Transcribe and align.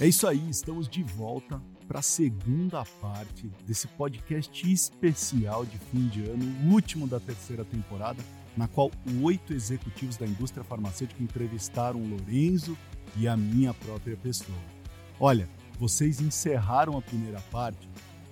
É 0.00 0.08
isso 0.08 0.26
aí, 0.26 0.48
estamos 0.48 0.88
de 0.88 1.02
volta 1.02 1.60
para 1.86 1.98
a 1.98 2.02
segunda 2.02 2.82
parte 3.02 3.50
desse 3.66 3.86
podcast 3.86 4.72
especial 4.72 5.66
de 5.66 5.76
fim 5.76 6.08
de 6.08 6.22
ano, 6.22 6.42
o 6.42 6.72
último 6.72 7.06
da 7.06 7.20
terceira 7.20 7.66
temporada, 7.66 8.24
na 8.56 8.66
qual 8.66 8.90
oito 9.22 9.52
executivos 9.52 10.16
da 10.16 10.26
indústria 10.26 10.64
farmacêutica 10.64 11.22
entrevistaram 11.22 12.00
o 12.00 12.08
Lorenzo 12.08 12.78
e 13.14 13.28
a 13.28 13.36
minha 13.36 13.74
própria 13.74 14.16
pessoa. 14.16 14.56
Olha, 15.20 15.46
vocês 15.78 16.18
encerraram 16.18 16.96
a 16.96 17.02
primeira 17.02 17.40
parte 17.52 17.86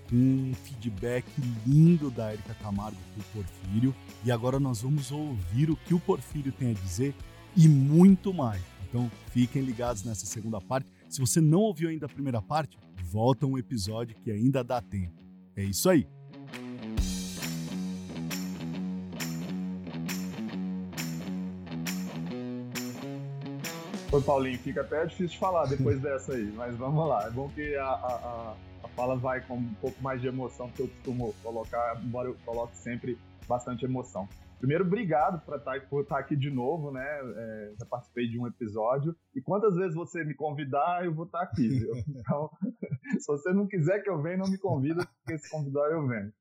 com 0.09 0.17
um 0.17 0.55
feedback 0.65 1.27
lindo 1.67 2.11
da 2.11 2.33
Erika 2.33 2.55
Camargo 2.55 2.97
para 3.13 3.21
o 3.21 3.45
Porfírio 3.45 3.95
e 4.25 4.33
agora 4.33 4.59
nós 4.59 4.81
vamos 4.81 5.13
ouvir 5.13 5.69
o 5.69 5.77
que 5.77 5.93
o 5.93 6.01
Porfírio 6.01 6.51
tem 6.51 6.71
a 6.71 6.75
dizer 6.75 7.15
e 7.55 7.69
muito 7.69 8.33
mais. 8.33 8.63
Então 8.89 9.11
fiquem 9.33 9.61
ligados 9.61 10.03
nessa 10.03 10.25
segunda 10.25 10.63
parte 10.63 10.89
se 11.09 11.21
você 11.21 11.41
não 11.41 11.61
ouviu 11.61 11.89
ainda 11.89 12.07
a 12.07 12.09
primeira 12.09 12.43
parte, 12.43 12.79
volta 13.03 13.47
um 13.47 13.57
episódio 13.57 14.17
que 14.17 14.31
ainda 14.31 14.63
dá 14.63 14.81
tempo. 14.81 15.23
É 15.57 15.63
isso 15.63 15.89
aí. 15.89 16.07
Oi, 24.11 24.23
Paulinho, 24.23 24.59
fica 24.59 24.81
até 24.81 25.05
difícil 25.07 25.39
falar 25.39 25.67
depois 25.67 26.01
dessa 26.03 26.33
aí, 26.33 26.53
mas 26.57 26.77
vamos 26.77 27.09
lá. 27.09 27.27
É 27.27 27.31
bom 27.31 27.49
que 27.51 27.75
a, 27.77 27.85
a, 27.85 28.57
a 28.83 28.89
fala 28.89 29.17
vai 29.17 29.41
com 29.41 29.55
um 29.55 29.75
pouco 29.81 30.03
mais 30.03 30.21
de 30.21 30.29
emoção 30.29 30.71
que 30.71 30.81
eu 30.81 30.89
costumo 30.89 31.35
colocar, 31.43 32.01
embora 32.03 32.29
eu 32.29 32.37
coloque 32.45 32.77
sempre 32.77 33.19
bastante 33.47 33.85
emoção. 33.85 34.29
Primeiro, 34.59 34.85
obrigado 34.85 35.45
por 35.45 35.57
estar, 35.57 35.81
tá, 35.81 35.87
por 35.87 36.03
estar 36.03 36.17
tá 36.17 36.21
aqui 36.21 36.37
de 36.37 36.51
novo, 36.51 36.91
né? 36.91 37.05
É, 37.05 37.75
já 37.79 37.87
participei 37.87 38.29
de 38.29 38.39
um 38.39 38.47
episódio. 38.47 39.15
E 39.35 39.41
quantas 39.41 39.77
vezes 39.77 39.95
você 39.95 40.25
me 40.25 40.35
convidar, 40.35 41.05
eu 41.05 41.15
vou 41.15 41.27
estar 41.27 41.39
tá 41.39 41.45
aqui, 41.45 41.69
viu? 41.69 41.93
Então, 42.09 42.51
se 43.19 43.27
você 43.27 43.53
não 43.53 43.67
quiser 43.67 44.03
que 44.03 44.11
eu 44.11 44.21
venha, 44.21 44.39
não 44.39 44.51
me 44.51 44.59
convida, 44.59 45.07
porque 45.25 45.39
se 45.39 45.51
convidar, 45.51 45.91
eu 45.91 46.07
venho. 46.07 46.33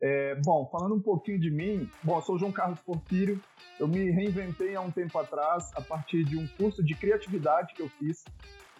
É, 0.00 0.34
bom, 0.44 0.68
falando 0.70 0.94
um 0.94 1.00
pouquinho 1.00 1.40
de 1.40 1.50
mim, 1.50 1.88
bom, 2.02 2.18
eu 2.18 2.22
sou 2.22 2.36
o 2.36 2.38
João 2.38 2.52
Carlos 2.52 2.78
Porfírio, 2.80 3.40
eu 3.80 3.88
me 3.88 4.10
reinventei 4.10 4.74
há 4.76 4.80
um 4.80 4.90
tempo 4.90 5.18
atrás 5.18 5.72
a 5.74 5.80
partir 5.80 6.22
de 6.24 6.36
um 6.36 6.46
curso 6.46 6.84
de 6.84 6.94
criatividade 6.94 7.74
que 7.74 7.82
eu 7.82 7.88
fiz 7.88 8.22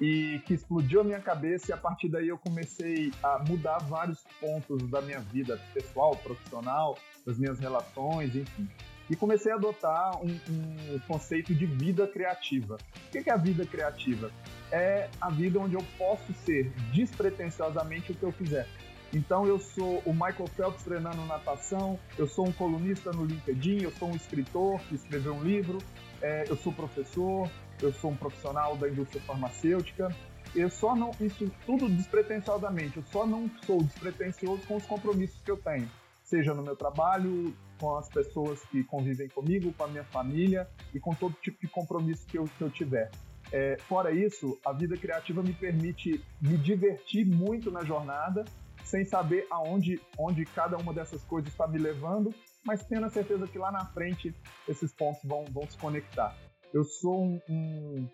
e 0.01 0.41
que 0.47 0.55
explodiu 0.55 1.01
a 1.01 1.05
minha 1.05 1.21
cabeça 1.21 1.71
e 1.71 1.73
a 1.73 1.77
partir 1.77 2.09
daí 2.09 2.29
eu 2.29 2.39
comecei 2.39 3.11
a 3.23 3.43
mudar 3.49 3.79
vários 3.79 4.25
pontos 4.41 4.83
da 4.91 5.01
minha 5.01 5.21
vida 5.21 5.61
pessoal, 5.73 6.15
profissional, 6.17 6.99
das 7.25 7.39
minhas 7.39 7.59
relações, 7.59 8.35
enfim. 8.35 8.69
E 9.09 9.15
comecei 9.15 9.53
a 9.53 9.55
adotar 9.55 10.21
um, 10.21 10.27
um 10.27 10.99
conceito 11.07 11.55
de 11.55 11.65
vida 11.65 12.07
criativa. 12.09 12.77
O 13.07 13.11
que 13.11 13.31
é 13.31 13.33
a 13.33 13.37
vida 13.37 13.65
criativa? 13.65 14.31
É 14.71 15.09
a 15.21 15.31
vida 15.31 15.61
onde 15.61 15.77
eu 15.77 15.85
posso 15.97 16.33
ser 16.45 16.73
despretensiosamente 16.93 18.13
o 18.13 18.15
que 18.15 18.25
eu 18.25 18.33
quiser. 18.33 18.67
Então 19.13 19.47
eu 19.47 19.59
sou 19.59 20.03
o 20.05 20.13
Michael 20.13 20.49
Phelps 20.57 20.83
treinando 20.83 21.25
natação, 21.25 21.99
eu 22.19 22.27
sou 22.27 22.49
um 22.49 22.53
colunista 22.53 23.13
no 23.13 23.25
LinkedIn, 23.25 23.83
eu 23.83 23.93
sou 23.93 24.09
um 24.09 24.17
escritor 24.17 24.81
que 24.81 24.97
escreveu 24.97 25.35
um 25.35 25.43
livro, 25.43 25.79
é, 26.21 26.45
eu 26.49 26.57
sou 26.57 26.73
professor, 26.73 27.49
eu 27.83 27.93
sou 27.93 28.11
um 28.11 28.17
profissional 28.17 28.77
da 28.77 28.89
indústria 28.89 29.23
farmacêutica. 29.23 30.15
Eu 30.55 30.71
só 30.71 30.97
não, 30.97 31.11
isso 31.21 31.51
tudo 31.67 31.89
despretensiosamente, 31.89 32.97
eu 32.97 33.03
só 33.05 33.27
não 33.27 33.51
sou 33.67 33.83
despretensioso 33.83 34.67
com 34.67 34.77
os 34.77 34.87
compromissos 34.87 35.41
que 35.43 35.51
eu 35.51 35.57
tenho 35.57 35.89
seja 36.27 36.53
no 36.53 36.63
meu 36.63 36.77
trabalho, 36.77 37.57
com 37.79 37.97
as 37.97 38.09
pessoas 38.09 38.61
que 38.67 38.83
convivem 38.85 39.29
comigo, 39.29 39.73
com 39.73 39.85
a 39.85 39.89
minha 39.89 40.05
família 40.05 40.69
e 40.93 41.01
com 41.01 41.15
todo 41.15 41.35
tipo 41.41 41.61
de 41.61 41.69
compromisso 41.69 42.27
que 42.27 42.37
eu, 42.37 42.45
que 42.45 42.63
eu 42.63 42.71
tiver. 42.71 43.11
É, 43.53 43.77
fora 43.79 44.11
isso, 44.11 44.59
a 44.67 44.73
vida 44.73 44.97
criativa 44.97 45.41
me 45.41 45.53
permite 45.53 46.21
me 46.41 46.59
divertir 46.59 47.25
muito 47.25 47.71
na 47.71 47.85
jornada, 47.85 48.45
sem 48.85 49.05
saber 49.05 49.47
aonde 49.51 50.01
onde 50.19 50.45
cada 50.45 50.77
uma 50.77 50.93
dessas 50.93 51.23
coisas 51.23 51.51
está 51.51 51.67
me 51.67 51.79
levando, 51.79 52.35
mas 52.65 52.85
tendo 52.85 53.07
a 53.07 53.11
certeza 53.11 53.47
que 53.47 53.59
lá 53.59 53.71
na 53.71 53.85
frente 53.87 54.35
esses 54.69 54.93
pontos 54.93 55.23
vão, 55.25 55.45
vão 55.45 55.69
se 55.69 55.79
conectar. 55.79 56.37
Eu 56.73 56.85
sou 56.85 57.25
um, 57.25 57.41
um 57.49 58.09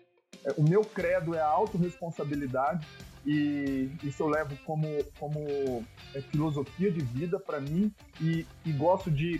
é, 0.45 0.53
o 0.57 0.63
meu 0.63 0.81
credo 0.81 1.35
é 1.35 1.39
a 1.39 1.47
autorresponsabilidade 1.47 2.87
e 3.25 3.89
isso 4.03 4.23
eu 4.23 4.27
levo 4.27 4.55
como, 4.65 4.87
como 5.17 5.85
é, 6.13 6.21
filosofia 6.21 6.91
de 6.91 7.03
vida 7.03 7.39
para 7.39 7.59
mim 7.59 7.93
e, 8.19 8.45
e 8.65 8.71
gosto 8.73 9.09
de 9.09 9.39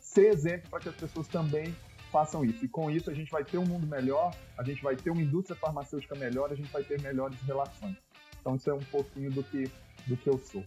ser 0.00 0.32
exemplo 0.32 0.68
para 0.68 0.80
que 0.80 0.88
as 0.88 0.96
pessoas 0.96 1.28
também 1.28 1.74
façam 2.10 2.44
isso. 2.44 2.64
E 2.64 2.68
com 2.68 2.90
isso 2.90 3.10
a 3.10 3.14
gente 3.14 3.30
vai 3.30 3.44
ter 3.44 3.58
um 3.58 3.64
mundo 3.64 3.86
melhor, 3.86 4.34
a 4.58 4.64
gente 4.64 4.82
vai 4.82 4.96
ter 4.96 5.10
uma 5.10 5.22
indústria 5.22 5.56
farmacêutica 5.56 6.14
melhor, 6.14 6.52
a 6.52 6.54
gente 6.54 6.70
vai 6.70 6.82
ter 6.82 7.00
melhores 7.00 7.40
relações. 7.42 7.96
Então 8.40 8.56
isso 8.56 8.68
é 8.68 8.74
um 8.74 8.80
pouquinho 8.80 9.30
do 9.30 9.42
que, 9.44 9.70
do 10.06 10.16
que 10.16 10.28
eu 10.28 10.38
sou. 10.38 10.64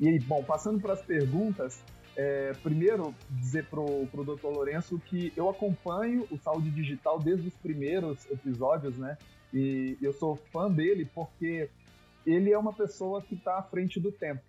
E 0.00 0.18
bom, 0.20 0.42
passando 0.42 0.80
para 0.80 0.94
as 0.94 1.02
perguntas, 1.02 1.80
é, 2.16 2.52
primeiro 2.62 3.14
dizer 3.30 3.66
pro, 3.66 3.84
o 3.84 4.06
Dr. 4.06 4.46
Lourenço 4.46 4.98
que 4.98 5.32
eu 5.36 5.48
acompanho 5.48 6.26
o 6.30 6.38
Saúde 6.38 6.70
Digital 6.70 7.18
desde 7.18 7.48
os 7.48 7.54
primeiros 7.54 8.28
episódios, 8.30 8.96
né? 8.96 9.18
E 9.52 9.96
eu 10.00 10.12
sou 10.12 10.36
fã 10.36 10.70
dele 10.70 11.08
porque 11.14 11.68
ele 12.26 12.52
é 12.52 12.58
uma 12.58 12.72
pessoa 12.72 13.22
que 13.22 13.34
está 13.34 13.58
à 13.58 13.62
frente 13.62 14.00
do 14.00 14.10
tempo 14.10 14.42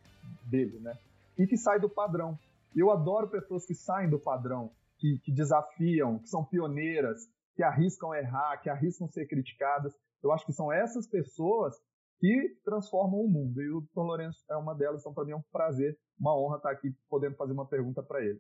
dele, 0.44 0.80
né? 0.80 0.98
E 1.38 1.46
que 1.46 1.58
sai 1.58 1.80
do 1.80 1.90
padrão. 1.90 2.38
Eu 2.76 2.92
adoro 2.92 3.28
pessoas 3.28 3.66
que 3.66 3.74
saem 3.74 4.10
do 4.10 4.20
padrão, 4.20 4.72
que, 4.98 5.20
que 5.24 5.32
desafiam, 5.32 6.20
que 6.20 6.30
são 6.30 6.44
pioneiras, 6.44 7.30
que 7.56 7.64
arriscam 7.64 8.14
errar, 8.14 8.58
que 8.58 8.70
arriscam 8.70 9.08
ser 9.08 9.28
criticadas. 9.28 9.94
Eu 10.24 10.32
acho 10.32 10.46
que 10.46 10.54
são 10.54 10.72
essas 10.72 11.08
pessoas 11.08 11.76
que 12.20 12.58
transformam 12.64 13.20
o 13.22 13.28
mundo. 13.28 13.62
E 13.62 13.70
o 13.70 13.82
Tom 13.94 14.04
Lourenço 14.04 14.44
é 14.50 14.56
uma 14.56 14.74
delas, 14.74 15.02
então 15.02 15.14
para 15.14 15.26
mim 15.26 15.32
é 15.32 15.36
um 15.36 15.44
prazer, 15.52 15.98
uma 16.20 16.38
honra 16.38 16.58
estar 16.58 16.72
aqui 16.72 16.96
podendo 17.10 17.36
fazer 17.36 17.54
uma 17.54 17.68
pergunta 17.68 18.02
para 18.02 18.24
ele. 18.24 18.40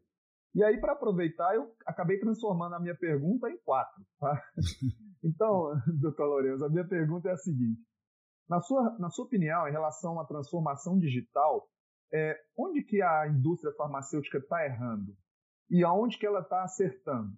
E 0.55 0.63
aí, 0.63 0.79
para 0.79 0.93
aproveitar, 0.93 1.53
eu 1.53 1.69
acabei 1.85 2.17
transformando 2.17 2.75
a 2.75 2.79
minha 2.79 2.95
pergunta 2.95 3.49
em 3.49 3.57
quatro. 3.63 4.03
Tá? 4.19 4.41
Então, 5.27 5.73
doutor 5.99 6.27
Lourenço, 6.27 6.63
a 6.63 6.69
minha 6.69 6.87
pergunta 6.87 7.27
é 7.27 7.31
a 7.31 7.37
seguinte. 7.37 7.81
Na 8.47 8.61
sua, 8.61 8.95
na 8.99 9.09
sua 9.09 9.25
opinião, 9.25 9.67
em 9.67 9.71
relação 9.71 10.19
à 10.19 10.25
transformação 10.25 10.99
digital, 10.99 11.67
é, 12.13 12.39
onde 12.55 12.83
que 12.83 13.01
a 13.01 13.27
indústria 13.27 13.73
farmacêutica 13.73 14.37
está 14.37 14.63
errando? 14.63 15.17
E 15.67 15.83
aonde 15.83 16.19
que 16.19 16.27
ela 16.27 16.41
está 16.41 16.63
acertando? 16.63 17.33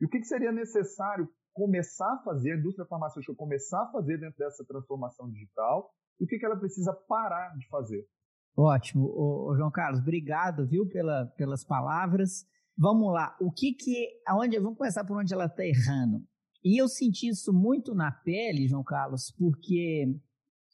E 0.00 0.06
o 0.06 0.08
que, 0.08 0.20
que 0.20 0.26
seria 0.26 0.52
necessário 0.52 1.28
começar 1.56 2.12
a 2.12 2.22
fazer, 2.22 2.52
a 2.52 2.56
indústria 2.58 2.86
farmacêutica 2.86 3.34
começar 3.34 3.82
a 3.82 3.90
fazer 3.90 4.18
dentro 4.18 4.38
dessa 4.38 4.64
transformação 4.64 5.28
digital? 5.30 5.90
E 6.20 6.24
o 6.24 6.26
que, 6.26 6.38
que 6.38 6.44
ela 6.44 6.56
precisa 6.56 6.92
parar 6.92 7.56
de 7.56 7.66
fazer? 7.68 8.06
Ótimo. 8.54 9.06
Ô, 9.06 9.50
ô 9.50 9.56
João 9.56 9.70
Carlos, 9.70 10.00
obrigado, 10.00 10.66
viu, 10.66 10.86
pela, 10.86 11.26
pelas 11.36 11.64
palavras. 11.64 12.46
Vamos 12.76 13.12
lá. 13.12 13.34
O 13.40 13.50
que 13.50 13.72
que, 13.72 14.08
aonde, 14.26 14.58
vamos 14.58 14.76
começar 14.76 15.04
por 15.04 15.16
onde 15.16 15.32
ela 15.32 15.46
está 15.46 15.64
errando. 15.64 16.22
E 16.62 16.80
eu 16.80 16.88
senti 16.88 17.28
isso 17.28 17.52
muito 17.52 17.94
na 17.94 18.12
pele, 18.12 18.68
João 18.68 18.84
Carlos, 18.84 19.32
porque, 19.38 20.14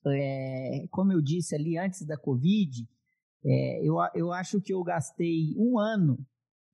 é, 0.07 0.87
como 0.91 1.13
eu 1.13 1.21
disse 1.21 1.55
ali 1.55 1.79
antes 1.79 2.05
da 2.05 2.17
Covid, 2.17 2.89
é, 3.45 3.87
eu, 3.87 3.97
eu 4.15 4.33
acho 4.33 4.61
que 4.61 4.73
eu 4.73 4.83
gastei 4.83 5.55
um 5.57 5.79
ano 5.79 6.19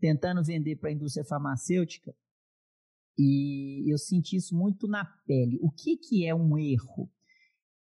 tentando 0.00 0.42
vender 0.42 0.76
para 0.76 0.90
a 0.90 0.92
indústria 0.92 1.24
farmacêutica 1.24 2.14
e 3.18 3.92
eu 3.92 3.98
senti 3.98 4.36
isso 4.36 4.56
muito 4.56 4.86
na 4.86 5.04
pele. 5.26 5.58
O 5.60 5.70
que, 5.70 5.96
que 5.96 6.24
é 6.24 6.34
um 6.34 6.56
erro? 6.56 7.10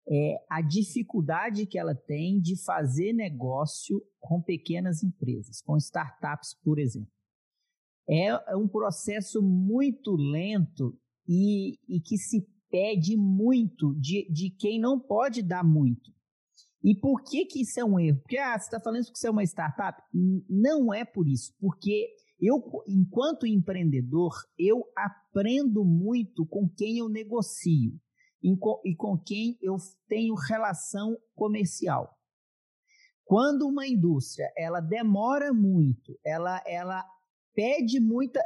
É 0.08 0.44
a 0.50 0.60
dificuldade 0.60 1.66
que 1.66 1.78
ela 1.78 1.94
tem 1.94 2.40
de 2.40 2.60
fazer 2.64 3.12
negócio 3.12 4.02
com 4.18 4.42
pequenas 4.42 5.04
empresas, 5.04 5.62
com 5.62 5.76
startups, 5.76 6.56
por 6.64 6.80
exemplo. 6.80 7.12
É, 8.08 8.26
é 8.26 8.56
um 8.56 8.66
processo 8.66 9.40
muito 9.40 10.16
lento 10.16 10.98
e, 11.28 11.78
e 11.88 12.00
que 12.00 12.18
se 12.18 12.44
pede 12.68 13.16
muito 13.16 13.94
de, 14.00 14.28
de 14.32 14.50
quem 14.50 14.80
não 14.80 14.98
pode 14.98 15.42
dar 15.42 15.62
muito. 15.62 16.10
E 16.82 16.94
por 16.94 17.22
que, 17.22 17.44
que 17.44 17.60
isso 17.60 17.78
é 17.78 17.84
um 17.84 18.00
erro? 18.00 18.20
Porque 18.20 18.38
ah, 18.38 18.58
você 18.58 18.64
está 18.64 18.80
falando 18.80 19.04
que 19.04 19.16
isso 19.16 19.26
é 19.26 19.30
uma 19.30 19.44
startup? 19.44 20.02
Não 20.48 20.92
é 20.92 21.04
por 21.04 21.28
isso, 21.28 21.54
porque 21.60 22.08
eu, 22.40 22.62
enquanto 22.88 23.46
empreendedor, 23.46 24.32
eu 24.58 24.84
aprendo 24.96 25.84
muito 25.84 26.46
com 26.46 26.68
quem 26.68 26.98
eu 26.98 27.08
negocio 27.08 27.92
e 28.42 28.96
com 28.96 29.18
quem 29.18 29.58
eu 29.60 29.76
tenho 30.08 30.34
relação 30.34 31.16
comercial. 31.34 32.16
Quando 33.24 33.68
uma 33.68 33.86
indústria 33.86 34.50
ela 34.56 34.80
demora 34.80 35.52
muito, 35.52 36.18
ela, 36.24 36.62
ela 36.66 37.04
pede 37.54 38.00
muita, 38.00 38.42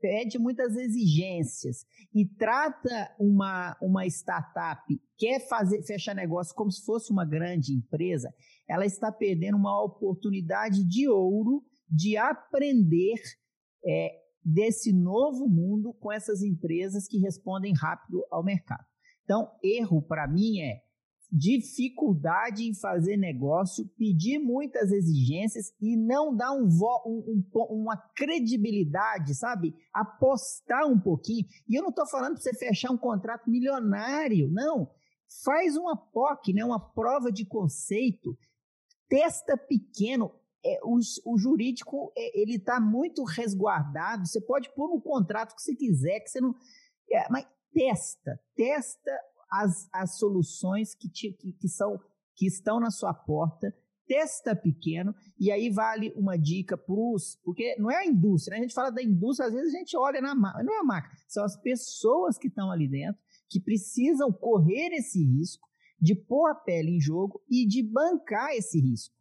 pede 0.00 0.38
muitas 0.38 0.74
exigências 0.76 1.84
e 2.12 2.26
trata 2.26 3.14
uma, 3.18 3.76
uma 3.80 4.06
startup, 4.06 4.82
quer 5.18 5.46
fazer 5.46 5.82
fechar 5.82 6.14
negócio 6.14 6.54
como 6.54 6.72
se 6.72 6.84
fosse 6.84 7.12
uma 7.12 7.24
grande 7.24 7.74
empresa, 7.74 8.34
ela 8.68 8.86
está 8.86 9.12
perdendo 9.12 9.56
uma 9.56 9.84
oportunidade 9.84 10.82
de 10.84 11.08
ouro 11.08 11.62
de 11.88 12.16
aprender 12.16 13.20
é, 13.86 14.12
desse 14.44 14.92
novo 14.92 15.48
mundo 15.48 15.92
com 15.94 16.12
essas 16.12 16.42
empresas 16.42 17.06
que 17.06 17.18
respondem 17.18 17.72
rápido 17.74 18.24
ao 18.30 18.44
mercado. 18.44 18.84
Então, 19.24 19.50
erro 19.62 20.02
para 20.02 20.28
mim 20.28 20.60
é 20.60 20.82
dificuldade 21.36 22.62
em 22.62 22.74
fazer 22.74 23.16
negócio, 23.16 23.88
pedir 23.98 24.38
muitas 24.38 24.92
exigências 24.92 25.72
e 25.80 25.96
não 25.96 26.34
dar 26.34 26.52
um, 26.52 26.68
um, 27.06 27.44
um, 27.56 27.64
uma 27.82 27.96
credibilidade, 28.14 29.34
sabe? 29.34 29.74
Apostar 29.92 30.86
um 30.86 30.98
pouquinho. 30.98 31.44
E 31.68 31.74
eu 31.74 31.82
não 31.82 31.90
estou 31.90 32.06
falando 32.06 32.34
para 32.34 32.42
você 32.42 32.54
fechar 32.54 32.92
um 32.92 32.96
contrato 32.96 33.50
milionário, 33.50 34.48
não. 34.48 34.88
Faz 35.42 35.76
uma 35.76 35.96
POC, 35.96 36.52
né? 36.52 36.64
uma 36.64 36.78
prova 36.78 37.32
de 37.32 37.44
conceito, 37.44 38.38
testa 39.08 39.56
pequeno. 39.56 40.30
É, 40.64 40.80
o, 40.82 40.98
o, 41.26 41.38
jurídico 41.38 42.12
é, 42.16 42.40
ele 42.40 42.56
está 42.56 42.80
muito 42.80 43.22
resguardado. 43.22 44.26
Você 44.26 44.40
pode 44.40 44.72
pôr 44.74 44.88
no 44.88 45.00
contrato 45.00 45.54
que 45.54 45.62
você 45.62 45.74
quiser, 45.74 46.20
que 46.20 46.30
você 46.30 46.40
não. 46.40 46.54
É, 47.10 47.28
mas 47.30 47.46
testa, 47.72 48.40
testa 48.56 49.10
as, 49.50 49.88
as 49.92 50.18
soluções 50.18 50.94
que, 50.94 51.08
te, 51.08 51.32
que, 51.32 51.52
que, 51.52 51.68
são, 51.68 52.00
que 52.34 52.46
estão 52.46 52.80
na 52.80 52.90
sua 52.90 53.12
porta, 53.12 53.74
testa 54.06 54.54
pequeno, 54.54 55.14
e 55.38 55.50
aí 55.50 55.70
vale 55.70 56.12
uma 56.16 56.36
dica 56.36 56.76
para 56.76 56.94
os. 56.94 57.38
Porque 57.44 57.76
não 57.78 57.90
é 57.90 57.98
a 57.98 58.06
indústria, 58.06 58.54
né? 58.54 58.60
a 58.60 58.62
gente 58.62 58.74
fala 58.74 58.90
da 58.90 59.02
indústria, 59.02 59.48
às 59.48 59.54
vezes 59.54 59.74
a 59.74 59.78
gente 59.78 59.96
olha 59.96 60.20
na 60.20 60.34
não 60.34 60.74
é 60.74 60.78
a 60.78 60.84
máquina, 60.84 61.14
são 61.28 61.44
as 61.44 61.56
pessoas 61.56 62.38
que 62.38 62.48
estão 62.48 62.70
ali 62.70 62.88
dentro, 62.88 63.20
que 63.48 63.60
precisam 63.60 64.32
correr 64.32 64.94
esse 64.94 65.22
risco 65.22 65.68
de 66.00 66.14
pôr 66.14 66.50
a 66.50 66.54
pele 66.54 66.96
em 66.96 67.00
jogo 67.00 67.42
e 67.48 67.66
de 67.66 67.82
bancar 67.82 68.50
esse 68.52 68.80
risco. 68.80 69.14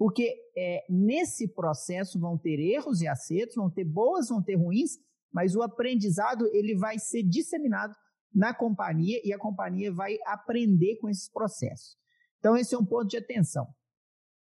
Porque 0.00 0.34
é, 0.56 0.86
nesse 0.88 1.46
processo 1.46 2.18
vão 2.18 2.38
ter 2.38 2.58
erros 2.58 3.02
e 3.02 3.06
acertos, 3.06 3.56
vão 3.56 3.70
ter 3.70 3.84
boas, 3.84 4.30
vão 4.30 4.42
ter 4.42 4.54
ruins, 4.54 4.92
mas 5.30 5.54
o 5.54 5.60
aprendizado 5.60 6.46
ele 6.54 6.74
vai 6.74 6.98
ser 6.98 7.22
disseminado 7.22 7.94
na 8.34 8.54
companhia 8.54 9.20
e 9.22 9.30
a 9.30 9.38
companhia 9.38 9.92
vai 9.92 10.16
aprender 10.24 10.96
com 11.02 11.10
esses 11.10 11.30
processos. 11.30 11.98
Então, 12.38 12.56
esse 12.56 12.74
é 12.74 12.78
um 12.78 12.86
ponto 12.86 13.08
de 13.08 13.18
atenção. 13.18 13.66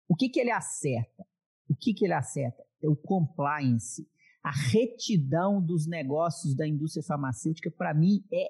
O 0.08 0.16
que, 0.16 0.30
que 0.30 0.40
ele 0.40 0.52
acerta? 0.52 1.26
O 1.68 1.76
que, 1.76 1.92
que 1.92 2.06
ele 2.06 2.14
acerta? 2.14 2.64
É 2.80 2.88
o 2.88 2.96
compliance. 2.96 4.08
A 4.44 4.52
retidão 4.52 5.60
dos 5.60 5.88
negócios 5.88 6.56
da 6.56 6.68
indústria 6.68 7.04
farmacêutica, 7.04 7.72
para 7.72 7.96
mim, 7.96 8.24
é. 8.32 8.46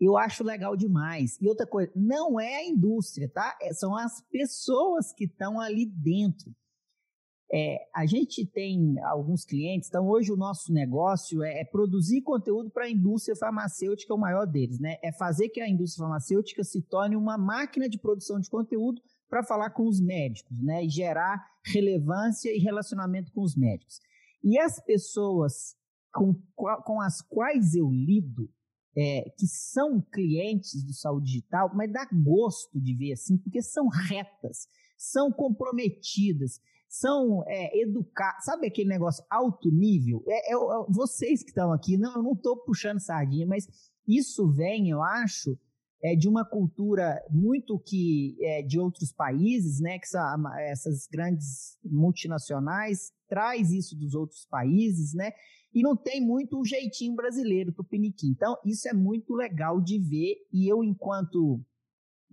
Eu 0.00 0.16
acho 0.16 0.44
legal 0.44 0.76
demais. 0.76 1.36
E 1.40 1.48
outra 1.48 1.66
coisa, 1.66 1.90
não 1.94 2.38
é 2.38 2.56
a 2.56 2.66
indústria, 2.66 3.28
tá? 3.28 3.56
É, 3.60 3.72
são 3.72 3.96
as 3.96 4.20
pessoas 4.30 5.12
que 5.12 5.24
estão 5.24 5.60
ali 5.60 5.86
dentro. 5.86 6.54
É, 7.50 7.78
a 7.94 8.04
gente 8.04 8.46
tem 8.46 8.94
alguns 9.04 9.42
clientes, 9.42 9.88
então 9.88 10.06
hoje 10.06 10.30
o 10.30 10.36
nosso 10.36 10.70
negócio 10.70 11.42
é, 11.42 11.62
é 11.62 11.64
produzir 11.64 12.20
conteúdo 12.20 12.70
para 12.70 12.84
a 12.84 12.90
indústria 12.90 13.34
farmacêutica, 13.34 14.12
o 14.12 14.18
maior 14.18 14.46
deles, 14.46 14.78
né? 14.78 14.98
É 15.02 15.10
fazer 15.12 15.48
que 15.48 15.60
a 15.60 15.68
indústria 15.68 16.04
farmacêutica 16.04 16.62
se 16.62 16.82
torne 16.82 17.16
uma 17.16 17.38
máquina 17.38 17.88
de 17.88 17.98
produção 17.98 18.38
de 18.38 18.50
conteúdo 18.50 19.00
para 19.30 19.42
falar 19.42 19.70
com 19.70 19.88
os 19.88 19.98
médicos, 19.98 20.62
né? 20.62 20.84
E 20.84 20.90
gerar 20.90 21.42
relevância 21.64 22.54
e 22.54 22.58
relacionamento 22.58 23.32
com 23.32 23.42
os 23.42 23.56
médicos. 23.56 23.98
E 24.44 24.58
as 24.58 24.78
pessoas 24.84 25.74
com, 26.12 26.34
com 26.54 27.00
as 27.00 27.22
quais 27.22 27.74
eu 27.74 27.90
lido, 27.90 28.50
é, 28.98 29.30
que 29.38 29.46
são 29.46 30.00
clientes 30.12 30.82
do 30.84 30.92
saúde 30.92 31.26
digital, 31.26 31.70
mas 31.74 31.92
dá 31.92 32.08
gosto 32.12 32.80
de 32.80 32.94
ver 32.96 33.12
assim, 33.12 33.38
porque 33.38 33.62
são 33.62 33.86
retas, 33.88 34.66
são 34.96 35.30
comprometidas 35.30 36.60
são 36.88 37.44
é, 37.46 37.82
educados. 37.82 38.46
Sabe 38.46 38.66
aquele 38.66 38.88
negócio 38.88 39.22
alto 39.28 39.70
nível? 39.70 40.24
É, 40.26 40.52
é, 40.52 40.54
é 40.54 40.56
vocês 40.88 41.42
que 41.42 41.50
estão 41.50 41.70
aqui, 41.70 41.98
não, 41.98 42.16
eu 42.16 42.22
não 42.22 42.32
estou 42.32 42.56
puxando 42.64 42.98
sardinha, 42.98 43.46
mas 43.46 43.68
isso 44.06 44.50
vem, 44.50 44.88
eu 44.88 45.02
acho, 45.02 45.58
é, 46.02 46.16
de 46.16 46.28
uma 46.28 46.44
cultura 46.44 47.22
muito 47.30 47.78
que 47.78 48.36
é, 48.40 48.62
de 48.62 48.78
outros 48.80 49.12
países, 49.12 49.80
né? 49.80 49.98
Que 49.98 50.08
são 50.08 50.56
essas 50.60 51.06
grandes 51.06 51.78
multinacionais 51.84 53.12
traz 53.28 53.70
isso 53.70 53.94
dos 53.94 54.14
outros 54.14 54.46
países, 54.46 55.12
né? 55.12 55.32
E 55.74 55.82
não 55.82 55.96
tem 55.96 56.20
muito 56.20 56.58
o 56.58 56.64
jeitinho 56.64 57.14
brasileiro, 57.14 57.72
tupiniquim. 57.72 58.28
Então, 58.28 58.56
isso 58.64 58.88
é 58.88 58.92
muito 58.92 59.34
legal 59.34 59.80
de 59.80 59.98
ver. 59.98 60.36
E 60.52 60.70
eu, 60.70 60.82
enquanto 60.82 61.60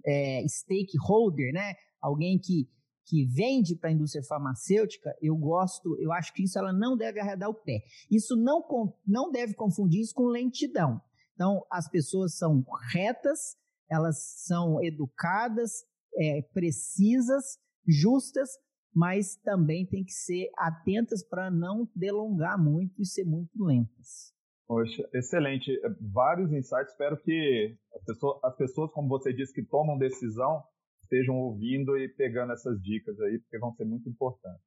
é, 0.06 0.46
stakeholder, 0.48 1.54
né? 1.54 1.74
Alguém 2.02 2.40
que 2.40 2.70
que 3.06 3.24
vende 3.24 3.76
para 3.76 3.90
a 3.90 3.94
indústria 3.94 4.24
farmacêutica, 4.24 5.16
eu 5.22 5.38
gosto, 5.38 5.96
eu 6.00 6.12
acho 6.12 6.34
que 6.34 6.44
isso 6.44 6.58
ela 6.58 6.74
não 6.74 6.98
deve 6.98 7.20
arredar 7.20 7.50
o 7.50 7.54
pé. 7.54 7.84
Isso 8.10 8.36
não, 8.36 8.64
não 9.06 9.32
deve 9.32 9.54
confundir 9.54 10.02
isso 10.02 10.14
com 10.14 10.26
lentidão. 10.26 11.00
Então, 11.36 11.64
as 11.72 11.88
pessoas 11.88 12.36
são 12.36 12.66
retas, 12.92 13.56
elas 13.90 14.18
são 14.46 14.84
educadas, 14.84 15.84
é, 16.18 16.42
precisas, 16.54 17.60
justas, 17.88 18.50
mas 18.96 19.36
também 19.36 19.86
tem 19.86 20.06
que 20.06 20.14
ser 20.14 20.50
atentas 20.58 21.22
para 21.22 21.52
não 21.52 21.88
delongar 21.94 22.58
muito 22.58 23.02
e 23.02 23.06
ser 23.06 23.26
muito 23.26 23.52
lentas. 23.62 24.34
Poxa, 24.66 25.08
excelente. 25.14 25.70
Vários 26.14 26.52
insights. 26.52 26.92
Espero 26.92 27.22
que 27.22 27.78
as 27.94 28.04
pessoas, 28.04 28.40
as 28.44 28.56
pessoas, 28.56 28.92
como 28.92 29.10
você 29.10 29.34
disse, 29.34 29.54
que 29.54 29.64
tomam 29.64 29.98
decisão, 29.98 30.64
estejam 31.04 31.36
ouvindo 31.36 31.98
e 31.98 32.08
pegando 32.08 32.54
essas 32.54 32.82
dicas 32.82 33.20
aí, 33.20 33.38
porque 33.40 33.60
vão 33.60 33.74
ser 33.74 33.86
muito 33.86 34.10
importantes. 34.10 34.66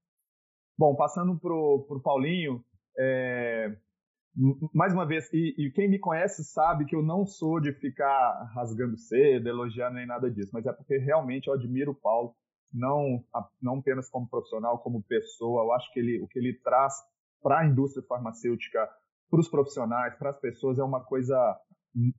Bom, 0.78 0.94
passando 0.94 1.36
para 1.40 1.52
o 1.52 2.00
Paulinho, 2.04 2.62
é, 2.96 3.76
mais 4.72 4.92
uma 4.92 5.06
vez, 5.06 5.28
e, 5.32 5.54
e, 5.58 5.72
quem 5.72 5.88
me 5.88 5.98
conhece 5.98 6.44
sabe 6.44 6.84
que 6.84 6.94
eu 6.94 7.02
não 7.02 7.26
sou 7.26 7.58
de 7.60 7.72
ficar 7.72 8.44
rasgando 8.54 8.96
cedo, 8.96 9.48
elogiando 9.48 9.96
nem 9.96 10.06
nada 10.06 10.30
disso, 10.30 10.50
mas 10.52 10.64
é 10.66 10.72
porque 10.72 10.98
realmente 10.98 11.48
eu 11.48 11.54
admiro 11.54 11.90
o 11.90 12.00
Paulo, 12.00 12.34
não, 12.72 13.24
não 13.60 13.78
apenas 13.78 14.08
como 14.10 14.28
profissional, 14.28 14.78
como 14.78 15.02
pessoa. 15.02 15.64
Eu 15.64 15.72
acho 15.72 15.92
que 15.92 16.00
ele, 16.00 16.20
o 16.22 16.28
que 16.28 16.38
ele 16.38 16.58
traz 16.60 16.94
para 17.42 17.60
a 17.60 17.66
indústria 17.66 18.04
farmacêutica, 18.06 18.88
para 19.30 19.40
os 19.40 19.48
profissionais, 19.48 20.16
para 20.16 20.30
as 20.30 20.40
pessoas, 20.40 20.78
é 20.78 20.82
uma 20.82 21.04
coisa 21.04 21.36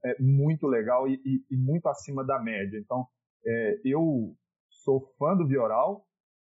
é, 0.06 0.22
muito 0.22 0.68
legal 0.68 1.08
e, 1.08 1.22
e, 1.26 1.46
e 1.52 1.58
muito 1.58 1.88
acima 1.88 2.24
da 2.24 2.40
média. 2.40 2.78
Então, 2.78 3.06
é, 3.46 3.82
eu 3.84 4.36
sou 4.84 5.14
fã 5.18 5.36
do 5.36 5.48
Vioral, 5.48 6.06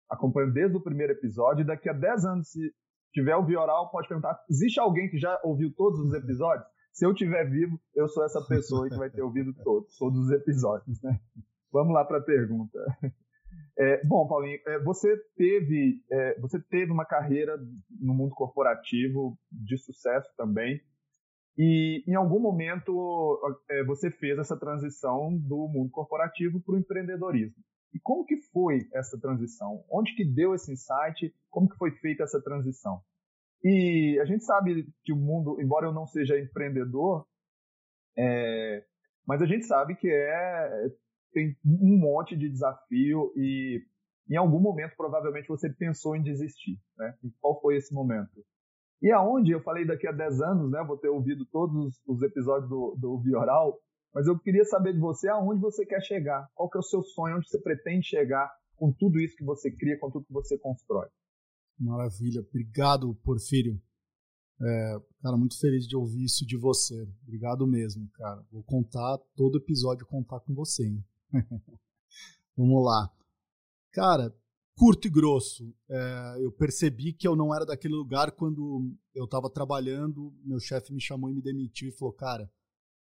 acompanho 0.09 0.51
desde 0.51 0.77
o 0.77 0.81
primeiro 0.81 1.13
episódio, 1.13 1.61
e 1.61 1.65
daqui 1.65 1.89
a 1.89 1.93
10 1.93 2.25
anos, 2.25 2.49
se 2.49 2.73
tiver 3.13 3.35
o 3.35 3.45
Vioral, 3.45 3.89
pode 3.91 4.07
perguntar: 4.07 4.39
existe 4.49 4.79
alguém 4.79 5.09
que 5.09 5.17
já 5.17 5.39
ouviu 5.43 5.73
todos 5.75 5.99
os 5.99 6.13
episódios? 6.13 6.67
Se 6.91 7.05
eu 7.05 7.11
estiver 7.11 7.49
vivo, 7.49 7.79
eu 7.95 8.07
sou 8.07 8.25
essa 8.25 8.41
pessoa 8.45 8.89
que 8.89 8.97
vai 8.97 9.09
ter 9.09 9.21
ouvido 9.21 9.53
todos, 9.63 9.97
todos 9.97 10.19
os 10.19 10.31
episódios, 10.31 11.01
né? 11.01 11.19
Vamos 11.71 11.93
lá 11.93 12.03
para 12.03 12.17
a 12.17 12.23
pergunta. 12.23 12.79
É, 13.77 14.05
bom, 14.05 14.27
Paulinho, 14.27 14.59
é, 14.67 14.79
você 14.79 15.15
teve 15.37 16.03
é, 16.11 16.39
você 16.39 16.59
teve 16.59 16.91
uma 16.91 17.05
carreira 17.05 17.57
no 17.99 18.13
mundo 18.13 18.35
corporativo 18.35 19.37
de 19.51 19.77
sucesso 19.77 20.29
também. 20.37 20.81
E 21.57 22.03
em 22.07 22.15
algum 22.15 22.39
momento 22.39 23.39
é, 23.69 23.83
você 23.83 24.09
fez 24.11 24.37
essa 24.37 24.57
transição 24.57 25.37
do 25.37 25.67
mundo 25.67 25.89
corporativo 25.91 26.61
para 26.61 26.75
o 26.75 26.77
empreendedorismo. 26.77 27.61
E 27.93 27.99
como 28.01 28.25
que 28.25 28.37
foi 28.53 28.87
essa 28.93 29.19
transição? 29.19 29.83
Onde 29.91 30.15
que 30.15 30.23
deu 30.23 30.53
esse 30.53 30.71
insight? 30.71 31.33
Como 31.49 31.69
que 31.69 31.77
foi 31.77 31.91
feita 31.91 32.23
essa 32.23 32.41
transição? 32.41 33.01
E 33.63 34.17
a 34.21 34.25
gente 34.25 34.43
sabe 34.43 34.87
que 35.03 35.11
o 35.11 35.17
mundo, 35.17 35.59
embora 35.59 35.87
eu 35.87 35.93
não 35.93 36.05
seja 36.05 36.39
empreendedor, 36.39 37.25
é, 38.17 38.85
mas 39.27 39.41
a 39.41 39.45
gente 39.45 39.65
sabe 39.65 39.95
que 39.95 40.09
é 40.09 40.89
tem 41.31 41.55
um 41.65 41.97
monte 41.97 42.35
de 42.35 42.49
desafio 42.49 43.31
e 43.35 43.81
em 44.29 44.35
algum 44.35 44.59
momento 44.59 44.93
provavelmente 44.95 45.47
você 45.47 45.69
pensou 45.69 46.15
em 46.15 46.21
desistir, 46.21 46.79
né? 46.97 47.15
E 47.23 47.31
qual 47.39 47.59
foi 47.61 47.77
esse 47.77 47.93
momento? 47.93 48.43
E 49.01 49.11
aonde, 49.11 49.51
eu 49.51 49.61
falei 49.63 49.85
daqui 49.85 50.07
a 50.07 50.11
10 50.11 50.41
anos, 50.41 50.71
né, 50.71 50.83
vou 50.85 50.97
ter 50.97 51.07
ouvido 51.07 51.45
todos 51.45 51.97
os 52.05 52.21
episódios 52.21 52.69
do, 52.69 52.97
do 52.99 53.17
Bioral, 53.17 53.79
mas 54.13 54.27
eu 54.27 54.37
queria 54.37 54.65
saber 54.65 54.93
de 54.93 54.99
você 54.99 55.29
aonde 55.29 55.61
você 55.61 55.85
quer 55.85 56.01
chegar, 56.01 56.49
qual 56.53 56.69
que 56.69 56.77
é 56.77 56.81
o 56.81 56.83
seu 56.83 57.01
sonho, 57.01 57.37
onde 57.37 57.47
você 57.47 57.61
pretende 57.61 58.05
chegar 58.05 58.51
com 58.75 58.91
tudo 58.91 59.19
isso 59.19 59.35
que 59.37 59.43
você 59.43 59.71
cria, 59.71 59.97
com 59.99 60.11
tudo 60.11 60.25
que 60.25 60.33
você 60.33 60.57
constrói. 60.57 61.07
Maravilha, 61.79 62.41
obrigado, 62.41 63.15
Porfírio. 63.23 63.79
É, 64.61 64.97
cara, 65.21 65.37
muito 65.37 65.57
feliz 65.57 65.87
de 65.87 65.95
ouvir 65.95 66.25
isso 66.25 66.45
de 66.45 66.57
você. 66.57 67.07
Obrigado 67.23 67.65
mesmo, 67.65 68.09
cara. 68.15 68.43
Vou 68.51 68.63
contar 68.63 69.17
todo 69.35 69.57
episódio 69.57 70.05
contar 70.05 70.41
com 70.41 70.53
você, 70.53 70.85
hein? 70.85 71.05
Vamos 72.57 72.83
lá. 72.83 73.11
Cara, 73.91 74.35
curto 74.75 75.07
e 75.07 75.09
grosso. 75.09 75.73
É, 75.89 76.37
eu 76.39 76.51
percebi 76.51 77.13
que 77.13 77.27
eu 77.27 77.35
não 77.35 77.53
era 77.53 77.65
daquele 77.65 77.93
lugar 77.93 78.31
quando 78.31 78.95
eu 79.13 79.25
estava 79.25 79.49
trabalhando, 79.49 80.33
meu 80.43 80.59
chefe 80.59 80.93
me 80.93 81.01
chamou 81.01 81.29
e 81.29 81.33
me 81.33 81.41
demitiu 81.41 81.89
e 81.89 81.91
falou: 81.91 82.13
Cara, 82.13 82.51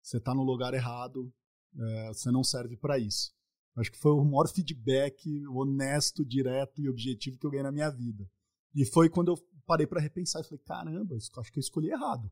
você 0.01 0.17
está 0.17 0.33
no 0.33 0.43
lugar 0.43 0.73
errado, 0.73 1.33
é, 1.77 2.07
você 2.09 2.31
não 2.31 2.43
serve 2.43 2.75
para 2.75 2.99
isso. 2.99 3.33
Acho 3.75 3.91
que 3.91 3.97
foi 3.97 4.11
o 4.11 4.23
maior 4.23 4.47
feedback 4.47 5.45
honesto, 5.47 6.23
direto 6.23 6.81
e 6.81 6.89
objetivo 6.89 7.39
que 7.39 7.45
eu 7.45 7.49
ganhei 7.49 7.63
na 7.63 7.71
minha 7.71 7.89
vida. 7.89 8.29
E 8.75 8.85
foi 8.85 9.09
quando 9.09 9.29
eu 9.29 9.37
parei 9.65 9.87
para 9.87 10.01
repensar 10.01 10.41
e 10.41 10.43
falei: 10.43 10.61
Caramba, 10.65 11.15
acho 11.15 11.51
que 11.51 11.59
eu 11.59 11.61
escolhi 11.61 11.89
errado. 11.89 12.31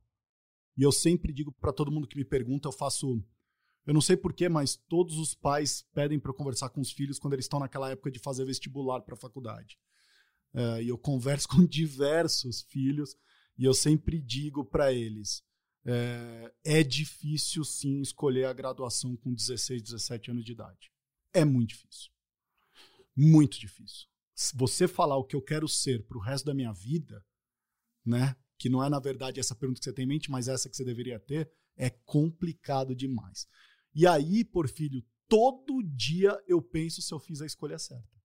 E 0.77 0.83
eu 0.83 0.91
sempre 0.91 1.33
digo 1.33 1.51
para 1.51 1.73
todo 1.73 1.91
mundo 1.91 2.07
que 2.07 2.17
me 2.17 2.25
pergunta, 2.25 2.67
eu 2.67 2.71
faço 2.71 3.23
Eu 3.85 3.93
não 3.93 4.01
sei 4.01 4.15
porquê, 4.15 4.47
mas 4.47 4.75
todos 4.75 5.17
os 5.17 5.33
pais 5.33 5.85
pedem 5.93 6.19
para 6.19 6.29
eu 6.29 6.35
conversar 6.35 6.69
com 6.69 6.81
os 6.81 6.91
filhos 6.91 7.17
quando 7.17 7.33
eles 7.33 7.45
estão 7.45 7.59
naquela 7.59 7.89
época 7.89 8.11
de 8.11 8.19
fazer 8.19 8.45
vestibular 8.45 9.01
para 9.01 9.15
a 9.15 9.17
faculdade. 9.17 9.79
É, 10.53 10.83
e 10.83 10.89
eu 10.89 10.97
converso 10.97 11.47
com 11.49 11.65
diversos 11.65 12.61
filhos 12.61 13.15
e 13.57 13.63
eu 13.63 13.73
sempre 13.73 14.19
digo 14.19 14.63
para 14.63 14.93
eles: 14.93 15.43
é, 15.85 16.53
é 16.63 16.83
difícil 16.83 17.63
sim 17.63 18.01
escolher 18.01 18.45
a 18.45 18.53
graduação 18.53 19.15
com 19.17 19.33
16, 19.33 19.81
17 19.81 20.31
anos 20.31 20.45
de 20.45 20.51
idade. 20.51 20.91
É 21.33 21.43
muito 21.43 21.69
difícil. 21.69 22.11
Muito 23.15 23.59
difícil. 23.59 24.07
Se 24.35 24.55
você 24.55 24.87
falar 24.87 25.17
o 25.17 25.23
que 25.23 25.35
eu 25.35 25.41
quero 25.41 25.67
ser 25.67 26.05
para 26.05 26.17
o 26.17 26.21
resto 26.21 26.45
da 26.45 26.53
minha 26.53 26.73
vida, 26.73 27.23
né? 28.05 28.35
Que 28.57 28.69
não 28.69 28.83
é 28.83 28.89
na 28.89 28.99
verdade 28.99 29.39
essa 29.39 29.55
pergunta 29.55 29.79
que 29.79 29.85
você 29.85 29.93
tem 29.93 30.05
em 30.05 30.07
mente, 30.07 30.29
mas 30.29 30.47
essa 30.47 30.69
que 30.69 30.75
você 30.75 30.85
deveria 30.85 31.19
ter, 31.19 31.51
é 31.75 31.89
complicado 31.89 32.95
demais. 32.95 33.47
E 33.93 34.07
aí, 34.07 34.43
por 34.43 34.67
filho, 34.69 35.03
todo 35.27 35.83
dia 35.83 36.41
eu 36.47 36.61
penso 36.61 37.01
se 37.01 37.13
eu 37.13 37.19
fiz 37.19 37.41
a 37.41 37.45
escolha 37.45 37.77
certa. 37.77 38.21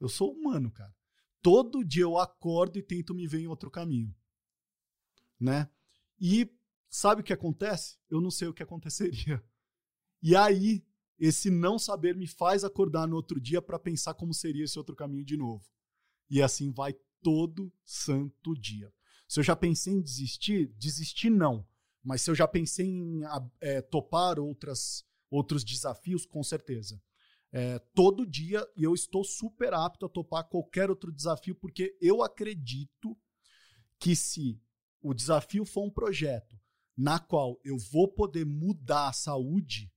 Eu 0.00 0.08
sou 0.08 0.32
humano, 0.32 0.70
cara. 0.70 0.94
Todo 1.42 1.84
dia 1.84 2.02
eu 2.02 2.18
acordo 2.18 2.78
e 2.78 2.82
tento 2.82 3.14
me 3.14 3.26
ver 3.26 3.40
em 3.40 3.46
outro 3.46 3.70
caminho, 3.70 4.14
né? 5.38 5.70
E 6.18 6.48
sabe 6.88 7.20
o 7.20 7.24
que 7.24 7.32
acontece? 7.32 7.98
Eu 8.08 8.20
não 8.20 8.30
sei 8.30 8.48
o 8.48 8.54
que 8.54 8.62
aconteceria. 8.62 9.44
E 10.22 10.34
aí, 10.34 10.82
esse 11.18 11.50
não 11.50 11.78
saber 11.78 12.16
me 12.16 12.26
faz 12.26 12.64
acordar 12.64 13.06
no 13.06 13.16
outro 13.16 13.38
dia 13.38 13.60
para 13.60 13.78
pensar 13.78 14.14
como 14.14 14.32
seria 14.32 14.64
esse 14.64 14.78
outro 14.78 14.96
caminho 14.96 15.24
de 15.24 15.36
novo. 15.36 15.64
E 16.30 16.40
assim 16.40 16.72
vai 16.72 16.94
todo 17.22 17.72
santo 17.84 18.54
dia. 18.54 18.92
Se 19.28 19.40
eu 19.40 19.44
já 19.44 19.54
pensei 19.54 19.92
em 19.92 20.00
desistir, 20.00 20.72
desistir 20.78 21.30
não. 21.30 21.66
Mas 22.04 22.20
se 22.22 22.30
eu 22.30 22.34
já 22.34 22.46
pensei 22.46 22.86
em 22.86 23.22
é, 23.60 23.80
topar 23.80 24.38
outras, 24.38 25.04
outros 25.30 25.64
desafios, 25.64 26.26
com 26.26 26.42
certeza. 26.42 27.02
É, 27.50 27.78
todo 27.94 28.26
dia 28.26 28.66
e 28.76 28.82
eu 28.82 28.94
estou 28.94 29.24
super 29.24 29.72
apto 29.72 30.04
a 30.04 30.08
topar 30.08 30.48
qualquer 30.48 30.90
outro 30.90 31.10
desafio, 31.10 31.54
porque 31.54 31.96
eu 32.00 32.22
acredito 32.22 33.16
que 33.98 34.14
se 34.14 34.60
o 35.00 35.14
desafio 35.14 35.64
for 35.64 35.86
um 35.86 35.90
projeto 35.90 36.60
na 36.96 37.18
qual 37.18 37.58
eu 37.64 37.78
vou 37.78 38.08
poder 38.08 38.44
mudar 38.44 39.08
a 39.08 39.12
saúde, 39.12 39.92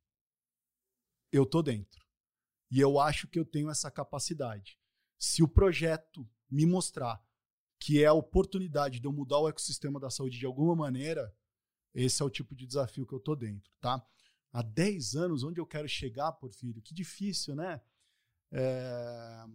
eu 1.32 1.46
tô 1.46 1.62
dentro. 1.62 2.06
E 2.70 2.80
eu 2.80 3.00
acho 3.00 3.28
que 3.28 3.40
eu 3.40 3.46
tenho 3.46 3.70
essa 3.70 3.90
capacidade. 3.90 4.80
Se 5.18 5.42
o 5.42 5.48
projeto 5.48 6.30
me 6.50 6.66
mostrar 6.66 7.22
que 7.80 8.04
é 8.04 8.08
a 8.08 8.14
oportunidade 8.14 9.00
de 9.00 9.08
eu 9.08 9.12
mudar 9.12 9.40
o 9.40 9.50
ecossistema 9.50 10.00
da 10.00 10.10
saúde 10.10 10.38
de 10.38 10.46
alguma 10.46 10.76
maneira, 10.76 11.34
esse 11.98 12.22
é 12.22 12.26
o 12.26 12.30
tipo 12.30 12.56
de 12.56 12.68
desafio 12.68 13.08
que 13.08 13.14
eu 13.14 13.20
tô 13.20 13.36
dentro, 13.36 13.72
tá? 13.82 14.06
Há 14.54 14.62
10 14.62 15.16
anos, 15.16 15.44
onde 15.44 15.60
eu 15.60 15.66
quero 15.66 15.90
chegar, 15.90 16.32
Porfírio? 16.32 16.82
Que 16.82 16.94
difícil, 16.94 17.56
né? 17.56 17.82
É... 18.52 19.46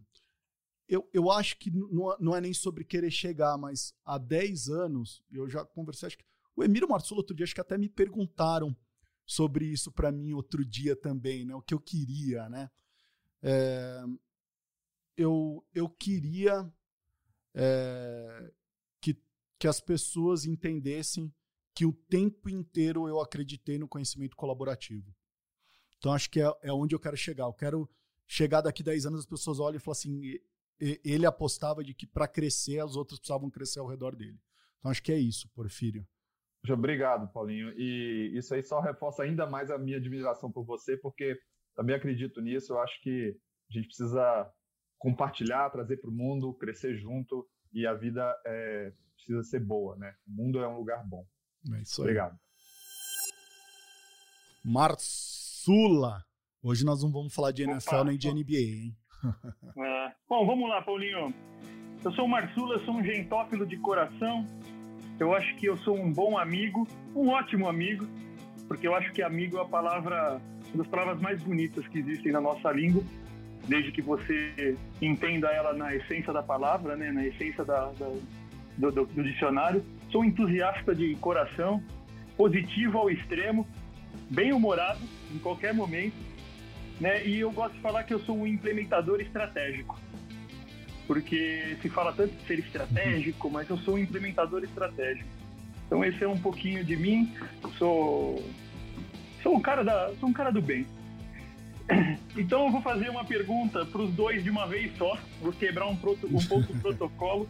Eu, 0.89 1.09
eu 1.13 1.31
acho 1.31 1.57
que 1.57 1.71
não, 1.71 2.17
não 2.19 2.37
é 2.37 2.41
nem 2.41 2.53
sobre 2.53 2.85
querer 2.85 3.13
chegar, 3.13 3.57
mas 3.57 3.95
há 4.05 4.19
10 4.19 4.69
anos, 4.69 5.23
eu 5.31 5.49
já 5.49 5.65
conversei, 5.65 6.09
acho 6.09 6.19
que 6.19 6.25
o 6.57 6.65
Emílio 6.65 6.89
Marçulo 6.89 7.21
outro 7.21 7.35
dia, 7.35 7.45
acho 7.45 7.55
que 7.55 7.61
até 7.61 7.79
me 7.79 7.89
perguntaram 7.89 8.77
sobre 9.25 9.65
isso 9.65 9.93
para 9.93 10.11
mim 10.11 10.33
outro 10.33 10.65
dia 10.65 10.97
também, 10.97 11.45
né? 11.45 11.55
O 11.55 11.63
que 11.63 11.73
eu 11.73 11.81
queria, 11.81 12.49
né? 12.49 12.69
É... 13.41 14.03
Eu, 15.17 15.65
eu 15.73 15.89
queria 15.89 16.73
é, 17.55 18.53
que, 19.01 19.17
que 19.59 19.69
as 19.69 19.81
pessoas 19.81 20.45
entendessem 20.45 21.33
que 21.75 21.87
o 21.87 21.93
tempo 21.93 22.49
inteiro 22.49 23.09
eu 23.09 23.21
acreditei 23.21 23.79
no 23.79 23.89
conhecimento 23.89 24.37
colaborativo. 24.37 25.15
Então, 25.99 26.13
acho 26.13 26.29
que 26.31 26.41
é, 26.41 26.53
é 26.63 26.73
onde 26.73 26.95
eu 26.95 27.01
quero 27.01 27.17
chegar. 27.17 27.45
Eu 27.45 27.53
quero 27.53 27.89
chegar 28.27 28.61
daqui 28.61 28.83
10 28.83 29.07
anos, 29.07 29.21
as 29.21 29.27
pessoas 29.27 29.61
olham 29.61 29.77
e 29.77 29.81
falam 29.81 29.93
assim: 29.93 30.21
ele 31.05 31.27
apostava 31.27 31.83
de 31.85 31.95
que 31.95 32.07
para 32.07 32.27
crescer, 32.27 32.81
as 32.81 32.97
outras 32.97 33.19
precisavam 33.19 33.51
crescer 33.51 33.79
ao 33.79 33.87
redor 33.87 34.17
dele. 34.17 34.39
Então, 34.79 34.91
acho 34.91 35.03
que 35.03 35.13
é 35.13 35.19
isso, 35.19 35.49
Porfírio. 35.55 36.07
Obrigado, 36.69 37.33
Paulinho. 37.33 37.73
E 37.77 38.37
isso 38.37 38.55
aí 38.55 38.63
só 38.63 38.81
reforça 38.81 39.23
ainda 39.23 39.47
mais 39.47 39.71
a 39.71 39.79
minha 39.79 39.97
admiração 39.97 40.51
por 40.51 40.65
você, 40.65 40.97
porque 40.97 41.39
também 41.75 41.97
acredito 41.97 42.41
nisso. 42.41 42.73
Eu 42.73 42.81
acho 42.81 43.01
que 43.01 43.37
a 43.71 43.73
gente 43.73 43.87
precisa 43.87 44.53
compartilhar, 44.99 45.71
trazer 45.71 45.97
para 45.97 46.11
o 46.11 46.13
mundo, 46.13 46.55
crescer 46.55 46.97
junto 46.97 47.49
e 47.73 47.87
a 47.87 47.95
vida 47.95 48.33
é, 48.47 48.93
precisa 49.17 49.43
ser 49.43 49.61
boa, 49.61 49.97
né? 49.97 50.15
O 50.27 50.31
mundo 50.31 50.61
é 50.61 50.69
um 50.69 50.77
lugar 50.77 51.05
bom. 51.09 51.27
É 51.75 51.83
isso 51.83 52.03
aí. 52.03 52.09
Obrigado. 52.09 52.39
Marsula. 54.65 56.25
Hoje 56.63 56.85
nós 56.85 57.03
não 57.03 57.11
vamos 57.11 57.35
falar 57.35 57.51
de 57.51 57.65
NFL 57.65 57.95
Opa, 57.95 58.05
nem 58.05 58.17
de 58.19 58.33
NBA, 58.33 58.59
hein? 58.59 58.97
É. 59.79 60.13
Bom, 60.29 60.47
vamos 60.47 60.69
lá, 60.69 60.83
Paulinho. 60.83 61.33
Eu 62.05 62.13
sou 62.13 62.25
o 62.25 62.29
Marsula, 62.29 62.85
sou 62.85 62.95
um 62.95 63.05
gentófilo 63.05 63.67
de 63.67 63.77
coração. 63.77 64.47
Eu 65.21 65.35
acho 65.35 65.55
que 65.57 65.67
eu 65.67 65.77
sou 65.79 65.97
um 65.97 66.13
bom 66.13 66.37
amigo, 66.37 66.87
um 67.15 67.29
ótimo 67.29 67.69
amigo, 67.69 68.07
porque 68.67 68.89
eu 68.89 68.95
acho 68.95 69.13
que 69.13 69.23
amigo 69.23 69.59
é 69.59 69.61
a 69.61 69.65
palavra, 69.65 70.41
uma 70.75 70.83
das 70.83 70.89
palavras 70.89 71.21
mais 71.21 71.41
bonitas 71.43 71.87
que 71.89 71.99
existem 71.99 72.33
na 72.33 72.41
nossa 72.41 72.73
língua 72.73 73.05
desde 73.67 73.93
que 73.93 74.03
você 74.03 74.77
entenda 75.01 75.49
ela 75.49 75.73
na 75.73 75.95
essência 75.95 76.33
da 76.33 76.43
palavra, 76.43 76.97
né, 76.97 77.13
na 77.13 77.27
essência 77.27 77.65
da, 77.65 77.93
da 77.93 78.09
do, 78.77 78.91
do, 78.91 79.07
do, 79.07 79.23
dicionário. 79.23 79.85
Sou 80.13 80.23
entusiasta 80.23 80.95
de 80.95 81.15
coração, 81.17 81.83
positivo 82.37 82.99
ao 82.99 83.11
extremo, 83.11 83.67
bem 84.29 84.53
humorado 84.53 85.01
em 85.35 85.39
qualquer 85.39 85.73
momento, 85.73 86.15
né? 87.01 87.27
E 87.27 87.41
eu 87.41 87.51
gosto 87.51 87.75
de 87.75 87.81
falar 87.81 88.05
que 88.05 88.13
eu 88.13 88.21
sou 88.21 88.37
um 88.37 88.47
implementador 88.47 89.23
estratégico, 89.23 89.99
porque 91.07 91.79
se 91.81 91.89
fala 91.89 92.13
tanto 92.13 92.35
de 92.35 92.47
ser 92.47 92.59
estratégico, 92.59 93.51
mas 93.51 93.69
eu 93.71 93.79
sou 93.79 93.95
um 93.95 93.99
implementador 93.99 94.63
estratégico. 94.63 95.29
Então 95.87 96.05
esse 96.05 96.23
é 96.23 96.29
um 96.29 96.39
pouquinho 96.39 96.85
de 96.85 96.95
mim. 96.95 97.35
Sou 97.79 98.45
sou 99.43 99.57
um 99.57 99.61
cara 99.61 99.83
da 99.83 100.13
sou 100.21 100.29
um 100.29 100.33
cara 100.33 100.53
do 100.53 100.61
bem. 100.61 100.87
Então 102.37 102.67
eu 102.67 102.73
vou 102.73 102.81
fazer 102.81 103.11
uma 103.11 103.25
pergunta 103.25 103.85
para 103.85 104.01
os 104.01 104.11
dois 104.15 104.43
de 104.43 104.49
uma 104.49 104.67
vez 104.67 104.97
só. 104.97 105.19
Vou 105.41 105.53
quebrar 105.53 105.87
um, 105.87 105.97
proto, 105.97 106.27
um 106.27 106.43
pouco 106.47 106.73
o 106.73 106.77
protocolo, 106.81 107.49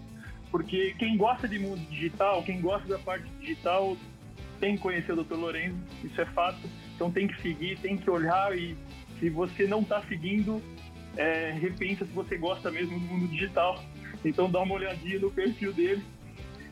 porque 0.53 0.95
quem 0.99 1.17
gosta 1.17 1.49
de 1.49 1.59
mundo 1.59 1.81
digital, 1.89 2.43
quem 2.43 2.61
gosta 2.61 2.87
da 2.87 2.99
parte 2.99 3.25
digital, 3.41 3.97
tem 4.61 4.77
que 4.77 4.83
conhecer 4.83 5.13
o 5.13 5.25
Dr. 5.25 5.35
Lorenzo, 5.35 5.79
isso 6.05 6.21
é 6.21 6.27
fato. 6.27 6.61
Então 6.95 7.11
tem 7.11 7.27
que 7.27 7.41
seguir, 7.41 7.79
tem 7.79 7.97
que 7.97 8.09
olhar 8.09 8.57
e 8.57 8.77
se 9.19 9.31
você 9.31 9.67
não 9.67 9.81
está 9.81 10.03
seguindo, 10.03 10.63
é, 11.17 11.53
repensa 11.59 12.05
se 12.05 12.13
você 12.13 12.37
gosta 12.37 12.71
mesmo 12.71 13.01
do 13.01 13.07
mundo 13.07 13.27
digital. 13.29 13.83
Então 14.23 14.51
dá 14.51 14.61
uma 14.61 14.75
olhadinha 14.75 15.19
no 15.19 15.31
perfil 15.31 15.73
dele. 15.73 16.05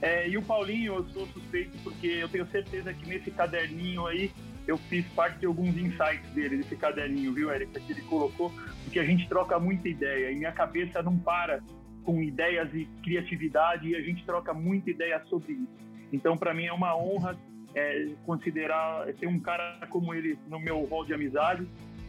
É, 0.02 0.28
e 0.28 0.36
o 0.36 0.42
Paulinho, 0.42 0.96
eu 0.96 1.08
sou 1.08 1.26
suspeito 1.28 1.76
porque 1.82 2.06
eu 2.06 2.28
tenho 2.28 2.46
certeza 2.48 2.92
que 2.92 3.08
nesse 3.08 3.30
caderninho 3.30 4.06
aí 4.06 4.30
eu 4.66 4.76
fiz 4.76 5.06
parte 5.08 5.38
de 5.38 5.46
alguns 5.46 5.76
insights 5.76 6.30
dele, 6.34 6.58
desse 6.58 6.76
caderninho, 6.76 7.32
viu, 7.32 7.50
Eric, 7.50 7.72
que 7.80 7.92
ele 7.92 8.02
colocou, 8.02 8.52
porque 8.84 9.00
a 9.00 9.04
gente 9.04 9.26
troca 9.26 9.58
muita 9.58 9.88
ideia 9.88 10.30
e 10.30 10.36
minha 10.36 10.52
cabeça 10.52 11.02
não 11.02 11.18
para 11.18 11.60
com 12.04 12.22
ideias 12.22 12.72
e 12.74 12.86
criatividade 13.02 13.88
e 13.88 13.96
a 13.96 14.00
gente 14.00 14.24
troca 14.24 14.52
muita 14.52 14.90
ideia 14.90 15.22
sobre 15.26 15.52
isso. 15.52 15.80
Então, 16.12 16.36
para 16.36 16.52
mim 16.54 16.64
é 16.64 16.72
uma 16.72 16.96
honra 16.96 17.38
é, 17.74 18.08
considerar 18.24 19.06
ter 19.14 19.26
um 19.26 19.38
cara 19.38 19.86
como 19.88 20.12
ele 20.12 20.38
no 20.48 20.58
meu 20.58 20.84
rol 20.84 21.04
de 21.04 21.14
amizade 21.14 21.66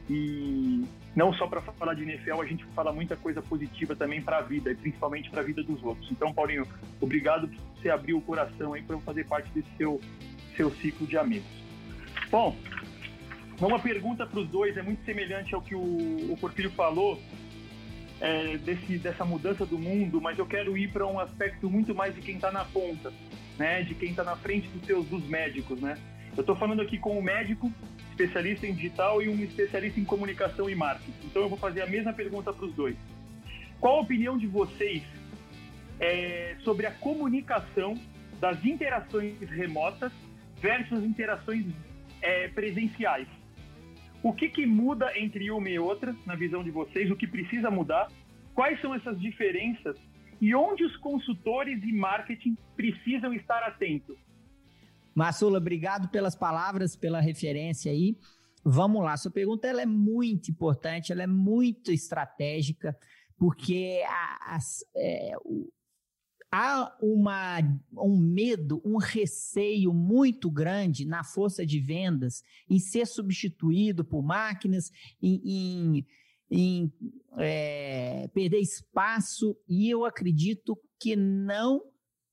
e 0.09 0.83
não 1.15 1.33
só 1.33 1.47
para 1.47 1.61
falar 1.61 1.93
de 1.93 2.03
NFL, 2.03 2.41
a 2.41 2.45
gente 2.45 2.65
fala 2.75 2.91
muita 2.91 3.15
coisa 3.15 3.41
positiva 3.41 3.95
também 3.95 4.21
para 4.21 4.37
a 4.37 4.41
vida, 4.41 4.71
e 4.71 4.75
principalmente 4.75 5.29
para 5.29 5.41
a 5.41 5.43
vida 5.43 5.63
dos 5.63 5.81
outros. 5.83 6.09
Então, 6.11 6.33
Paulinho, 6.33 6.65
obrigado 6.99 7.47
por 7.47 7.57
você 7.75 7.89
abrir 7.89 8.13
o 8.13 8.21
coração 8.21 8.73
aí 8.73 8.81
para 8.81 8.95
eu 8.95 9.01
fazer 9.01 9.25
parte 9.25 9.49
desse 9.51 9.69
seu, 9.77 10.01
seu 10.55 10.71
ciclo 10.75 11.05
de 11.05 11.17
amigos. 11.17 11.47
Bom, 12.29 12.55
uma 13.59 13.79
pergunta 13.79 14.25
para 14.25 14.39
os 14.39 14.47
dois 14.49 14.75
é 14.75 14.81
muito 14.81 15.03
semelhante 15.05 15.53
ao 15.53 15.61
que 15.61 15.75
o, 15.75 15.81
o 16.31 16.37
Porfírio 16.39 16.71
falou, 16.71 17.19
é, 18.21 18.57
desse, 18.57 18.97
dessa 18.97 19.25
mudança 19.25 19.65
do 19.65 19.77
mundo, 19.77 20.21
mas 20.21 20.39
eu 20.39 20.45
quero 20.45 20.77
ir 20.77 20.91
para 20.91 21.05
um 21.05 21.19
aspecto 21.19 21.69
muito 21.69 21.93
mais 21.93 22.15
de 22.15 22.21
quem 22.21 22.35
está 22.35 22.51
na 22.51 22.63
ponta, 22.63 23.11
né? 23.57 23.81
De 23.83 23.93
quem 23.95 24.11
está 24.11 24.23
na 24.23 24.35
frente 24.35 24.67
dos 24.69 24.85
seus 24.85 25.05
dos 25.07 25.27
médicos, 25.27 25.81
né? 25.81 25.97
Eu 26.37 26.41
estou 26.41 26.55
falando 26.55 26.81
aqui 26.81 26.97
com 26.97 27.17
um 27.17 27.21
médico, 27.21 27.69
especialista 28.11 28.65
em 28.65 28.73
digital 28.73 29.21
e 29.21 29.27
um 29.27 29.43
especialista 29.43 29.99
em 29.99 30.05
comunicação 30.05 30.69
e 30.69 30.75
marketing. 30.75 31.11
Então 31.25 31.41
eu 31.41 31.49
vou 31.49 31.57
fazer 31.57 31.81
a 31.81 31.87
mesma 31.87 32.13
pergunta 32.13 32.53
para 32.53 32.65
os 32.65 32.73
dois. 32.73 32.95
Qual 33.79 33.97
a 33.97 34.01
opinião 34.01 34.37
de 34.37 34.47
vocês 34.47 35.03
é, 36.01 36.55
sobre 36.63 36.85
a 36.85 36.91
comunicação 36.91 37.95
das 38.39 38.65
interações 38.65 39.39
remotas 39.49 40.11
versus 40.59 41.03
interações 41.03 41.65
é, 42.21 42.47
presenciais. 42.49 43.27
O 44.23 44.33
que, 44.33 44.49
que 44.49 44.65
muda 44.65 45.17
entre 45.17 45.49
uma 45.49 45.69
e 45.69 45.79
outra, 45.79 46.15
na 46.25 46.35
visão 46.35 46.63
de 46.63 46.69
vocês? 46.69 47.09
O 47.09 47.15
que 47.15 47.27
precisa 47.27 47.71
mudar? 47.71 48.11
Quais 48.53 48.79
são 48.79 48.93
essas 48.93 49.19
diferenças? 49.19 49.97
E 50.39 50.53
onde 50.53 50.83
os 50.83 50.95
consultores 50.97 51.81
e 51.83 51.91
marketing 51.91 52.55
precisam 52.75 53.33
estar 53.33 53.63
atentos? 53.63 54.17
Massula, 55.13 55.57
obrigado 55.57 56.09
pelas 56.09 56.35
palavras, 56.35 56.95
pela 56.95 57.19
referência 57.19 57.91
aí. 57.91 58.15
vamos 58.63 59.03
lá, 59.03 59.17
sua 59.17 59.31
pergunta 59.31 59.67
ela 59.67 59.81
é 59.81 59.87
muito 59.87 60.51
importante, 60.51 61.11
ela 61.11 61.23
é 61.23 61.27
muito 61.27 61.91
estratégica, 61.91 62.95
porque 63.37 64.03
a, 64.07 64.55
a, 64.55 64.59
é, 64.95 65.33
o, 65.43 65.67
há 66.51 66.95
uma, 67.01 67.59
um 67.93 68.17
medo, 68.17 68.81
um 68.83 68.97
receio 68.97 69.93
muito 69.93 70.51
grande 70.51 71.05
na 71.05 71.23
força 71.23 71.65
de 71.65 71.79
vendas 71.79 72.43
em 72.69 72.77
ser 72.77 73.07
substituído 73.07 74.03
por 74.03 74.21
máquinas, 74.21 74.91
em, 75.21 75.41
em, 75.45 76.07
em 76.51 76.93
é, 77.37 78.27
perder 78.33 78.59
espaço, 78.59 79.57
e 79.67 79.89
eu 79.89 80.03
acredito 80.03 80.77
que 80.99 81.15
não 81.15 81.81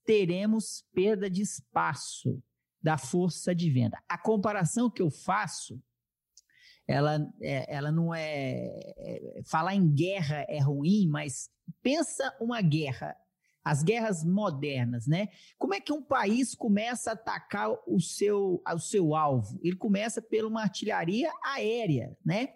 teremos 0.05 0.85
perda 0.93 1.31
de 1.31 1.43
espaço 1.43 2.43
da 2.83 2.99
força 2.99 3.55
de 3.55 3.71
venda. 3.71 3.99
A 4.09 4.19
comparação 4.19 4.91
que 4.91 5.03
eu 5.03 5.11
faço, 5.11 5.81
ela, 6.87 7.21
é, 7.41 7.73
ela 7.73 7.93
não 7.93 8.15
é, 8.15 8.65
é. 8.97 9.43
Falar 9.47 9.75
em 9.75 9.93
guerra 9.93 10.45
é 10.49 10.59
ruim, 10.59 11.07
mas 11.09 11.51
pensa 11.83 12.35
uma 12.41 12.61
guerra 12.63 13.15
as 13.65 13.83
guerras 13.83 14.25
modernas, 14.25 15.07
né? 15.07 15.29
Como 15.59 15.75
é 15.75 15.81
que 15.81 15.93
um 15.93 16.03
país 16.03 16.55
começa 16.55 17.11
a 17.11 17.13
atacar 17.13 17.71
o 17.87 18.01
seu, 18.01 18.63
o 18.67 18.79
seu 18.79 19.15
alvo? 19.15 19.61
Ele 19.63 19.77
começa 19.77 20.23
por 20.23 20.45
uma 20.45 20.63
artilharia 20.63 21.31
aérea, 21.45 22.17
né? 22.25 22.55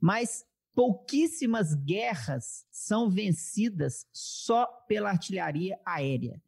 Mas 0.00 0.44
pouquíssimas 0.74 1.74
guerras 1.74 2.66
são 2.70 3.10
vencidas 3.10 4.06
só 4.12 4.66
pela 4.86 5.10
artilharia 5.10 5.78
aérea. 5.84 6.40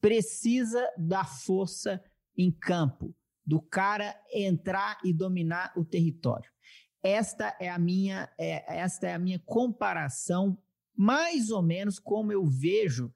Precisa 0.00 0.88
da 0.96 1.24
força 1.24 2.02
em 2.36 2.50
campo, 2.50 3.14
do 3.44 3.60
cara 3.60 4.18
entrar 4.32 4.98
e 5.04 5.12
dominar 5.12 5.72
o 5.76 5.84
território. 5.84 6.50
Esta 7.02 7.56
é 7.58 7.68
a 7.68 7.78
minha, 7.78 8.30
é, 8.38 8.78
esta 8.78 9.08
é 9.08 9.14
a 9.14 9.18
minha 9.18 9.38
comparação, 9.40 10.58
mais 10.94 11.50
ou 11.50 11.62
menos 11.62 11.98
como 11.98 12.30
eu 12.32 12.44
vejo 12.44 13.12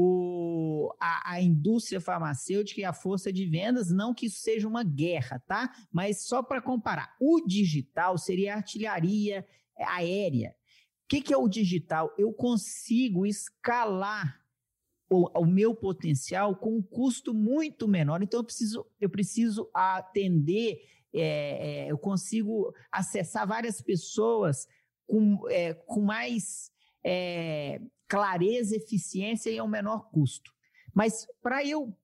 o, 0.00 0.94
a, 1.00 1.32
a, 1.32 1.42
indústria 1.42 2.00
farmacêutica 2.00 2.80
e 2.80 2.84
a 2.84 2.92
força 2.92 3.32
de 3.32 3.44
vendas, 3.44 3.90
não 3.90 4.14
que 4.14 4.26
isso 4.26 4.38
seja 4.38 4.68
uma 4.68 4.84
guerra, 4.84 5.42
tá? 5.44 5.74
Mas 5.92 6.22
só 6.22 6.40
para 6.40 6.62
comparar, 6.62 7.16
o 7.20 7.40
digital 7.44 8.16
seria 8.16 8.54
artilharia 8.54 9.44
aérea. 9.76 10.54
O 11.04 11.08
que, 11.08 11.20
que, 11.20 11.34
é 11.34 11.36
o 11.36 11.48
digital? 11.48 12.14
Eu 12.16 12.32
consigo 12.32 13.26
escalar 13.26 14.40
o, 15.10 15.28
o, 15.40 15.44
meu 15.44 15.74
potencial 15.74 16.54
com 16.54 16.76
um 16.76 16.82
custo 16.82 17.34
muito 17.34 17.88
menor. 17.88 18.22
Então, 18.22 18.38
eu 18.38 18.44
preciso, 18.44 18.86
eu 19.00 19.10
preciso 19.10 19.68
atender, 19.74 20.78
é, 21.12 21.86
é, 21.86 21.90
eu 21.90 21.98
consigo 21.98 22.72
acessar 22.92 23.48
várias 23.48 23.82
pessoas 23.82 24.68
com, 25.08 25.40
é, 25.50 25.74
com 25.74 26.02
mais 26.02 26.70
é, 27.02 27.80
clareza, 28.08 28.76
eficiência 28.76 29.50
e 29.50 29.58
ao 29.58 29.68
menor 29.68 30.10
custo. 30.10 30.50
Mas 30.94 31.26
para 31.42 31.64
eu, 31.64 31.96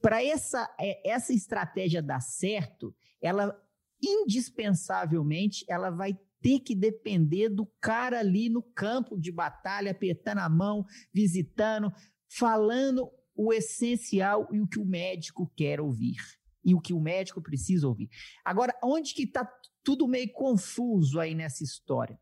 para 0.00 0.22
essa, 0.22 0.68
é, 0.78 1.10
essa 1.10 1.32
estratégia 1.32 2.02
dar 2.02 2.20
certo, 2.20 2.94
ela 3.20 3.58
indispensavelmente 4.00 5.64
ela 5.68 5.90
vai 5.90 6.16
ter 6.40 6.60
que 6.60 6.74
depender 6.74 7.48
do 7.48 7.66
cara 7.80 8.20
ali 8.20 8.48
no 8.48 8.62
campo 8.62 9.18
de 9.18 9.32
batalha, 9.32 9.90
apertando 9.90 10.38
a 10.38 10.48
mão, 10.48 10.84
visitando, 11.12 11.92
falando 12.28 13.10
o 13.34 13.52
essencial 13.52 14.48
e 14.52 14.60
o 14.60 14.66
que 14.66 14.78
o 14.78 14.84
médico 14.84 15.50
quer 15.56 15.80
ouvir 15.80 16.16
e 16.64 16.74
o 16.74 16.80
que 16.80 16.92
o 16.92 17.00
médico 17.00 17.40
precisa 17.40 17.88
ouvir. 17.88 18.08
Agora, 18.44 18.76
onde 18.82 19.14
que 19.14 19.22
está 19.22 19.48
tudo 19.82 20.06
meio 20.06 20.30
confuso 20.32 21.18
aí 21.18 21.34
nessa 21.34 21.64
história? 21.64 22.18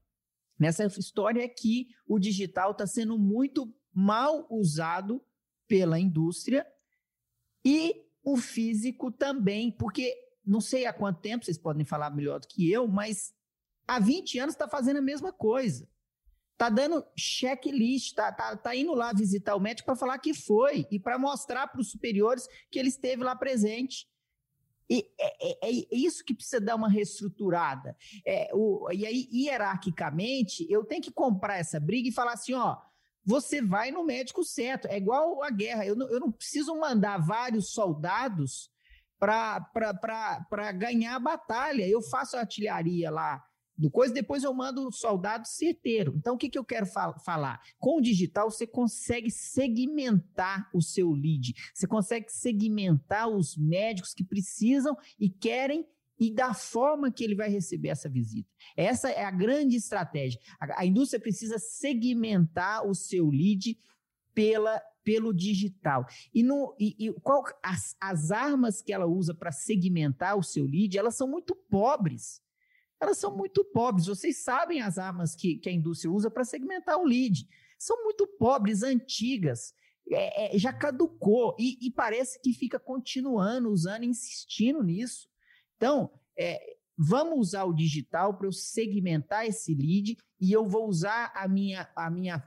Nessa 0.59 0.87
história 0.87 1.43
é 1.43 1.49
que 1.49 1.89
o 2.07 2.19
digital 2.19 2.73
está 2.73 2.87
sendo 2.87 3.19
muito 3.19 3.73
mal 3.93 4.47
usado 4.51 5.25
pela 5.69 5.99
indústria 5.99 6.67
e 7.65 8.05
o 8.23 8.37
físico 8.37 9.11
também, 9.11 9.71
porque 9.71 10.15
não 10.45 10.61
sei 10.61 10.87
há 10.87 10.93
quanto 10.93 11.21
tempo, 11.21 11.45
vocês 11.45 11.59
podem 11.59 11.85
falar 11.85 12.11
melhor 12.11 12.41
do 12.41 12.47
que 12.47 12.71
eu, 12.71 12.87
mas 12.87 13.35
há 13.87 13.99
20 13.99 14.39
anos 14.39 14.55
está 14.55 14.69
fazendo 14.69 14.99
a 14.99 15.03
mesma 15.03 15.33
coisa. 15.33 15.89
Está 16.53 16.71
dando 16.71 17.05
checklist, 17.17 18.09
está 18.09 18.33
tá, 18.33 18.57
tá 18.57 18.75
indo 18.75 18.95
lá 18.95 19.13
visitar 19.13 19.55
o 19.55 19.61
médico 19.61 19.87
para 19.87 19.97
falar 19.97 20.19
que 20.19 20.33
foi 20.33 20.87
e 20.91 20.99
para 20.99 21.19
mostrar 21.19 21.67
para 21.67 21.81
os 21.81 21.91
superiores 21.91 22.49
que 22.71 22.79
ele 22.79 22.89
esteve 22.89 23.23
lá 23.23 23.37
presente. 23.37 24.09
E 24.89 25.05
é, 25.19 25.51
é, 25.51 25.69
é, 25.69 25.85
isso 25.91 26.25
que 26.25 26.35
precisa 26.35 26.61
dar 26.61 26.77
uma 26.77 26.89
reestruturada. 26.89 27.97
É, 28.25 28.51
o, 28.55 28.89
e 28.93 29.05
aí, 29.05 29.29
hierarquicamente, 29.33 30.67
eu 30.71 30.85
tenho 30.85 31.03
que 31.03 31.11
comprar 31.11 31.57
essa 31.57 31.81
briga 31.81 32.09
e 32.09 32.13
falar 32.13 32.35
assim: 32.35 32.55
ó, 32.55 32.77
você 33.25 33.61
vai 33.61 33.91
no 33.91 34.05
médico 34.05 34.45
certo. 34.45 34.87
É 34.87 34.97
igual 34.97 35.43
a 35.43 35.51
guerra. 35.51 35.85
Eu 35.85 35.97
não, 35.97 36.09
eu 36.09 36.21
não 36.21 36.31
preciso 36.31 36.75
mandar 36.77 37.19
vários 37.19 37.73
soldados 37.73 38.71
para 39.19 40.73
ganhar 40.73 41.17
a 41.17 41.21
batalha. 41.21 41.87
Eu 41.89 42.01
faço 42.03 42.37
artilharia 42.37 43.11
lá 43.11 43.43
do 43.77 43.91
coisa, 43.91 44.15
depois 44.15 44.43
eu 44.43 44.55
mando 44.55 44.91
soldado 44.91 45.47
certeiro. 45.47 46.15
Então, 46.17 46.35
o 46.35 46.39
que, 46.39 46.49
que 46.49 46.59
eu 46.59 46.65
quero 46.65 46.87
fal 46.87 47.19
falar? 47.21 47.61
Com 47.79 47.99
o 47.99 48.01
digital, 48.01 48.51
você 48.51 48.67
consegue 48.67 49.31
segmentar 49.31 50.71
o 50.73 50.81
seu 50.81 51.11
lead, 51.13 51.55
você 51.75 51.87
consegue 51.87 52.31
segmentar 52.31 53.29
os 53.29 53.57
médicos 53.57 54.15
que 54.15 54.25
precisam 54.25 54.97
e 55.19 55.29
querem 55.29 55.87
e 56.19 56.33
da 56.33 56.55
forma 56.55 57.13
que 57.13 57.23
ele 57.23 57.35
vai 57.35 57.51
receber 57.51 57.89
essa 57.89 58.09
visita. 58.09 58.49
Essa 58.75 59.11
é 59.11 59.23
a 59.23 59.31
grande 59.31 59.77
estratégia. 59.77 60.41
A, 60.59 60.81
a 60.81 60.87
indústria 60.87 61.21
precisa 61.21 61.59
segmentar 61.59 62.87
o 62.87 62.95
seu 62.95 63.29
lead 63.29 63.79
pela, 64.35 64.81
pelo 65.05 65.35
digital. 65.35 66.07
E, 66.33 66.43
no, 66.43 66.75
e, 66.81 66.97
e 66.99 67.13
qual, 67.21 67.45
as, 67.63 67.95
as 68.01 68.31
armas 68.31 68.81
que 68.81 68.95
ela 68.95 69.07
usa 69.07 69.35
para 69.35 69.53
segmentar 69.53 70.39
o 70.39 70.43
seu 70.43 70.65
lead, 70.65 70.97
elas 70.97 71.17
são 71.17 71.29
muito 71.29 71.55
pobres 71.55 72.41
elas 73.01 73.19
são 73.19 73.37
muito 73.37 73.65
pobres. 73.65 74.07
Vocês 74.07 74.43
sabem 74.43 74.81
as 74.81 74.99
armas 74.99 75.35
que, 75.35 75.59
que 75.59 75.69
a 75.69 75.73
indústria 75.73 76.11
usa 76.11 76.31
para 76.31 76.45
segmentar 76.45 76.99
o 76.99 77.05
lead. 77.05 77.47
São 77.79 78.03
muito 78.05 78.27
pobres, 78.27 78.83
antigas, 78.83 79.75
é, 80.11 80.57
é, 80.57 80.59
já 80.59 80.73
caducou 80.73 81.57
e, 81.59 81.77
e, 81.85 81.91
parece 81.91 82.41
que 82.41 82.53
fica 82.53 82.79
continuando 82.79 83.71
usando, 83.71 84.05
insistindo 84.05 84.83
nisso. 84.83 85.29
Então, 85.77 86.11
é, 86.39 86.77
vamos 86.97 87.39
usar 87.39 87.65
o 87.65 87.75
digital 87.75 88.37
para 88.37 88.47
eu 88.47 88.53
segmentar 88.53 89.47
esse 89.47 89.75
lead 89.75 90.17
e 90.41 90.53
eu 90.53 90.65
vou 90.65 90.89
usar 90.89 91.33
a 91.35 91.47
minha, 91.49 91.91
a 91.95 92.09
minha, 92.09 92.43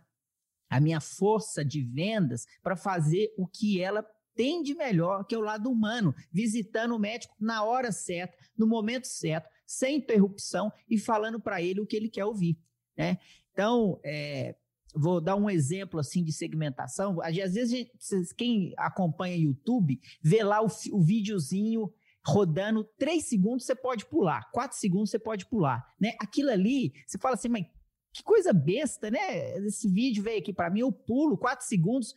a 0.69 0.79
minha 0.79 1.01
força 1.01 1.63
de 1.63 1.83
vendas 1.83 2.45
para 2.63 2.75
fazer 2.75 3.33
o 3.37 3.45
que 3.45 3.81
ela 3.81 4.03
tem 4.33 4.63
de 4.63 4.73
melhor, 4.73 5.25
que 5.25 5.35
é 5.35 5.37
o 5.37 5.41
lado 5.41 5.69
humano, 5.69 6.15
visitando 6.31 6.95
o 6.95 6.99
médico 6.99 7.35
na 7.37 7.63
hora 7.63 7.91
certa, 7.91 8.37
no 8.57 8.65
momento 8.65 9.05
certo, 9.05 9.49
sem 9.69 9.97
interrupção 9.97 10.73
e 10.89 10.97
falando 10.97 11.39
para 11.39 11.61
ele 11.61 11.79
o 11.79 11.85
que 11.85 11.95
ele 11.95 12.09
quer 12.09 12.25
ouvir. 12.25 12.57
Né? 12.97 13.19
Então, 13.51 13.99
é, 14.03 14.55
vou 14.95 15.21
dar 15.21 15.35
um 15.35 15.47
exemplo 15.47 15.99
assim 15.99 16.23
de 16.23 16.33
segmentação. 16.33 17.21
Às 17.21 17.35
vezes, 17.35 17.69
gente, 17.69 17.91
quem 18.35 18.73
acompanha 18.75 19.37
YouTube 19.37 19.99
vê 20.23 20.43
lá 20.43 20.59
o, 20.59 20.67
o 20.91 21.01
videozinho 21.03 21.93
rodando, 22.25 22.83
três 22.97 23.25
segundos 23.25 23.63
você 23.63 23.75
pode 23.75 24.07
pular, 24.07 24.49
quatro 24.51 24.75
segundos 24.75 25.11
você 25.11 25.19
pode 25.19 25.45
pular. 25.45 25.85
Né? 26.01 26.13
Aquilo 26.19 26.49
ali, 26.49 26.91
você 27.05 27.19
fala 27.19 27.35
assim, 27.35 27.47
mas 27.47 27.67
que 28.11 28.23
coisa 28.23 28.51
besta, 28.51 29.11
né? 29.11 29.55
Esse 29.67 29.87
vídeo 29.87 30.23
veio 30.23 30.39
aqui 30.39 30.51
para 30.51 30.71
mim, 30.71 30.79
eu 30.79 30.91
pulo 30.91 31.37
quatro 31.37 31.63
segundos 31.67 32.15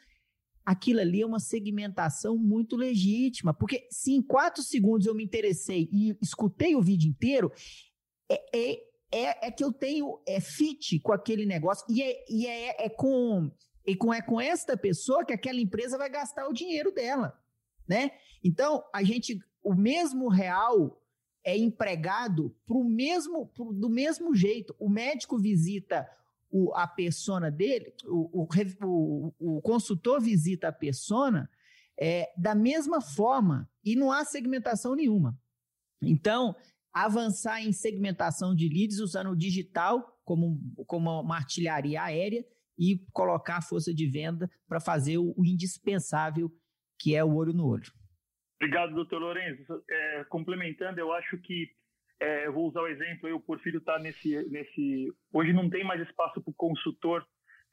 aquilo 0.65 1.01
ali 1.01 1.23
é 1.23 1.27
uma 1.27 1.41
segmentação 1.41 2.37
muito 2.37 2.77
legítima, 2.77 3.53
porque 3.53 3.87
se 3.91 4.13
em 4.13 4.23
quatro 4.23 4.63
segundos 4.63 5.07
eu 5.07 5.15
me 5.15 5.25
interessei 5.25 5.89
e 5.93 6.17
escutei 6.23 6.75
o 6.75 6.83
vídeo 6.83 7.09
inteiro, 7.09 7.53
é, 8.31 8.57
é, 8.57 8.93
é, 9.13 9.49
é 9.49 9.51
que 9.51 9.63
eu 9.63 9.73
tenho 9.73 10.21
é 10.27 10.41
fit 10.41 10.99
com 11.01 11.13
aquele 11.13 11.45
negócio 11.45 11.85
e 11.89 12.03
é, 12.03 12.25
e 12.29 12.47
é, 12.47 12.87
é 12.87 12.89
com 12.89 13.51
e 13.85 13.97
com, 13.97 14.15
é 14.15 14.23
com 14.23 14.41
esta 14.41 14.77
pessoa 14.77 15.25
que 15.25 15.33
aquela 15.33 15.61
empresa 15.61 15.99
vai 15.99 16.09
gastar 16.09 16.49
o 16.49 16.53
dinheiro 16.53 16.93
dela, 16.93 17.37
né? 17.87 18.13
Então 18.43 18.85
a 18.95 19.03
gente 19.03 19.39
o 19.63 19.75
mesmo 19.75 20.29
real 20.29 21.01
é 21.45 21.57
empregado 21.57 22.57
pro 22.65 22.85
mesmo 22.85 23.49
pro, 23.49 23.73
do 23.73 23.91
mesmo 23.91 24.35
jeito. 24.35 24.75
O 24.79 24.89
médico 24.89 25.39
visita 25.39 26.09
o, 26.53 26.73
a 26.75 26.87
persona 26.87 27.51
dele, 27.51 27.95
o, 28.05 28.47
o, 28.47 29.35
o, 29.39 29.63
consultor 29.63 30.21
visita 30.21 30.69
a 30.69 30.73
persona 30.73 31.51
é, 31.99 32.31
da 32.37 32.55
mesma 32.55 33.01
forma 33.01 33.69
e 33.83 33.97
não 33.97 34.13
há 34.13 34.23
segmentação 34.23 34.95
nenhuma. 34.95 35.35
Então, 36.03 36.55
avançar 36.93 37.63
em 37.63 37.73
segmentação 37.73 38.55
de 38.55 38.69
leads 38.69 39.01
usando 39.01 39.31
o 39.31 39.37
digital 39.37 40.21
como, 40.25 40.61
como 40.87 41.23
uma 41.23 41.37
artilharia 41.37 42.03
aérea 42.03 42.45
e 42.79 42.99
colocar 43.13 43.57
a 43.57 43.63
força 43.63 43.95
de 43.95 44.07
venda 44.07 44.51
para 44.69 44.79
fazer 44.79 45.17
o, 45.17 45.33
o, 45.37 45.45
indispensável, 45.47 46.53
que 47.01 47.15
é 47.15 47.25
o 47.25 47.35
olho 47.35 47.55
no 47.55 47.67
olho. 47.67 47.91
Obrigado, 48.61 48.95
doutor 48.95 49.21
Lourenço. 49.21 49.83
É, 49.91 50.25
complementando, 50.25 51.01
eu 51.01 51.13
acho 51.13 51.39
que 51.39 51.71
é, 52.23 52.47
eu 52.47 52.53
vou 52.53 52.69
usar 52.69 52.83
o 52.83 52.87
exemplo, 52.87 53.35
o 53.35 53.41
Porfírio 53.41 53.79
está 53.79 53.99
nesse, 53.99 54.49
nesse... 54.49 55.13
Hoje 55.33 55.53
não 55.53 55.69
tem 55.69 55.83
mais 55.83 56.01
espaço 56.01 56.41
para 56.41 56.51
o 56.51 56.55
consultor 56.55 57.27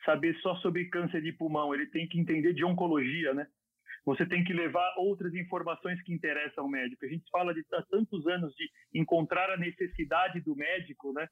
saber 0.03 0.35
só 0.41 0.55
sobre 0.55 0.89
câncer 0.89 1.21
de 1.21 1.31
pulmão, 1.31 1.73
ele 1.73 1.85
tem 1.87 2.07
que 2.07 2.19
entender 2.19 2.53
de 2.53 2.65
oncologia, 2.65 3.33
né? 3.33 3.47
Você 4.05 4.25
tem 4.25 4.43
que 4.43 4.53
levar 4.53 4.95
outras 4.97 5.35
informações 5.35 6.01
que 6.01 6.13
interessam 6.13 6.63
ao 6.63 6.69
médico. 6.69 7.05
A 7.05 7.09
gente 7.09 7.29
fala 7.29 7.53
de 7.53 7.63
há 7.73 7.83
tantos 7.83 8.25
anos 8.27 8.53
de 8.55 8.69
encontrar 8.93 9.51
a 9.51 9.57
necessidade 9.57 10.41
do 10.41 10.55
médico, 10.55 11.13
né? 11.13 11.27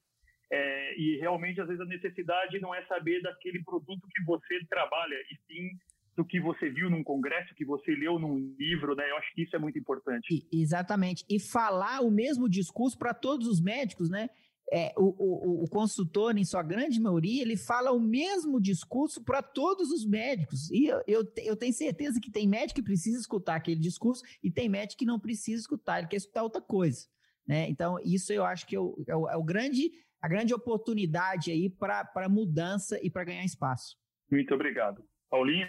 É, 0.51 0.99
e 0.99 1.17
realmente, 1.17 1.59
às 1.59 1.67
vezes, 1.67 1.81
a 1.81 1.85
necessidade 1.85 2.59
não 2.59 2.75
é 2.75 2.85
saber 2.85 3.21
daquele 3.21 3.63
produto 3.63 4.07
que 4.13 4.23
você 4.25 4.59
trabalha, 4.69 5.15
e 5.15 5.35
sim 5.47 5.69
do 6.17 6.25
que 6.25 6.41
você 6.41 6.67
viu 6.67 6.89
num 6.89 7.03
congresso, 7.03 7.53
que 7.53 7.63
você 7.63 7.91
leu 7.91 8.17
num 8.17 8.55
livro, 8.57 8.95
né? 8.95 9.07
Eu 9.11 9.17
acho 9.17 9.31
que 9.35 9.43
isso 9.43 9.55
é 9.55 9.59
muito 9.59 9.77
importante. 9.77 10.25
E, 10.51 10.61
exatamente. 10.61 11.23
E 11.29 11.39
falar 11.39 12.01
o 12.01 12.09
mesmo 12.09 12.49
discurso 12.49 12.97
para 12.97 13.13
todos 13.13 13.47
os 13.47 13.61
médicos, 13.61 14.09
né? 14.09 14.27
É, 14.73 14.93
o, 14.97 15.15
o, 15.17 15.63
o, 15.63 15.69
consultor, 15.69 16.35
em 16.37 16.43
sua 16.43 16.61
grande 16.61 16.99
maioria, 16.99 17.41
ele 17.41 17.55
fala 17.55 17.91
o 17.93 18.01
mesmo 18.01 18.59
discurso 18.59 19.23
para 19.23 19.41
todos 19.41 19.91
os 19.91 20.05
médicos. 20.05 20.69
E 20.71 20.87
eu, 20.87 21.01
eu, 21.07 21.33
eu, 21.37 21.55
tenho 21.55 21.71
certeza 21.71 22.19
que 22.19 22.29
tem 22.29 22.49
médico 22.49 22.81
que 22.81 22.85
precisa 22.85 23.17
escutar 23.17 23.55
aquele 23.55 23.79
discurso 23.79 24.23
e 24.43 24.51
tem 24.51 24.67
médico 24.67 24.99
que 24.99 25.05
não 25.05 25.19
precisa 25.19 25.61
escutar, 25.61 25.99
ele 25.99 26.07
quer 26.07 26.17
escutar 26.17 26.43
outra 26.43 26.61
coisa. 26.61 27.07
Né? 27.47 27.69
Então, 27.69 27.97
isso 28.03 28.33
eu 28.33 28.43
acho 28.43 28.67
que 28.67 28.75
é 28.75 28.79
o, 28.79 29.01
é 29.07 29.15
o, 29.15 29.29
é 29.29 29.37
o 29.37 29.43
grande, 29.43 29.89
a 30.21 30.27
grande 30.27 30.53
oportunidade 30.53 31.49
aí 31.49 31.69
para 31.69 32.27
mudança 32.27 32.99
e 33.01 33.09
para 33.09 33.23
ganhar 33.23 33.45
espaço. 33.45 33.95
Muito 34.29 34.53
obrigado. 34.53 35.01
Paulinho, 35.29 35.67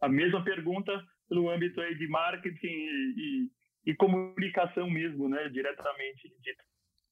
a 0.00 0.08
mesma 0.08 0.42
pergunta 0.42 0.92
no 1.30 1.50
âmbito 1.50 1.80
aí 1.80 1.96
de 1.96 2.08
marketing 2.08 2.66
e, 2.66 3.50
e, 3.86 3.90
e 3.90 3.94
comunicação 3.94 4.90
mesmo, 4.90 5.28
né, 5.28 5.48
diretamente 5.48 6.28
dito. 6.40 6.64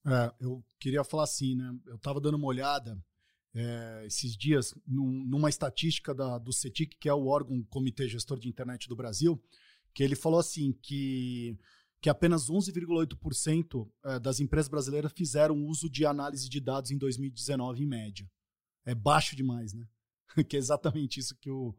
É, 0.06 0.32
eu 0.40 0.64
queria 0.78 1.04
falar 1.04 1.24
assim, 1.24 1.54
né? 1.54 1.70
Eu 1.86 1.96
estava 1.96 2.20
dando 2.20 2.36
uma 2.36 2.46
olhada 2.46 2.98
é, 3.54 4.04
esses 4.06 4.36
dias 4.36 4.74
num, 4.86 5.24
numa 5.26 5.48
estatística 5.48 6.14
da, 6.14 6.38
do 6.38 6.52
CETIC, 6.52 6.96
que 6.98 7.08
é 7.08 7.14
o 7.14 7.26
órgão 7.26 7.62
Comitê 7.64 8.08
Gestor 8.08 8.38
de 8.38 8.48
Internet 8.48 8.88
do 8.88 8.96
Brasil, 8.96 9.42
que 9.92 10.02
ele 10.02 10.16
falou 10.16 10.38
assim 10.38 10.72
que, 10.82 11.58
que 12.00 12.08
apenas 12.08 12.48
11,8% 12.48 13.90
é, 14.04 14.18
das 14.18 14.40
empresas 14.40 14.68
brasileiras 14.68 15.12
fizeram 15.12 15.64
uso 15.66 15.90
de 15.90 16.06
análise 16.06 16.48
de 16.48 16.60
dados 16.60 16.90
em 16.90 16.98
2019 16.98 17.82
em 17.82 17.86
média. 17.86 18.30
É 18.84 18.94
baixo 18.94 19.36
demais, 19.36 19.74
né? 19.74 19.84
que 20.48 20.56
é 20.56 20.58
exatamente 20.58 21.20
isso 21.20 21.36
que 21.36 21.50
o, 21.50 21.74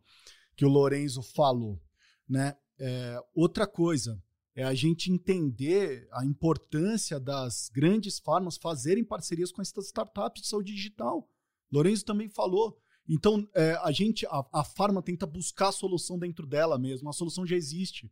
que 0.55 0.65
o 0.65 0.69
Lorenzo 0.69 1.21
falou, 1.21 1.81
né? 2.27 2.55
É, 2.77 3.19
outra 3.35 3.67
coisa 3.67 4.21
é 4.55 4.63
a 4.63 4.73
gente 4.73 5.11
entender 5.11 6.07
a 6.11 6.25
importância 6.25 7.19
das 7.19 7.69
grandes 7.69 8.19
farmas 8.19 8.57
fazerem 8.57 9.03
parcerias 9.03 9.51
com 9.51 9.61
essas 9.61 9.85
startups 9.87 10.43
de 10.43 10.47
saúde 10.47 10.73
digital. 10.73 11.29
Lorenzo 11.71 12.05
também 12.05 12.29
falou. 12.29 12.77
Então, 13.07 13.47
é, 13.55 13.73
a 13.83 13.91
gente, 13.91 14.25
a, 14.27 14.45
a 14.53 14.63
farma 14.63 15.01
tenta 15.01 15.25
buscar 15.25 15.69
a 15.69 15.73
solução 15.73 16.17
dentro 16.17 16.45
dela 16.45 16.77
mesmo. 16.77 17.09
A 17.09 17.13
solução 17.13 17.45
já 17.45 17.55
existe, 17.55 18.11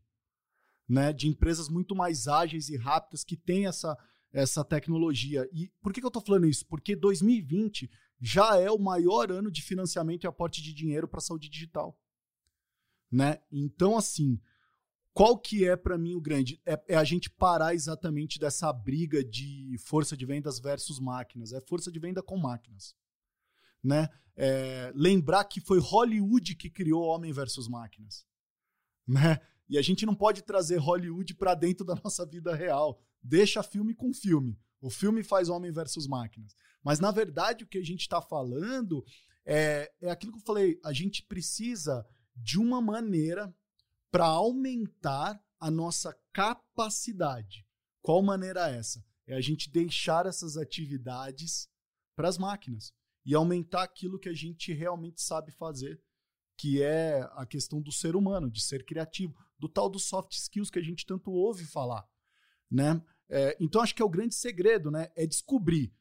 né? 0.87 1.11
De 1.13 1.27
empresas 1.27 1.69
muito 1.69 1.95
mais 1.95 2.27
ágeis 2.27 2.69
e 2.69 2.77
rápidas 2.77 3.23
que 3.23 3.37
têm 3.37 3.67
essa, 3.67 3.97
essa 4.31 4.63
tecnologia. 4.63 5.47
E 5.51 5.69
por 5.81 5.93
que, 5.93 5.99
que 5.99 6.05
eu 6.05 6.09
estou 6.09 6.23
falando 6.23 6.47
isso? 6.47 6.65
Porque 6.65 6.95
2020 6.95 7.89
já 8.19 8.57
é 8.57 8.69
o 8.69 8.79
maior 8.79 9.31
ano 9.31 9.51
de 9.51 9.61
financiamento 9.61 10.23
e 10.23 10.27
aporte 10.27 10.61
de 10.61 10.73
dinheiro 10.73 11.07
para 11.07 11.19
a 11.19 11.21
saúde 11.21 11.49
digital 11.49 11.97
né? 13.11 13.39
Então, 13.51 13.97
assim, 13.97 14.39
qual 15.13 15.37
que 15.37 15.67
é 15.67 15.75
para 15.75 15.97
mim 15.97 16.15
o 16.15 16.21
grande? 16.21 16.61
É, 16.65 16.79
é, 16.89 16.95
a 16.95 17.03
gente 17.03 17.29
parar 17.29 17.73
exatamente 17.73 18.39
dessa 18.39 18.71
briga 18.71 19.23
de 19.23 19.77
força 19.79 20.15
de 20.15 20.25
vendas 20.25 20.59
versus 20.59 20.99
máquinas. 20.99 21.53
É 21.53 21.61
força 21.61 21.91
de 21.91 21.99
venda 21.99 22.21
com 22.21 22.37
máquinas, 22.37 22.95
né? 23.83 24.09
É, 24.35 24.91
lembrar 24.93 25.45
que 25.45 25.59
foi 25.59 25.79
Hollywood 25.79 26.55
que 26.55 26.69
criou 26.69 27.05
Homem 27.05 27.31
versus 27.31 27.67
Máquinas, 27.67 28.23
né? 29.07 29.39
E 29.67 29.79
a 29.79 29.81
gente 29.81 30.05
não 30.05 30.13
pode 30.13 30.43
trazer 30.43 30.77
Hollywood 30.77 31.33
para 31.33 31.55
dentro 31.55 31.83
da 31.83 31.95
nossa 32.03 32.23
vida 32.23 32.55
real. 32.55 33.01
Deixa 33.21 33.63
filme 33.63 33.95
com 33.95 34.13
filme. 34.13 34.59
O 34.79 34.91
filme 34.91 35.23
faz 35.23 35.49
Homem 35.49 35.71
versus 35.71 36.05
Máquinas. 36.05 36.55
Mas, 36.83 36.99
na 36.99 37.11
verdade, 37.11 37.63
o 37.63 37.67
que 37.67 37.77
a 37.77 37.83
gente 37.83 38.01
está 38.01 38.21
falando 38.21 39.03
é, 39.45 39.91
é 40.01 40.09
aquilo 40.09 40.31
que 40.33 40.39
eu 40.39 40.45
falei. 40.45 40.79
A 40.83 40.93
gente 40.93 41.23
precisa 41.23 42.05
de 42.35 42.59
uma 42.59 42.81
maneira 42.81 43.53
para 44.11 44.25
aumentar 44.25 45.41
a 45.59 45.71
nossa 45.71 46.15
capacidade. 46.31 47.65
Qual 48.01 48.21
maneira 48.21 48.69
é 48.69 48.77
essa? 48.77 49.03
É 49.25 49.35
a 49.35 49.41
gente 49.41 49.69
deixar 49.69 50.25
essas 50.25 50.55
atividades 50.55 51.67
para 52.15 52.27
as 52.27 52.37
máquinas 52.37 52.93
e 53.25 53.35
aumentar 53.35 53.83
aquilo 53.83 54.19
que 54.19 54.29
a 54.29 54.33
gente 54.33 54.71
realmente 54.73 55.21
sabe 55.21 55.51
fazer, 55.51 56.01
que 56.57 56.81
é 56.81 57.21
a 57.33 57.45
questão 57.45 57.81
do 57.81 57.91
ser 57.91 58.15
humano, 58.15 58.49
de 58.49 58.61
ser 58.61 58.85
criativo, 58.85 59.35
do 59.59 59.67
tal 59.67 59.89
dos 59.89 60.05
soft 60.05 60.31
skills 60.31 60.69
que 60.69 60.79
a 60.79 60.83
gente 60.83 61.05
tanto 61.05 61.31
ouve 61.31 61.65
falar, 61.65 62.07
né? 62.71 63.01
É, 63.29 63.57
então 63.59 63.81
acho 63.81 63.93
que 63.93 64.01
é 64.01 64.05
o 64.05 64.09
grande 64.09 64.33
segredo, 64.33 64.89
né? 64.89 65.11
É 65.15 65.27
descobrir 65.27 65.93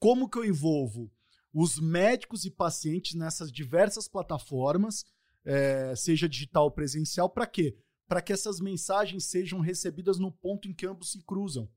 como 0.00 0.28
que 0.28 0.38
eu 0.38 0.44
envolvo 0.44 1.12
os 1.52 1.78
médicos 1.78 2.44
e 2.44 2.50
pacientes 2.50 3.14
nessas 3.14 3.52
diversas 3.52 4.08
plataformas 4.08 5.04
é, 5.44 5.94
seja 5.94 6.28
digital 6.28 6.64
ou 6.64 6.70
presencial, 6.70 7.28
para 7.28 7.46
quê? 7.46 7.76
Para 8.08 8.20
que 8.22 8.32
essas 8.32 8.60
mensagens 8.60 9.26
sejam 9.26 9.60
recebidas 9.60 10.18
no 10.18 10.32
ponto 10.32 10.68
em 10.68 10.74
que 10.74 10.86
ambos 10.86 11.12
se 11.12 11.22
cruzam. 11.22 11.70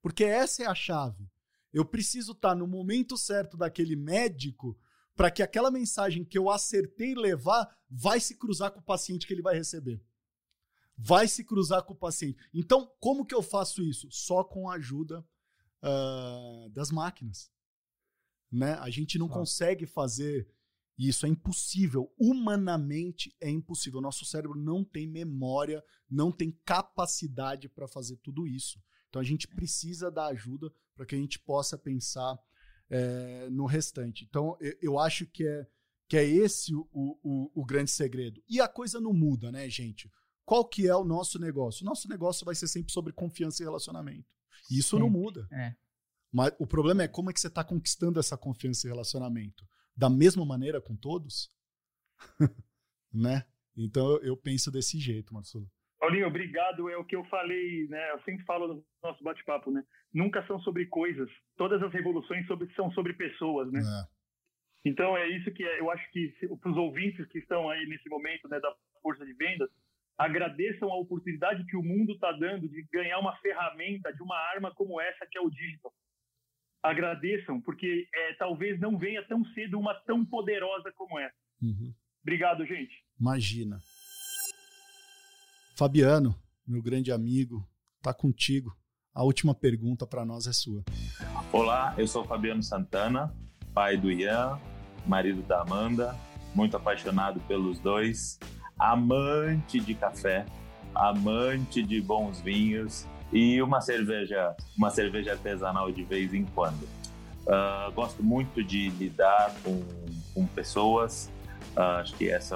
Porque 0.00 0.24
essa 0.24 0.62
é 0.62 0.66
a 0.66 0.74
chave. 0.74 1.28
Eu 1.72 1.84
preciso 1.84 2.32
estar 2.32 2.50
tá 2.50 2.54
no 2.54 2.66
momento 2.66 3.16
certo 3.16 3.56
daquele 3.56 3.96
médico 3.96 4.78
para 5.14 5.30
que 5.30 5.42
aquela 5.42 5.70
mensagem 5.70 6.24
que 6.24 6.38
eu 6.38 6.50
acertei 6.50 7.14
levar 7.14 7.74
vai 7.88 8.20
se 8.20 8.36
cruzar 8.36 8.70
com 8.70 8.80
o 8.80 8.84
paciente 8.84 9.26
que 9.26 9.32
ele 9.32 9.42
vai 9.42 9.54
receber. 9.54 10.02
Vai 10.96 11.26
se 11.26 11.42
cruzar 11.44 11.82
com 11.84 11.94
o 11.94 11.98
paciente. 11.98 12.38
Então, 12.52 12.90
como 13.00 13.24
que 13.24 13.34
eu 13.34 13.42
faço 13.42 13.82
isso? 13.82 14.08
Só 14.10 14.44
com 14.44 14.68
a 14.68 14.74
ajuda 14.74 15.24
uh, 15.82 16.68
das 16.70 16.90
máquinas. 16.90 17.50
Né? 18.52 18.74
A 18.74 18.90
gente 18.90 19.18
não 19.18 19.28
consegue 19.28 19.86
fazer 19.86 20.46
isso 20.98 21.26
é 21.26 21.28
impossível. 21.28 22.12
Humanamente 22.18 23.34
é 23.40 23.48
impossível. 23.48 24.00
Nosso 24.00 24.24
cérebro 24.24 24.58
não 24.58 24.84
tem 24.84 25.06
memória, 25.06 25.82
não 26.08 26.30
tem 26.30 26.50
capacidade 26.64 27.68
para 27.68 27.88
fazer 27.88 28.16
tudo 28.18 28.46
isso. 28.46 28.80
Então 29.08 29.20
a 29.20 29.24
gente 29.24 29.48
precisa 29.48 30.10
da 30.10 30.26
ajuda 30.26 30.72
para 30.94 31.06
que 31.06 31.14
a 31.14 31.18
gente 31.18 31.38
possa 31.38 31.76
pensar 31.78 32.38
é, 32.88 33.48
no 33.50 33.66
restante. 33.66 34.24
Então 34.28 34.56
eu, 34.60 34.76
eu, 34.80 34.98
acho 34.98 35.26
que 35.26 35.46
é, 35.46 35.66
que 36.08 36.16
é 36.16 36.24
esse 36.24 36.74
o, 36.74 36.86
o, 36.92 37.50
o 37.54 37.64
grande 37.64 37.90
segredo. 37.90 38.42
E 38.48 38.60
a 38.60 38.68
coisa 38.68 39.00
não 39.00 39.12
muda, 39.12 39.50
né, 39.50 39.68
gente? 39.68 40.10
Qual 40.44 40.64
que 40.64 40.86
é 40.86 40.94
o 40.94 41.04
nosso 41.04 41.38
negócio? 41.38 41.84
Nosso 41.84 42.08
negócio 42.08 42.44
vai 42.44 42.54
ser 42.54 42.68
sempre 42.68 42.92
sobre 42.92 43.12
confiança 43.12 43.62
e 43.62 43.64
relacionamento. 43.64 44.28
Isso 44.70 44.90
sempre. 44.90 45.00
não 45.00 45.10
muda. 45.10 45.48
É. 45.50 45.74
Mas 46.32 46.54
o 46.58 46.66
problema 46.66 47.02
é 47.02 47.08
como 47.08 47.28
é 47.30 47.32
que 47.32 47.40
você 47.40 47.48
está 47.48 47.62
conquistando 47.62 48.18
essa 48.18 48.38
confiança 48.38 48.86
e 48.86 48.90
relacionamento 48.90 49.64
da 49.94 50.08
mesma 50.08 50.46
maneira 50.46 50.80
com 50.80 50.96
todos? 50.96 51.50
né? 53.12 53.44
Então 53.76 54.18
eu, 54.22 54.36
penso 54.36 54.70
desse 54.70 54.98
jeito, 54.98 55.34
Marcelo. 55.34 55.66
Paulinho, 56.00 56.26
obrigado. 56.26 56.88
É 56.88 56.96
o 56.96 57.04
que 57.04 57.14
eu 57.14 57.24
falei, 57.26 57.86
né? 57.88 58.10
Eu 58.12 58.20
sempre 58.22 58.44
falo 58.44 58.66
no 58.66 58.84
nosso 59.02 59.22
bate-papo, 59.22 59.70
né? 59.70 59.84
Nunca 60.12 60.44
são 60.46 60.58
sobre 60.60 60.86
coisas. 60.86 61.28
Todas 61.56 61.82
as 61.82 61.92
revoluções 61.92 62.46
sobre, 62.46 62.72
são 62.74 62.90
sobre 62.92 63.12
pessoas, 63.12 63.70
né? 63.70 63.80
É. 63.80 64.88
Então 64.88 65.16
é 65.16 65.28
isso 65.28 65.50
que 65.52 65.62
é, 65.62 65.80
eu 65.80 65.90
acho 65.90 66.10
que 66.10 66.34
para 66.60 66.70
os 66.70 66.76
ouvintes 66.76 67.26
que 67.28 67.38
estão 67.38 67.70
aí 67.70 67.86
nesse 67.86 68.08
momento, 68.08 68.48
né, 68.48 68.58
da 68.58 68.74
força 69.00 69.24
de 69.24 69.32
vendas, 69.34 69.70
agradeçam 70.18 70.90
a 70.90 70.96
oportunidade 70.96 71.64
que 71.66 71.76
o 71.76 71.82
mundo 71.82 72.14
está 72.14 72.32
dando 72.32 72.68
de 72.68 72.82
ganhar 72.92 73.18
uma 73.20 73.36
ferramenta, 73.36 74.12
de 74.12 74.22
uma 74.22 74.36
arma 74.36 74.74
como 74.74 75.00
essa 75.00 75.26
que 75.30 75.38
é 75.38 75.40
o 75.40 75.50
digital 75.50 75.92
agradeçam, 76.82 77.60
porque 77.60 78.08
é, 78.12 78.34
talvez 78.34 78.80
não 78.80 78.98
venha 78.98 79.22
tão 79.26 79.44
cedo 79.54 79.78
uma 79.78 79.94
tão 79.94 80.24
poderosa 80.24 80.92
como 80.96 81.18
essa. 81.18 81.34
Uhum. 81.62 81.94
Obrigado, 82.22 82.66
gente. 82.66 82.92
Imagina. 83.20 83.78
Fabiano, 85.76 86.34
meu 86.66 86.82
grande 86.82 87.12
amigo, 87.12 87.66
tá 88.02 88.12
contigo. 88.12 88.76
A 89.14 89.22
última 89.22 89.54
pergunta 89.54 90.06
para 90.06 90.24
nós 90.24 90.46
é 90.46 90.52
sua. 90.52 90.82
Olá, 91.52 91.94
eu 91.98 92.06
sou 92.06 92.24
Fabiano 92.24 92.62
Santana, 92.62 93.34
pai 93.74 93.96
do 93.96 94.10
Ian, 94.10 94.58
marido 95.06 95.42
da 95.42 95.60
Amanda, 95.60 96.16
muito 96.54 96.76
apaixonado 96.76 97.40
pelos 97.40 97.78
dois, 97.78 98.38
amante 98.78 99.80
de 99.80 99.94
café, 99.94 100.46
amante 100.94 101.82
de 101.82 102.00
bons 102.00 102.40
vinhos 102.40 103.06
e 103.32 103.62
uma 103.62 103.80
cerveja, 103.80 104.54
uma 104.76 104.90
cerveja 104.90 105.32
artesanal 105.32 105.90
de 105.90 106.04
vez 106.04 106.34
em 106.34 106.44
quando. 106.44 106.82
Uh, 107.46 107.90
gosto 107.94 108.22
muito 108.22 108.62
de 108.62 108.90
lidar 108.90 109.52
com, 109.64 109.82
com 110.34 110.46
pessoas, 110.46 111.30
uh, 111.76 112.00
acho 112.00 112.14
que 112.14 112.28
essa 112.30 112.54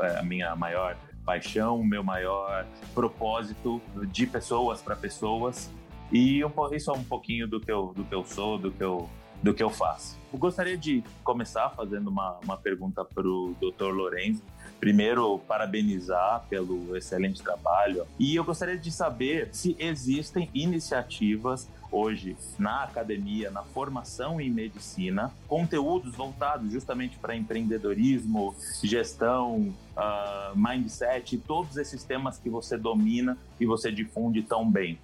é 0.00 0.18
a 0.18 0.22
minha 0.22 0.54
maior 0.56 0.96
paixão, 1.24 1.78
o 1.78 1.84
meu 1.84 2.02
maior 2.02 2.66
propósito 2.94 3.80
de 4.08 4.26
pessoas 4.26 4.80
para 4.80 4.96
pessoas. 4.96 5.70
E 6.12 6.42
isso 6.72 6.90
é 6.90 6.94
um 6.94 7.04
pouquinho 7.04 7.46
do 7.46 7.60
que 7.60 7.70
eu, 7.70 7.92
do 7.94 8.04
que 8.04 8.14
eu 8.14 8.24
sou, 8.24 8.58
do 8.58 8.70
que 8.70 8.82
eu, 8.82 9.08
do 9.42 9.54
que 9.54 9.62
eu 9.62 9.70
faço. 9.70 10.18
Eu 10.32 10.38
gostaria 10.38 10.76
de 10.76 11.04
começar 11.22 11.70
fazendo 11.70 12.08
uma, 12.08 12.38
uma 12.42 12.56
pergunta 12.56 13.04
para 13.04 13.26
o 13.26 13.54
Dr. 13.60 13.92
Lorenzo. 13.92 14.42
Primeiro, 14.80 15.38
parabenizar 15.40 16.46
pelo 16.48 16.96
excelente 16.96 17.42
trabalho. 17.42 18.06
E 18.18 18.34
eu 18.34 18.42
gostaria 18.42 18.78
de 18.78 18.90
saber 18.90 19.50
se 19.52 19.76
existem 19.78 20.48
iniciativas 20.54 21.68
hoje 21.92 22.34
na 22.58 22.84
academia, 22.84 23.50
na 23.50 23.62
formação 23.62 24.40
em 24.40 24.48
medicina, 24.48 25.30
conteúdos 25.46 26.14
voltados 26.14 26.72
justamente 26.72 27.18
para 27.18 27.36
empreendedorismo, 27.36 28.54
gestão, 28.82 29.74
uh, 29.96 30.56
mindset, 30.56 31.36
todos 31.38 31.76
esses 31.76 32.02
temas 32.02 32.38
que 32.38 32.48
você 32.48 32.78
domina 32.78 33.36
e 33.58 33.66
você 33.66 33.92
difunde 33.92 34.42
tão 34.42 34.70
bem. 34.70 34.98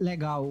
Legal. 0.00 0.48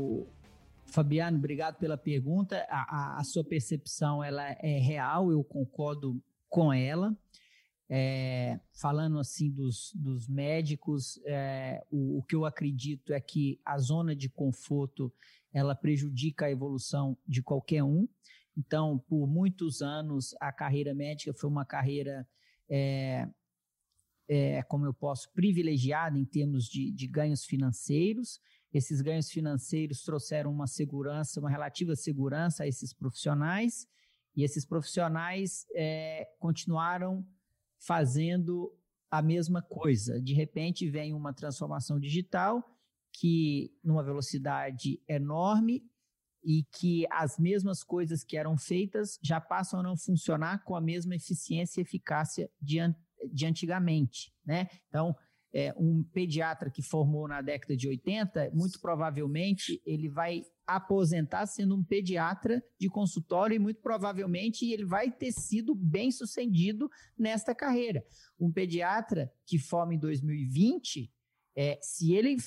Fabiano, 0.86 1.38
obrigado 1.38 1.78
pela 1.78 1.98
pergunta. 1.98 2.64
A, 2.70 3.16
a, 3.16 3.20
a 3.20 3.24
sua 3.24 3.44
percepção 3.44 4.24
ela 4.24 4.44
é 4.62 4.78
real, 4.78 5.32
eu 5.32 5.44
concordo 5.44 6.22
com 6.48 6.72
ela. 6.72 7.16
É, 7.96 8.60
falando 8.74 9.20
assim 9.20 9.52
dos, 9.52 9.92
dos 9.94 10.28
médicos, 10.28 11.22
é, 11.28 11.86
o, 11.92 12.18
o, 12.18 12.24
que 12.24 12.36
eu 12.36 12.44
acredito 12.44 13.14
é 13.14 13.22
que 13.22 13.62
a 13.64 13.78
zona 13.78 14.16
de 14.16 14.28
conforto 14.28 15.14
ela 15.54 15.76
prejudica 15.76 16.48
a 16.48 16.50
evolução 16.50 17.16
de 17.28 17.44
qualquer 17.44 17.84
um. 17.84 18.08
Então, 18.58 18.98
por 18.98 19.28
muitos 19.28 19.84
anos, 19.84 20.34
a 20.42 20.52
carreira 20.52 20.96
médica 20.96 21.36
foi 21.36 21.48
uma 21.48 21.64
carreira, 21.64 22.28
é, 22.68 23.30
é 24.28 24.64
como 24.64 24.88
eu 24.88 24.94
posso, 24.96 25.32
privilegiada 25.32 26.18
em 26.18 26.26
termos 26.26 26.66
de, 26.66 26.92
de 26.92 27.08
ganhos 27.08 27.46
financeiros. 27.46 28.40
Esses 28.74 29.02
ganhos 29.02 29.30
financeiros 29.30 30.02
trouxeram 30.02 30.52
uma 30.52 30.66
segurança, 30.66 31.40
uma 31.40 31.50
relativa 31.52 31.96
segurança 31.96 32.64
a 32.64 32.68
esses 32.68 32.92
profissionais, 32.92 33.86
e 34.36 34.44
esses 34.44 34.66
profissionais 34.66 35.68
é, 35.76 36.28
continuaram 36.40 37.24
fazendo 37.86 38.74
a 39.12 39.22
mesma 39.22 39.62
coisa. 39.62 40.20
De 40.22 40.34
repente 40.34 40.90
vem 40.90 41.14
uma 41.14 41.34
transformação 41.34 42.00
digital 42.00 42.64
que 43.14 43.72
numa 43.84 44.04
velocidade 44.04 45.02
enorme 45.08 45.84
e 46.44 46.64
que 46.64 47.06
as 47.10 47.38
mesmas 47.38 47.84
coisas 47.84 48.24
que 48.24 48.36
eram 48.36 48.58
feitas 48.58 49.20
já 49.22 49.40
passam 49.40 49.80
a 49.80 49.84
não 49.84 49.96
funcionar 49.96 50.64
com 50.64 50.76
a 50.76 50.82
mesma 50.82 51.16
eficiência 51.16 51.80
e 51.80 51.84
eficácia 51.84 52.50
de, 52.60 52.80
de 53.32 53.46
antigamente, 53.46 54.34
né? 54.46 54.68
Então, 54.90 55.16
é, 55.54 55.74
um 55.78 56.04
pediatra 56.04 56.72
que 56.72 56.82
formou 56.82 57.28
na 57.28 57.42
década 57.42 57.78
de 57.78 57.88
80, 57.88 58.50
muito 58.54 58.82
provavelmente 58.82 59.80
ele 59.86 60.10
vai 60.10 60.44
aposentar 60.66 61.46
sendo 61.46 61.76
um 61.76 61.84
pediatra 61.84 62.64
de 62.80 62.90
consultório 62.90 63.56
e 63.56 63.60
muito 63.60 63.82
provavelmente 63.82 64.66
ele 64.72 64.86
vai 64.86 65.12
ter 65.12 65.32
sido 65.32 65.76
bem 65.76 66.10
sucedido 66.10 66.90
nesta 67.18 67.54
carreira. 67.54 68.04
Um 68.40 68.52
pediatra 68.52 69.32
que 69.46 69.60
forma 69.60 69.94
em 69.94 70.00
2020, 70.00 71.12
é, 71.56 71.78
se 71.82 72.14
ele 72.14 72.38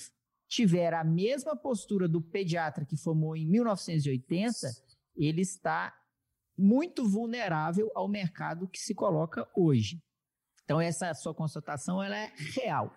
tiver 0.49 0.93
a 0.93 1.03
mesma 1.03 1.55
postura 1.55 2.07
do 2.07 2.21
pediatra 2.21 2.85
que 2.85 2.97
formou 2.97 3.37
em 3.37 3.47
1980, 3.47 4.67
ele 5.15 5.41
está 5.41 5.93
muito 6.57 7.07
vulnerável 7.07 7.89
ao 7.93 8.07
mercado 8.07 8.67
que 8.67 8.79
se 8.79 8.93
coloca 8.95 9.47
hoje. 9.55 10.01
Então, 10.67 10.81
essa 10.81 11.13
sua 11.13 11.33
constatação 11.33 12.03
ela 12.03 12.17
é 12.17 12.29
real. 12.53 12.93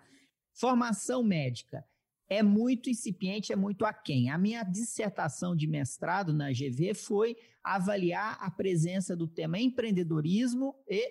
Formação 0.52 1.22
médica 1.22 1.84
é 2.28 2.42
muito 2.42 2.90
incipiente, 2.90 3.52
é 3.52 3.56
muito 3.56 3.84
aquém. 3.84 4.28
A 4.28 4.36
minha 4.36 4.64
dissertação 4.64 5.54
de 5.54 5.68
mestrado 5.68 6.32
na 6.32 6.50
GV 6.50 6.94
foi 6.94 7.36
avaliar 7.62 8.36
a 8.40 8.50
presença 8.50 9.14
do 9.14 9.28
tema 9.28 9.56
empreendedorismo 9.60 10.74
e 10.88 11.08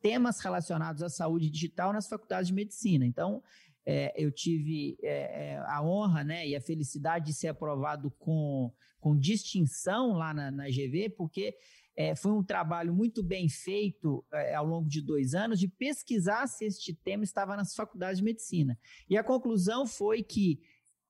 temas 0.00 0.38
relacionados 0.38 1.02
à 1.02 1.08
saúde 1.08 1.50
digital 1.50 1.92
nas 1.92 2.06
faculdades 2.06 2.46
de 2.46 2.54
medicina. 2.54 3.04
Então, 3.04 3.42
é, 3.84 4.14
eu 4.16 4.30
tive 4.30 4.96
é, 5.02 5.54
é 5.54 5.58
a 5.66 5.82
honra 5.82 6.22
né, 6.22 6.46
e 6.46 6.54
a 6.54 6.60
felicidade 6.60 7.26
de 7.26 7.34
ser 7.34 7.48
aprovado 7.48 8.08
com, 8.20 8.72
com 9.00 9.18
distinção 9.18 10.12
lá 10.12 10.32
na, 10.32 10.48
na 10.52 10.68
GV, 10.68 11.08
porque 11.16 11.56
é, 11.96 12.14
foi 12.14 12.32
um 12.32 12.44
trabalho 12.44 12.94
muito 12.94 13.22
bem 13.22 13.48
feito 13.48 14.22
é, 14.30 14.54
ao 14.54 14.66
longo 14.66 14.86
de 14.88 15.00
dois 15.00 15.34
anos 15.34 15.58
de 15.58 15.66
pesquisar 15.66 16.46
se 16.46 16.66
este 16.66 16.94
tema 16.94 17.24
estava 17.24 17.56
nas 17.56 17.74
faculdades 17.74 18.18
de 18.18 18.24
medicina. 18.24 18.78
E 19.08 19.16
a 19.16 19.24
conclusão 19.24 19.86
foi 19.86 20.22
que 20.22 20.60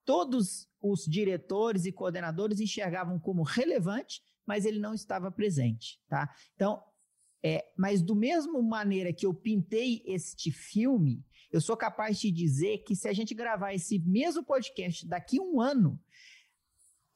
todos 0.05 0.69
os 0.81 1.05
diretores 1.05 1.85
e 1.85 1.93
coordenadores 1.93 2.61
enxergavam 2.61 3.19
como 3.19 3.43
relevante, 3.43 4.23
mas 4.47 4.65
ele 4.65 4.79
não 4.79 4.95
estava 4.95 5.29
presente, 5.29 6.01
tá? 6.09 6.33
Então, 6.55 6.81
é, 7.43 7.67
mas 7.77 8.01
do 8.01 8.15
mesmo 8.15 8.63
maneira 8.63 9.13
que 9.13 9.27
eu 9.27 9.35
pintei 9.35 10.05
este 10.07 10.53
filme, 10.53 11.25
eu 11.51 11.61
sou 11.61 11.77
capaz 11.77 12.21
de 12.21 12.31
dizer 12.31 12.79
que 12.85 12.95
se 12.95 13.09
a 13.09 13.13
gente 13.13 13.35
gravar 13.35 13.75
esse 13.75 13.99
mesmo 13.99 14.45
podcast 14.45 15.05
daqui 15.07 15.41
a 15.41 15.43
um 15.43 15.61
ano, 15.61 16.01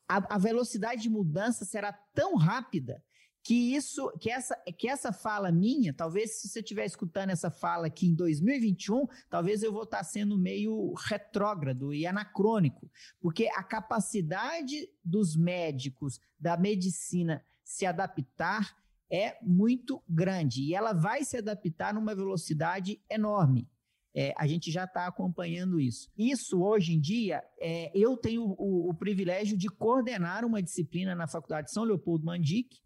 a, 0.09 0.35
a 0.35 0.39
velocidade 0.39 1.03
de 1.03 1.09
mudança 1.09 1.65
será 1.65 1.93
tão 1.93 2.35
rápida 2.35 3.01
que 3.43 3.75
isso, 3.75 4.11
que 4.19 4.31
essa, 4.31 4.55
que 4.77 4.89
essa 4.89 5.13
fala 5.13 5.51
minha, 5.51 5.95
talvez 5.95 6.41
se 6.41 6.49
você 6.49 6.61
estiver 6.61 6.85
escutando 6.85 7.31
essa 7.31 7.51
fala 7.51 7.87
aqui 7.87 8.07
em 8.07 8.15
2021, 8.15 9.07
talvez 9.29 9.63
eu 9.63 9.73
vou 9.73 9.85
estar 9.85 10.05
sendo 10.05 10.39
meio 10.39 10.93
retrógrado 10.95 11.95
e 11.95 12.07
anacrônico, 12.07 12.91
porque 13.21 13.49
a 13.55 13.63
capacidade 13.63 14.89
dos 15.03 15.37
médicos 15.37 16.21
da 16.39 16.57
medicina 16.57 17.43
se 17.65 17.87
adaptar 17.87 18.77
é 19.11 19.37
muito 19.43 20.03
grande 20.09 20.63
e 20.63 20.75
ela 20.75 20.93
vai 20.93 21.25
se 21.25 21.37
adaptar 21.37 21.95
numa 21.95 22.15
velocidade 22.15 23.01
enorme. 23.11 23.69
É, 24.13 24.35
a 24.37 24.47
gente 24.47 24.73
já 24.73 24.85
está 24.85 25.07
acompanhando 25.07 25.81
isso. 25.81 26.11
Isso, 26.19 26.61
hoje 26.63 26.95
em 26.95 27.01
dia, 27.01 27.43
é, 27.61 27.91
eu 27.95 28.17
tenho 28.17 28.43
o, 28.59 28.91
o, 28.91 28.95
privilégio 28.95 29.57
de 29.57 29.69
coordenar 29.69 30.45
uma 30.45 30.61
disciplina 30.61 31.15
na 31.15 31.29
Faculdade 31.29 31.69
de 31.69 31.73
São 31.73 31.85
Leopoldo 31.85 32.25
Mandic, 32.27 32.81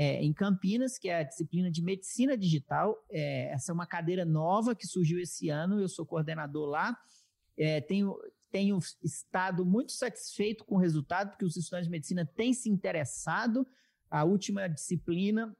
é, 0.00 0.24
em 0.24 0.32
Campinas, 0.32 0.96
que 0.96 1.10
é 1.10 1.18
a 1.18 1.22
disciplina 1.22 1.70
de 1.70 1.82
Medicina 1.82 2.34
Digital. 2.34 2.96
É, 3.10 3.52
essa 3.52 3.70
é 3.70 3.74
uma 3.74 3.86
cadeira 3.86 4.24
nova 4.24 4.74
que 4.74 4.86
surgiu 4.86 5.20
esse 5.20 5.50
ano, 5.50 5.78
eu 5.78 5.90
sou 5.90 6.06
coordenador 6.06 6.70
lá. 6.70 6.96
É, 7.54 7.82
tenho, 7.82 8.16
tenho 8.50 8.78
estado 9.04 9.62
muito 9.62 9.92
satisfeito 9.92 10.64
com 10.64 10.76
o 10.76 10.78
resultado, 10.78 11.28
porque 11.28 11.44
os 11.44 11.54
estudantes 11.54 11.86
de 11.86 11.90
medicina 11.90 12.24
têm 12.24 12.54
se 12.54 12.70
interessado. 12.70 13.66
A 14.10 14.24
última 14.24 14.66
disciplina, 14.68 15.54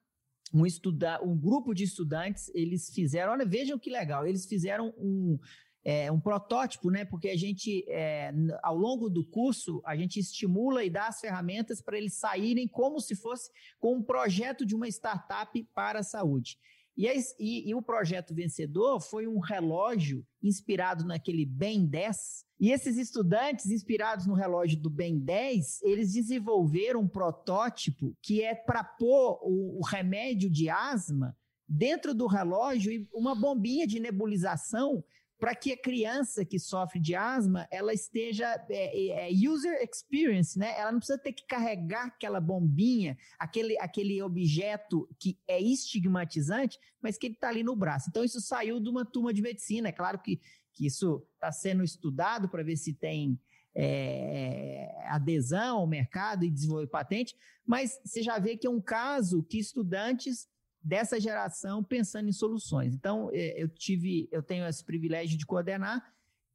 um, 0.55 0.65
estuda, 0.65 1.23
um 1.23 1.39
grupo 1.39 1.75
de 1.75 1.85
estudantes, 1.85 2.51
eles 2.55 2.89
fizeram, 2.95 3.33
olha, 3.33 3.45
vejam 3.45 3.79
que 3.79 3.91
legal, 3.91 4.27
eles 4.27 4.47
fizeram 4.47 4.95
um, 4.97 5.39
é, 5.85 6.11
um 6.11 6.21
protótipo, 6.21 6.91
né? 6.91 7.05
Porque 7.05 7.29
a 7.29 7.37
gente, 7.37 7.85
é, 7.89 8.33
ao 8.63 8.77
longo 8.77 9.09
do 9.09 9.25
curso, 9.25 9.81
a 9.85 9.97
gente 9.97 10.21
estimula 10.21 10.85
e 10.85 10.91
dá 10.91 11.07
as 11.07 11.21
ferramentas 11.21 11.81
para 11.81 11.97
eles 11.97 12.15
saírem 12.15 12.69
como 12.69 13.01
se 13.01 13.17
fosse 13.17 13.51
com 13.79 13.97
um 13.97 14.03
projeto 14.03 14.67
de 14.67 14.75
uma 14.75 14.89
startup 14.89 15.63
para 15.75 16.01
a 16.01 16.05
saúde. 16.05 16.59
E, 16.97 17.07
e, 17.39 17.71
e, 17.71 17.75
o 17.75 17.81
projeto 17.81 18.35
vencedor 18.35 19.01
foi 19.01 19.27
um 19.27 19.39
relógio 19.39 20.27
inspirado 20.43 21.05
naquele 21.07 21.47
Ben 21.47 21.87
10. 21.87 22.45
E 22.59 22.71
esses 22.73 22.99
estudantes, 22.99 23.71
inspirados 23.71 24.27
no 24.27 24.35
relógio 24.35 24.79
do 24.79 24.91
Ben 24.91 25.19
10, 25.19 25.81
eles 25.83 26.13
desenvolveram 26.13 27.01
um 27.01 27.09
protótipo 27.09 28.15
que 28.21 28.43
é 28.43 28.55
para 28.55 28.85
pôr 28.85 29.41
o, 29.43 29.79
o 29.79 29.83
remédio 29.83 30.51
de 30.51 30.69
asma 30.69 31.35
dentro 31.67 32.13
do 32.13 32.27
relógio 32.27 32.93
e 32.93 33.09
uma 33.15 33.35
bombinha 33.35 33.87
de 33.87 34.01
nebulização 34.01 35.03
para 35.41 35.55
que 35.55 35.73
a 35.73 35.77
criança 35.77 36.45
que 36.45 36.59
sofre 36.59 37.01
de 37.01 37.15
asma 37.15 37.67
ela 37.71 37.95
esteja 37.95 38.47
é, 38.69 39.09
é, 39.09 39.33
é, 39.33 39.49
user 39.49 39.83
experience, 39.83 40.59
né? 40.59 40.79
Ela 40.79 40.93
não 40.93 40.99
precisa 40.99 41.19
ter 41.19 41.33
que 41.33 41.47
carregar 41.47 42.09
aquela 42.09 42.39
bombinha, 42.39 43.17
aquele, 43.39 43.79
aquele 43.79 44.23
objeto 44.23 45.09
que 45.19 45.39
é 45.49 45.59
estigmatizante, 45.59 46.79
mas 47.01 47.17
que 47.17 47.27
ele 47.27 47.35
está 47.35 47.49
ali 47.49 47.63
no 47.63 47.75
braço. 47.75 48.11
Então 48.11 48.23
isso 48.23 48.41
saiu 48.41 48.79
de 48.79 48.91
uma 48.91 49.05
turma 49.05 49.33
de 49.33 49.41
medicina. 49.41 49.89
É 49.89 49.93
claro 49.93 50.19
que, 50.19 50.39
que 50.75 50.87
isso 50.87 51.27
está 51.35 51.51
sendo 51.51 51.83
estudado 51.83 52.47
para 52.47 52.63
ver 52.63 52.77
se 52.77 52.93
tem 52.93 53.41
é, 53.75 54.93
adesão 55.07 55.79
ao 55.79 55.87
mercado 55.87 56.45
e 56.45 56.51
desenvolver 56.51 56.89
patente, 56.89 57.35
mas 57.65 57.99
você 58.05 58.23
já 58.23 58.39
vê 58.39 58.57
que 58.57 58.67
é 58.67 58.71
um 58.71 58.81
caso 58.81 59.43
que 59.43 59.59
estudantes 59.59 60.49
dessa 60.83 61.21
geração 61.21 61.85
pensando 61.85 62.29
em 62.29 62.33
soluções. 62.33 62.95
Então, 62.95 63.31
é, 63.33 63.63
eu 63.63 63.69
tive, 63.69 64.29
eu 64.33 64.43
tenho 64.43 64.67
esse 64.67 64.85
privilégio 64.85 65.39
de 65.39 65.47
coordenar, 65.47 66.03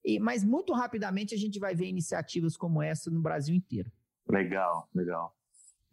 e, 0.04 0.20
mas 0.20 0.44
muito 0.44 0.74
rapidamente 0.74 1.34
a 1.34 1.38
gente 1.38 1.60
vai 1.60 1.76
ver 1.76 1.88
iniciativas 1.88 2.56
como 2.56 2.82
essa 2.82 3.10
no 3.10 3.22
Brasil 3.22 3.56
inteiro. 3.56 3.92
Legal, 4.28 4.90
legal. 4.94 5.36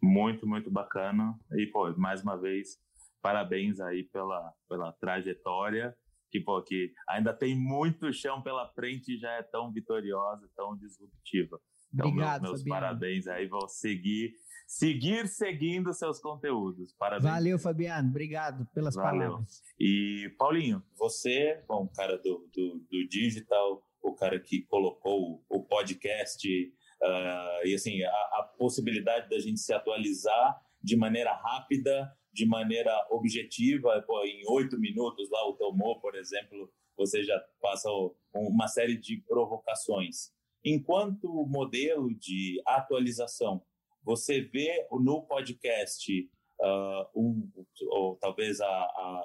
Muito, 0.01 0.47
muito 0.47 0.69
bacana. 0.69 1.37
E, 1.53 1.65
pô, 1.67 1.91
mais 1.97 2.21
uma 2.21 2.37
vez, 2.37 2.79
parabéns 3.21 3.79
aí 3.79 4.03
pela, 4.03 4.53
pela 4.67 4.91
trajetória, 4.93 5.95
que, 6.29 6.39
pô, 6.39 6.61
que 6.61 6.91
ainda 7.07 7.33
tem 7.33 7.55
muito 7.55 8.11
chão 8.11 8.41
pela 8.41 8.67
frente 8.73 9.13
e 9.13 9.17
já 9.17 9.31
é 9.31 9.43
tão 9.43 9.71
vitoriosa, 9.71 10.49
tão 10.55 10.75
disruptiva. 10.75 11.59
Então, 11.93 12.07
Obrigado, 12.07 12.41
meus, 12.41 12.63
meus 12.63 12.67
parabéns 12.67 13.27
aí, 13.27 13.47
vão 13.47 13.67
seguir, 13.67 14.33
seguir 14.73 15.27
seguindo 15.27 15.93
seus 15.93 16.19
conteúdos. 16.19 16.93
Parabéns. 16.97 17.31
Valeu, 17.31 17.59
Fabiano. 17.59 18.09
Obrigado 18.09 18.65
pelas 18.73 18.95
Valeu. 18.95 19.19
palavras. 19.19 19.61
E, 19.79 20.33
Paulinho, 20.37 20.83
você, 20.97 21.63
bom, 21.67 21.87
cara 21.87 22.17
do, 22.17 22.49
do, 22.51 22.79
do 22.89 23.07
digital, 23.07 23.83
o 24.01 24.15
cara 24.15 24.39
que 24.39 24.63
colocou 24.63 25.43
o 25.47 25.63
podcast 25.63 26.47
uh, 27.01 27.67
e 27.67 27.75
assim 27.75 28.01
a, 28.03 28.09
a, 28.09 28.53
possibilidade 28.57 29.29
da 29.29 29.39
gente 29.39 29.59
se 29.59 29.71
atualizar 29.71 30.59
de 30.81 30.97
maneira 30.97 31.33
rápida, 31.33 32.11
de 32.33 32.45
maneira 32.45 32.91
objetiva, 33.11 34.03
pô, 34.07 34.25
em 34.25 34.41
oito 34.49 34.79
minutos 34.79 35.29
lá 35.29 35.47
o 35.47 35.53
Tomou, 35.53 35.99
por 36.01 36.15
exemplo, 36.15 36.69
você 36.97 37.23
já 37.23 37.39
passa 37.61 37.89
uma 38.33 38.67
série 38.67 38.97
de 38.97 39.17
provocações. 39.27 40.31
Enquanto 40.65 41.45
modelo 41.47 42.13
de 42.17 42.61
atualização, 42.65 43.63
você 44.03 44.41
vê 44.41 44.87
no 44.91 45.21
podcast 45.21 46.29
uh, 46.61 47.19
um, 47.19 47.49
ou 47.89 48.15
talvez 48.17 48.59
a, 48.61 48.67
a, 48.67 49.21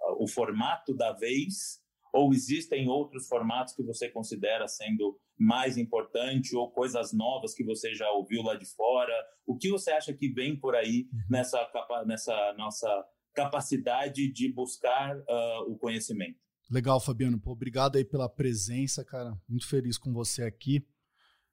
a, 0.00 0.14
o 0.18 0.26
formato 0.28 0.94
da 0.94 1.12
vez, 1.12 1.80
ou 2.12 2.32
existem 2.32 2.88
outros 2.88 3.28
formatos 3.28 3.74
que 3.74 3.82
você 3.82 4.08
considera 4.08 4.66
sendo 4.66 5.18
mais 5.38 5.78
importante 5.78 6.54
ou 6.54 6.70
coisas 6.70 7.12
novas 7.12 7.54
que 7.54 7.64
você 7.64 7.94
já 7.94 8.10
ouviu 8.10 8.42
lá 8.42 8.56
de 8.56 8.66
fora? 8.66 9.14
O 9.46 9.56
que 9.56 9.70
você 9.70 9.90
acha 9.90 10.12
que 10.12 10.28
vem 10.28 10.58
por 10.58 10.74
aí 10.74 11.08
uhum. 11.12 11.20
nessa, 11.30 11.70
nessa 12.06 12.54
nossa 12.58 13.04
capacidade 13.32 14.30
de 14.30 14.52
buscar 14.52 15.16
uh, 15.16 15.70
o 15.70 15.78
conhecimento? 15.78 16.38
Legal, 16.70 17.00
Fabiano. 17.00 17.40
Pô, 17.40 17.52
obrigado 17.52 17.96
aí 17.96 18.04
pela 18.04 18.28
presença, 18.28 19.04
cara. 19.04 19.36
Muito 19.48 19.66
feliz 19.68 19.96
com 19.96 20.12
você 20.12 20.42
aqui. 20.42 20.84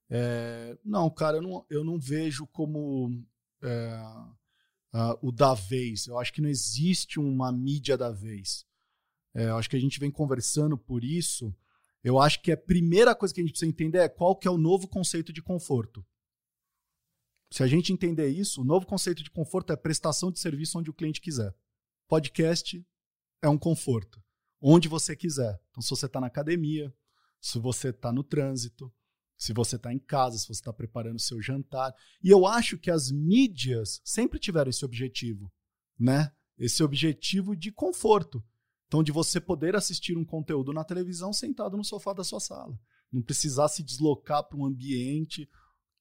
É, 0.10 0.78
não, 0.84 1.10
cara, 1.10 1.38
eu 1.38 1.42
não, 1.42 1.66
eu 1.70 1.84
não 1.84 2.00
vejo 2.00 2.48
como 2.48 3.24
é, 3.62 4.02
o 5.22 5.32
da 5.32 5.54
vez. 5.54 6.08
Eu 6.08 6.18
acho 6.18 6.34
que 6.34 6.42
não 6.42 6.50
existe 6.50 7.20
uma 7.20 7.52
mídia 7.52 7.98
da 7.98 8.12
vez. 8.12 8.66
É, 9.34 9.50
eu 9.50 9.58
acho 9.58 9.70
que 9.70 9.76
a 9.76 9.80
gente 9.80 10.00
vem 10.00 10.10
conversando 10.10 10.78
por 10.78 11.04
isso. 11.04 11.56
Eu 12.04 12.20
acho 12.20 12.42
que 12.42 12.52
a 12.52 12.58
primeira 12.58 13.14
coisa 13.14 13.34
que 13.34 13.42
a 13.42 13.44
gente 13.44 13.52
precisa 13.52 13.70
entender 13.70 14.00
é 14.00 14.10
qual 14.10 14.36
que 14.36 14.48
é 14.48 14.52
o 14.52 14.58
novo 14.58 14.88
conceito 14.88 15.34
de 15.34 15.42
conforto. 15.42 16.06
Se 17.52 17.64
a 17.64 17.68
gente 17.68 17.94
entender 17.94 18.28
isso, 18.30 18.62
o 18.62 18.66
novo 18.66 18.86
conceito 18.86 19.24
de 19.24 19.32
conforto 19.32 19.72
é 19.72 19.76
prestação 19.76 20.32
de 20.32 20.40
serviço 20.40 20.78
onde 20.80 20.90
o 20.90 20.94
cliente 20.94 21.22
quiser. 21.22 21.56
Podcast 22.08 22.86
é 23.42 23.50
um 23.50 23.58
conforto 23.58 24.22
onde 24.62 24.88
você 24.88 25.16
quiser. 25.16 25.60
Então, 25.70 25.82
se 25.82 25.90
você 25.90 26.08
está 26.08 26.20
na 26.20 26.28
academia, 26.28 26.94
se 27.40 27.60
você 27.60 27.90
está 27.90 28.12
no 28.12 28.24
trânsito, 28.24 28.92
se 29.38 29.54
você 29.54 29.76
está 29.76 29.94
em 29.94 30.00
casa, 30.00 30.38
se 30.38 30.46
você 30.46 30.54
está 30.54 30.74
preparando 30.74 31.20
seu 31.20 31.42
jantar. 31.42 31.94
E 32.24 32.30
eu 32.30 32.48
acho 32.48 32.78
que 32.78 32.90
as 32.90 33.12
mídias 33.12 34.02
sempre 34.04 34.40
tiveram 34.40 34.70
esse 34.70 34.84
objetivo, 34.84 35.52
né? 35.98 36.32
Esse 36.58 36.84
objetivo 36.84 37.56
de 37.56 37.72
conforto. 37.72 38.44
Então, 38.88 39.04
de 39.04 39.12
você 39.12 39.40
poder 39.40 39.76
assistir 39.76 40.18
um 40.18 40.26
conteúdo 40.26 40.74
na 40.74 40.84
televisão 40.84 41.32
sentado 41.32 41.78
no 41.78 41.84
sofá 41.84 42.14
da 42.14 42.24
sua 42.24 42.40
sala. 42.40 42.80
Não 43.12 43.22
precisar 43.22 43.68
se 43.68 43.84
deslocar 43.84 44.44
para 44.44 44.58
um 44.58 44.66
ambiente 44.66 45.48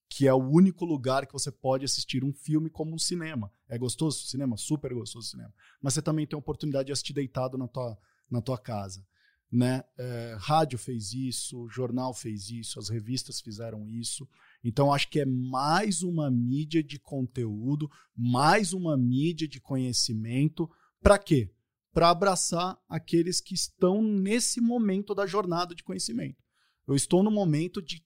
que 0.09 0.27
é 0.27 0.33
o 0.33 0.38
único 0.38 0.85
lugar 0.85 1.27
que 1.27 1.33
você 1.33 1.51
pode 1.51 1.85
assistir 1.85 2.25
um 2.25 2.33
filme 2.33 2.70
como 2.70 2.94
um 2.94 2.99
cinema. 2.99 3.51
É 3.68 3.77
gostoso 3.77 4.25
o 4.25 4.29
cinema? 4.29 4.57
Super 4.57 4.94
gostoso 4.94 5.27
o 5.27 5.31
cinema. 5.31 5.53
Mas 5.83 5.94
você 5.94 6.03
também 6.03 6.27
tem 6.27 6.37
a 6.37 6.38
oportunidade 6.38 6.87
de 6.87 6.92
assistir 6.92 7.12
deitado 7.12 7.59
na 7.59 7.66
tua, 7.66 7.99
na 8.31 8.40
tua 8.40 8.57
casa. 8.57 9.05
Né? 9.50 9.82
É, 9.96 10.37
rádio 10.40 10.78
fez 10.78 11.12
isso, 11.12 11.68
jornal 11.68 12.12
fez 12.12 12.50
isso, 12.50 12.78
as 12.78 12.88
revistas 12.88 13.40
fizeram 13.40 13.88
isso. 13.88 14.28
Então, 14.62 14.92
acho 14.92 15.09
que 15.09 15.20
é 15.20 15.24
mais 15.24 16.02
uma 16.02 16.30
mídia 16.30 16.82
de 16.82 16.98
conteúdo, 16.98 17.88
mais 18.16 18.72
uma 18.72 18.96
mídia 18.96 19.46
de 19.46 19.61
conhecimento. 19.61 20.68
Para 21.00 21.18
quê? 21.18 21.50
Para 21.92 22.11
abraçar 22.11 22.78
aqueles 22.88 23.40
que 23.40 23.54
estão 23.54 24.02
nesse 24.02 24.61
momento 24.61 25.14
da 25.14 25.26
jornada 25.26 25.74
de 25.74 25.85
conhecimento. 25.85 26.42
Eu 26.87 26.94
estou 26.94 27.22
no 27.22 27.30
momento 27.30 27.80
de 27.80 28.04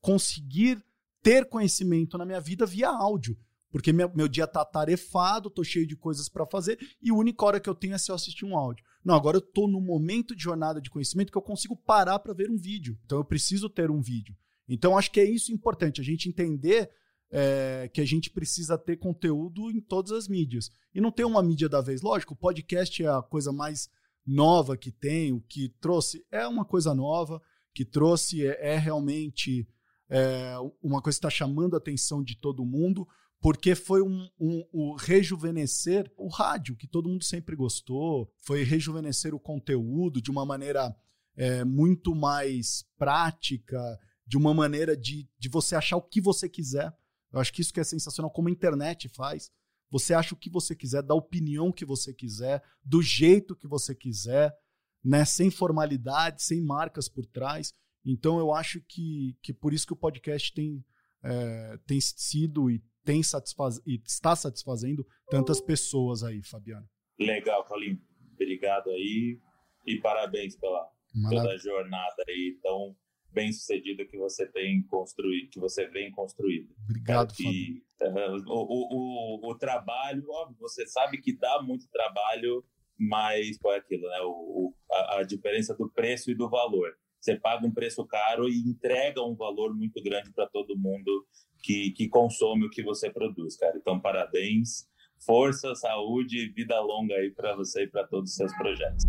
conseguir 0.00 0.82
ter 1.22 1.48
conhecimento 1.48 2.16
na 2.18 2.24
minha 2.24 2.40
vida 2.40 2.66
via 2.66 2.88
áudio. 2.88 3.38
Porque 3.70 3.92
meu, 3.92 4.10
meu 4.14 4.26
dia 4.26 4.46
tá 4.46 4.64
tarefado, 4.64 5.50
tô 5.50 5.62
cheio 5.62 5.86
de 5.86 5.96
coisas 5.96 6.28
para 6.28 6.46
fazer, 6.46 6.78
e 7.00 7.10
a 7.10 7.14
única 7.14 7.44
hora 7.44 7.60
que 7.60 7.68
eu 7.68 7.74
tenho 7.74 7.94
é 7.94 7.98
se 7.98 8.10
eu 8.10 8.14
assistir 8.14 8.44
um 8.44 8.56
áudio. 8.56 8.84
Não, 9.04 9.14
agora 9.14 9.38
eu 9.38 9.40
tô 9.40 9.66
no 9.66 9.80
momento 9.80 10.34
de 10.36 10.42
jornada 10.42 10.80
de 10.80 10.90
conhecimento 10.90 11.32
que 11.32 11.38
eu 11.38 11.42
consigo 11.42 11.76
parar 11.76 12.18
para 12.18 12.34
ver 12.34 12.50
um 12.50 12.58
vídeo. 12.58 12.98
Então 13.04 13.18
eu 13.18 13.24
preciso 13.24 13.68
ter 13.68 13.90
um 13.90 14.00
vídeo. 14.00 14.36
Então 14.68 14.96
acho 14.96 15.10
que 15.10 15.20
é 15.20 15.24
isso 15.24 15.52
importante, 15.52 16.00
a 16.00 16.04
gente 16.04 16.28
entender 16.28 16.90
é, 17.30 17.88
que 17.92 18.00
a 18.00 18.04
gente 18.04 18.30
precisa 18.30 18.76
ter 18.76 18.96
conteúdo 18.96 19.70
em 19.70 19.80
todas 19.80 20.12
as 20.12 20.28
mídias. 20.28 20.70
E 20.94 21.00
não 21.00 21.10
ter 21.10 21.24
uma 21.24 21.42
mídia 21.42 21.68
da 21.68 21.80
vez. 21.80 22.02
Lógico, 22.02 22.34
o 22.34 22.36
podcast 22.36 23.02
é 23.02 23.08
a 23.08 23.22
coisa 23.22 23.52
mais 23.52 23.88
nova 24.26 24.76
que 24.76 24.90
tem, 24.90 25.32
o 25.32 25.40
que 25.40 25.68
trouxe 25.80 26.24
é 26.30 26.46
uma 26.46 26.64
coisa 26.64 26.94
nova, 26.94 27.40
que 27.74 27.84
trouxe 27.84 28.46
é, 28.46 28.74
é 28.74 28.78
realmente 28.78 29.66
é, 30.08 30.54
uma 30.82 31.00
coisa 31.00 31.16
que 31.16 31.26
está 31.26 31.30
chamando 31.30 31.74
a 31.74 31.78
atenção 31.78 32.22
de 32.22 32.36
todo 32.36 32.64
mundo 32.64 33.06
porque 33.40 33.74
foi 33.74 34.02
um, 34.02 34.28
um, 34.38 34.64
um, 34.72 34.94
rejuvenescer 34.94 36.12
o 36.16 36.28
rádio, 36.28 36.76
que 36.76 36.86
todo 36.86 37.08
mundo 37.08 37.24
sempre 37.24 37.56
gostou, 37.56 38.30
foi 38.38 38.62
rejuvenescer 38.62 39.34
o 39.34 39.40
conteúdo 39.40 40.20
de 40.20 40.30
uma 40.30 40.44
maneira 40.44 40.94
é, 41.34 41.64
muito 41.64 42.14
mais 42.14 42.84
prática, 42.98 43.98
de 44.26 44.36
uma 44.36 44.52
maneira 44.52 44.94
de, 44.94 45.26
de 45.38 45.48
você 45.48 45.74
achar 45.74 45.96
o 45.96 46.02
que 46.02 46.20
você 46.20 46.48
quiser. 46.48 46.94
Eu 47.32 47.40
acho 47.40 47.52
que 47.52 47.62
isso 47.62 47.72
que 47.72 47.80
é 47.80 47.84
sensacional, 47.84 48.30
como 48.30 48.48
a 48.48 48.52
internet 48.52 49.08
faz. 49.08 49.50
Você 49.90 50.12
acha 50.12 50.34
o 50.34 50.38
que 50.38 50.50
você 50.50 50.76
quiser, 50.76 51.02
da 51.02 51.14
opinião 51.14 51.72
que 51.72 51.84
você 51.84 52.12
quiser, 52.12 52.62
do 52.84 53.00
jeito 53.00 53.56
que 53.56 53.66
você 53.66 53.94
quiser, 53.94 54.54
né? 55.02 55.24
sem 55.24 55.50
formalidade, 55.50 56.42
sem 56.42 56.60
marcas 56.60 57.08
por 57.08 57.24
trás. 57.24 57.72
Então 58.04 58.38
eu 58.38 58.52
acho 58.52 58.80
que, 58.82 59.36
que 59.42 59.52
por 59.52 59.72
isso 59.72 59.86
que 59.86 59.92
o 59.94 59.96
podcast 59.96 60.52
tem, 60.52 60.84
é, 61.22 61.78
tem 61.86 62.00
sido 62.00 62.70
e 62.70 62.82
tem 63.04 63.22
satisfaz... 63.22 63.80
e 63.86 64.00
está 64.06 64.34
satisfazendo 64.36 65.06
tantas 65.28 65.60
pessoas 65.60 66.22
aí, 66.22 66.42
Fabiano. 66.42 66.86
Legal, 67.18 67.64
Paulinho. 67.64 68.00
Obrigado 68.34 68.90
aí 68.90 69.38
e 69.86 70.00
parabéns 70.00 70.56
pela, 70.56 70.88
pela 71.28 71.56
jornada 71.58 72.24
aí 72.28 72.58
tão 72.62 72.96
bem 73.32 73.52
sucedida 73.52 74.04
que 74.04 74.18
você 74.18 74.46
tem 74.46 74.82
construído, 74.84 75.50
que 75.50 75.60
você 75.60 75.86
vem 75.88 76.10
construindo. 76.10 76.68
Obrigado, 76.84 77.34
que, 77.34 77.82
uh, 78.02 78.42
o, 78.46 79.46
o, 79.46 79.50
o, 79.50 79.58
trabalho, 79.58 80.24
óbvio, 80.28 80.56
você 80.58 80.86
sabe 80.86 81.20
que 81.20 81.36
dá 81.36 81.62
muito 81.62 81.88
trabalho, 81.90 82.64
mas 82.98 83.56
qual 83.58 83.74
é 83.74 83.78
aquilo, 83.78 84.08
né? 84.08 84.20
O, 84.22 84.30
o 84.30 84.74
a, 84.90 85.18
a, 85.18 85.22
diferença 85.22 85.74
do 85.74 85.88
preço 85.90 86.30
e 86.30 86.34
do 86.34 86.48
valor. 86.48 86.92
Você 87.20 87.38
paga 87.38 87.66
um 87.66 87.72
preço 87.72 88.04
caro 88.06 88.48
e 88.48 88.58
entrega 88.68 89.22
um 89.22 89.36
valor 89.36 89.74
muito 89.76 90.02
grande 90.02 90.32
para 90.32 90.48
todo 90.48 90.78
mundo 90.78 91.26
que, 91.62 91.90
que 91.92 92.08
consome 92.08 92.66
o 92.66 92.70
que 92.70 92.82
você 92.82 93.10
produz, 93.10 93.56
cara. 93.56 93.76
Então, 93.76 94.00
parabéns, 94.00 94.86
força, 95.24 95.74
saúde 95.74 96.38
e 96.38 96.48
vida 96.48 96.80
longa 96.80 97.14
aí 97.14 97.30
para 97.30 97.54
você 97.54 97.84
e 97.84 97.86
para 97.88 98.06
todos 98.06 98.30
os 98.30 98.36
seus 98.36 98.52
projetos. 98.56 99.04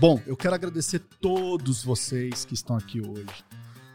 Bom, 0.00 0.20
eu 0.26 0.36
quero 0.36 0.54
agradecer 0.54 1.00
todos 1.20 1.82
vocês 1.82 2.44
que 2.44 2.54
estão 2.54 2.76
aqui 2.76 3.00
hoje, 3.00 3.44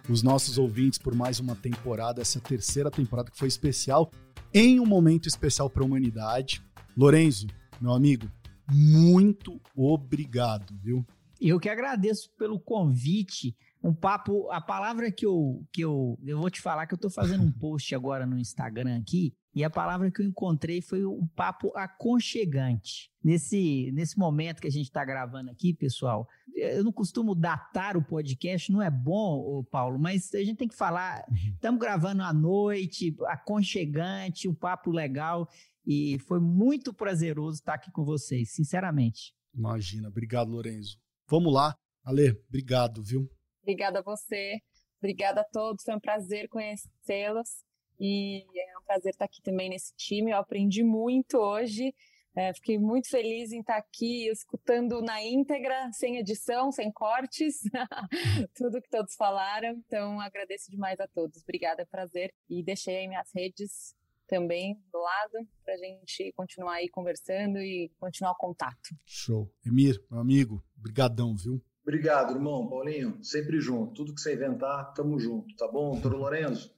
os 0.09 0.21
nossos 0.21 0.57
ouvintes 0.57 0.99
por 0.99 1.15
mais 1.15 1.39
uma 1.39 1.55
temporada, 1.55 2.21
essa 2.21 2.41
terceira 2.41 2.91
temporada 2.91 3.31
que 3.31 3.37
foi 3.37 3.47
especial, 3.47 4.11
em 4.53 4.81
um 4.81 4.85
momento 4.85 5.27
especial 5.27 5.69
para 5.69 5.81
a 5.81 5.85
humanidade. 5.85 6.61
Lorenzo, 6.97 7.47
meu 7.79 7.93
amigo, 7.93 8.29
muito 8.69 9.61
obrigado, 9.73 10.77
viu? 10.81 11.05
Eu 11.39 11.57
que 11.57 11.69
agradeço 11.69 12.29
pelo 12.37 12.59
convite 12.59 13.55
um 13.83 13.93
papo, 13.93 14.49
a 14.49 14.61
palavra 14.61 15.11
que 15.11 15.25
eu, 15.25 15.61
que 15.71 15.81
eu, 15.81 16.17
eu 16.23 16.39
vou 16.39 16.49
te 16.49 16.61
falar 16.61 16.87
que 16.87 16.93
eu 16.93 16.95
estou 16.97 17.11
fazendo 17.11 17.43
um 17.43 17.51
post 17.59 17.93
agora 17.93 18.25
no 18.25 18.39
Instagram 18.39 18.97
aqui, 18.97 19.35
e 19.53 19.63
a 19.63 19.69
palavra 19.69 20.09
que 20.09 20.21
eu 20.21 20.25
encontrei 20.25 20.81
foi 20.81 21.05
um 21.05 21.27
papo 21.35 21.71
aconchegante. 21.75 23.11
Nesse, 23.21 23.91
nesse 23.93 24.17
momento 24.17 24.61
que 24.61 24.67
a 24.67 24.71
gente 24.71 24.85
está 24.85 25.03
gravando 25.03 25.51
aqui, 25.51 25.73
pessoal, 25.73 26.27
eu 26.55 26.83
não 26.83 26.91
costumo 26.91 27.35
datar 27.35 27.95
o 27.97 28.03
podcast, 28.03 28.71
não 28.71 28.81
é 28.81 28.89
bom, 28.89 29.63
Paulo, 29.65 29.99
mas 29.99 30.33
a 30.33 30.43
gente 30.43 30.57
tem 30.57 30.67
que 30.67 30.75
falar. 30.75 31.23
Estamos 31.53 31.79
uhum. 31.79 31.85
gravando 31.85 32.23
à 32.23 32.33
noite, 32.33 33.15
aconchegante, 33.27 34.47
um 34.47 34.55
papo 34.55 34.91
legal, 34.91 35.47
e 35.85 36.17
foi 36.19 36.39
muito 36.39 36.93
prazeroso 36.93 37.57
estar 37.57 37.73
aqui 37.73 37.91
com 37.91 38.05
vocês, 38.05 38.53
sinceramente. 38.53 39.33
Imagina, 39.53 40.07
obrigado, 40.07 40.49
Lorenzo. 40.49 40.97
Vamos 41.29 41.53
lá. 41.53 41.75
Ale, 42.03 42.31
obrigado, 42.47 43.03
viu? 43.03 43.29
Obrigada 43.63 43.99
a 43.99 44.03
você, 44.03 44.59
obrigada 44.99 45.41
a 45.41 45.45
todos, 45.45 45.83
foi 45.83 45.95
um 45.95 45.99
prazer 45.99 46.47
conhecê-los 46.49 47.63
e 47.99 48.43
é 48.59 48.77
um 48.77 48.83
prazer 48.85 49.11
estar 49.11 49.25
aqui 49.25 49.41
também 49.41 49.69
nesse 49.69 49.93
time. 49.95 50.31
Eu 50.31 50.37
aprendi 50.37 50.83
muito 50.83 51.37
hoje, 51.37 51.93
É, 52.35 52.51
fiquei 52.51 52.79
muito 52.79 53.09
feliz 53.09 53.51
em 53.51 53.59
estar 53.59 53.77
aqui 53.77 54.27
escutando 54.27 55.03
na 55.03 55.23
íntegra, 55.23 55.91
sem 55.93 56.17
edição, 56.17 56.71
sem 56.71 56.91
cortes, 56.91 57.61
tudo 58.55 58.81
que 58.81 58.89
todos 58.89 59.13
falaram. 59.15 59.75
Então, 59.85 60.19
agradeço 60.19 60.71
demais 60.71 60.99
a 60.99 61.07
todos. 61.07 61.43
Obrigada, 61.43 61.83
é 61.83 61.85
prazer. 61.85 62.33
E 62.49 62.63
deixei 62.63 62.97
aí 62.97 63.07
minhas 63.07 63.29
redes 63.35 63.95
também 64.27 64.81
do 64.91 64.97
lado 64.99 65.47
para 65.63 65.75
a 65.75 65.77
gente 65.77 66.31
continuar 66.35 66.77
aí 66.77 66.89
conversando 66.89 67.59
e 67.59 67.91
continuar 67.99 68.31
o 68.31 68.37
contato. 68.37 68.89
Show. 69.05 69.53
Emir, 69.63 70.03
meu 70.09 70.19
amigo, 70.19 70.63
brigadão, 70.75 71.35
viu? 71.35 71.63
Obrigado, 71.83 72.33
irmão. 72.33 72.67
Paulinho, 72.67 73.23
sempre 73.23 73.59
junto. 73.59 73.93
Tudo 73.93 74.15
que 74.15 74.21
você 74.21 74.33
inventar, 74.33 74.93
tamo 74.93 75.19
junto, 75.19 75.55
tá 75.55 75.67
bom? 75.67 75.91
Doutor 75.91 76.15
Lorenzo, 76.15 76.73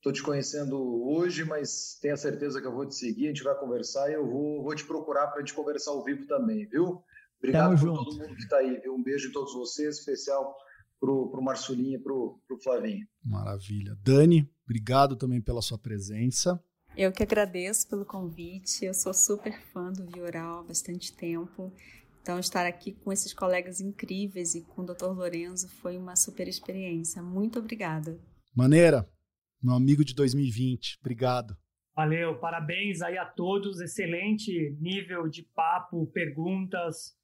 Estou 0.00 0.14
te 0.14 0.22
conhecendo 0.22 0.80
hoje, 1.06 1.44
mas 1.44 1.98
tenha 2.00 2.16
certeza 2.16 2.58
que 2.58 2.66
eu 2.66 2.72
vou 2.72 2.86
te 2.86 2.94
seguir, 2.94 3.26
a 3.26 3.28
gente 3.28 3.42
vai 3.42 3.54
conversar 3.54 4.08
e 4.08 4.14
eu 4.14 4.26
vou, 4.26 4.62
vou 4.62 4.74
te 4.74 4.82
procurar 4.82 5.26
para 5.26 5.36
a 5.36 5.40
gente 5.40 5.52
conversar 5.52 5.90
ao 5.90 6.02
vivo 6.02 6.26
também, 6.26 6.66
viu? 6.66 7.02
Obrigado 7.36 7.76
Tamo 7.76 7.78
por 7.78 7.86
junto. 7.86 8.04
todo 8.04 8.18
mundo 8.18 8.34
que 8.34 8.42
está 8.42 8.56
aí, 8.56 8.80
viu? 8.80 8.94
Um 8.94 9.02
beijo 9.02 9.28
de 9.28 9.34
todos 9.34 9.52
vocês, 9.52 9.98
especial 9.98 10.56
pro, 10.98 11.30
pro 11.30 11.42
Marcelinho 11.42 11.98
e 11.98 12.02
pro, 12.02 12.40
pro 12.48 12.58
Flavinho. 12.62 13.06
Maravilha. 13.22 13.94
Dani, 14.02 14.50
obrigado 14.64 15.16
também 15.16 15.38
pela 15.38 15.60
sua 15.60 15.76
presença. 15.76 16.58
Eu 16.96 17.12
que 17.12 17.22
agradeço 17.22 17.86
pelo 17.86 18.06
convite. 18.06 18.86
Eu 18.86 18.94
sou 18.94 19.12
super 19.12 19.60
fã 19.70 19.92
do 19.92 20.06
Vioral 20.06 20.60
há 20.60 20.62
bastante 20.62 21.14
tempo. 21.14 21.70
Então, 22.22 22.38
estar 22.38 22.66
aqui 22.66 22.92
com 22.92 23.12
esses 23.12 23.32
colegas 23.32 23.80
incríveis 23.80 24.54
e 24.54 24.62
com 24.62 24.82
o 24.82 24.86
Dr. 24.86 25.06
Lorenzo 25.06 25.68
foi 25.68 25.96
uma 25.96 26.16
super 26.16 26.46
experiência. 26.48 27.22
Muito 27.22 27.58
obrigada. 27.58 28.20
Maneira, 28.54 29.08
meu 29.62 29.74
amigo 29.74 30.04
de 30.04 30.14
2020. 30.14 30.98
Obrigado. 31.00 31.56
Valeu, 31.94 32.38
parabéns 32.38 33.02
aí 33.02 33.18
a 33.18 33.24
todos. 33.24 33.80
Excelente 33.80 34.76
nível 34.80 35.28
de 35.28 35.42
papo, 35.54 36.06
perguntas, 36.08 37.16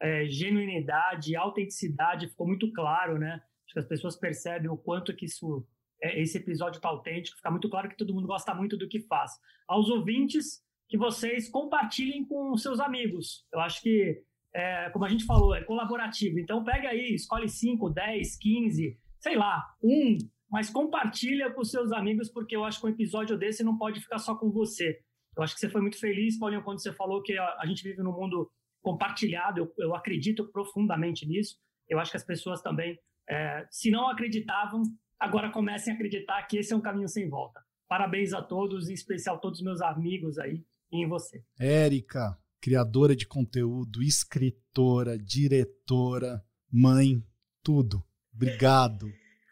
é, 0.00 0.26
genuinidade, 0.26 1.36
autenticidade. 1.36 2.28
Ficou 2.28 2.46
muito 2.46 2.72
claro, 2.72 3.18
né? 3.18 3.40
Acho 3.64 3.74
que 3.74 3.78
as 3.78 3.86
pessoas 3.86 4.16
percebem 4.16 4.70
o 4.70 4.76
quanto 4.76 5.14
que 5.14 5.26
isso, 5.26 5.66
é, 6.02 6.20
esse 6.20 6.38
episódio 6.38 6.78
está 6.78 6.88
autêntico. 6.88 7.36
Fica 7.36 7.50
muito 7.50 7.68
claro 7.68 7.88
que 7.88 7.96
todo 7.96 8.14
mundo 8.14 8.26
gosta 8.26 8.54
muito 8.54 8.76
do 8.76 8.88
que 8.88 9.00
faz. 9.00 9.32
Aos 9.68 9.88
ouvintes, 9.88 10.62
que 10.88 10.98
vocês 10.98 11.48
compartilhem 11.48 12.24
com 12.24 12.56
seus 12.56 12.80
amigos. 12.80 13.46
Eu 13.52 13.60
acho 13.60 13.80
que, 13.82 14.22
é, 14.54 14.88
como 14.90 15.04
a 15.04 15.08
gente 15.08 15.24
falou, 15.24 15.54
é 15.54 15.62
colaborativo. 15.62 16.38
Então, 16.38 16.62
pega 16.62 16.88
aí, 16.90 17.14
escolhe 17.14 17.48
5, 17.48 17.90
10, 17.90 18.36
15, 18.38 18.98
sei 19.20 19.36
lá, 19.36 19.64
um 19.82 20.16
mas 20.54 20.70
compartilha 20.70 21.52
com 21.52 21.64
seus 21.64 21.90
amigos, 21.90 22.30
porque 22.30 22.54
eu 22.54 22.64
acho 22.64 22.80
que 22.80 22.86
um 22.86 22.90
episódio 22.90 23.36
desse 23.36 23.64
não 23.64 23.76
pode 23.76 24.00
ficar 24.00 24.18
só 24.18 24.36
com 24.36 24.52
você. 24.52 25.00
Eu 25.36 25.42
acho 25.42 25.52
que 25.52 25.58
você 25.58 25.68
foi 25.68 25.80
muito 25.80 25.98
feliz, 25.98 26.38
Paulinho, 26.38 26.62
quando 26.62 26.80
você 26.80 26.92
falou 26.92 27.20
que 27.22 27.36
a, 27.36 27.56
a 27.58 27.66
gente 27.66 27.82
vive 27.82 28.00
num 28.04 28.12
mundo 28.12 28.48
compartilhado, 28.80 29.60
eu, 29.60 29.74
eu, 29.78 29.96
acredito 29.96 30.46
profundamente 30.52 31.26
nisso. 31.26 31.56
Eu 31.88 31.98
acho 31.98 32.12
que 32.12 32.16
as 32.16 32.24
pessoas 32.24 32.62
também, 32.62 32.96
é, 33.28 33.66
se 33.68 33.90
não 33.90 34.08
acreditavam, 34.08 34.82
agora 35.18 35.50
comecem 35.50 35.92
a 35.92 35.96
acreditar 35.96 36.40
que 36.44 36.58
esse 36.58 36.72
é 36.72 36.76
um 36.76 36.80
caminho 36.80 37.08
sem 37.08 37.28
volta. 37.28 37.60
Parabéns 37.88 38.32
a 38.32 38.40
todos, 38.40 38.88
em 38.88 38.92
especial 38.92 39.40
todos 39.40 39.58
os 39.58 39.64
meus 39.64 39.80
amigos 39.80 40.38
aí 40.38 40.62
e 40.92 41.02
em 41.02 41.08
você. 41.08 41.42
Érica, 41.58 42.38
criadora 42.64 43.14
de 43.14 43.26
conteúdo, 43.26 44.02
escritora, 44.02 45.18
diretora, 45.18 46.42
mãe, 46.72 47.22
tudo. 47.62 48.02
Obrigado. 48.34 49.06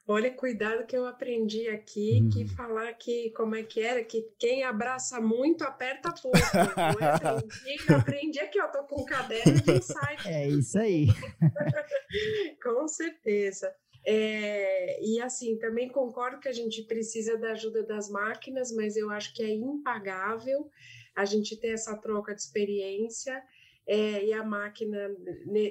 Olha, 0.08 0.30
cuidado 0.30 0.86
que 0.86 0.96
eu 0.96 1.04
aprendi 1.04 1.68
aqui 1.68 2.22
uhum. 2.22 2.30
que 2.30 2.46
falar 2.48 2.90
que 2.94 3.30
como 3.32 3.54
é 3.54 3.64
que 3.64 3.82
era, 3.82 4.02
que 4.02 4.22
quem 4.38 4.64
abraça 4.64 5.20
muito 5.20 5.62
aperta 5.62 6.10
pouco. 6.22 6.38
Eu 6.38 7.06
aprendi, 7.06 7.86
eu 7.86 7.96
aprendi 7.96 8.40
aqui, 8.40 8.58
eu 8.58 8.72
tô 8.72 8.82
com 8.84 9.02
um 9.02 9.04
caderno 9.04 9.60
de 9.60 9.72
ensaio. 9.72 10.18
É 10.24 10.48
isso 10.48 10.78
aí. 10.78 11.08
com 12.64 12.88
certeza. 12.88 13.70
É, 14.06 15.04
e 15.04 15.20
assim, 15.20 15.58
também 15.58 15.90
concordo 15.90 16.40
que 16.40 16.48
a 16.48 16.52
gente 16.52 16.82
precisa 16.84 17.36
da 17.36 17.52
ajuda 17.52 17.84
das 17.84 18.08
máquinas, 18.08 18.72
mas 18.72 18.96
eu 18.96 19.10
acho 19.10 19.34
que 19.34 19.42
é 19.42 19.50
impagável 19.50 20.70
a 21.14 21.24
gente 21.24 21.56
ter 21.56 21.68
essa 21.68 21.96
troca 21.96 22.34
de 22.34 22.40
experiência. 22.40 23.42
É, 23.86 24.24
e 24.24 24.32
a 24.32 24.44
máquina, 24.44 25.08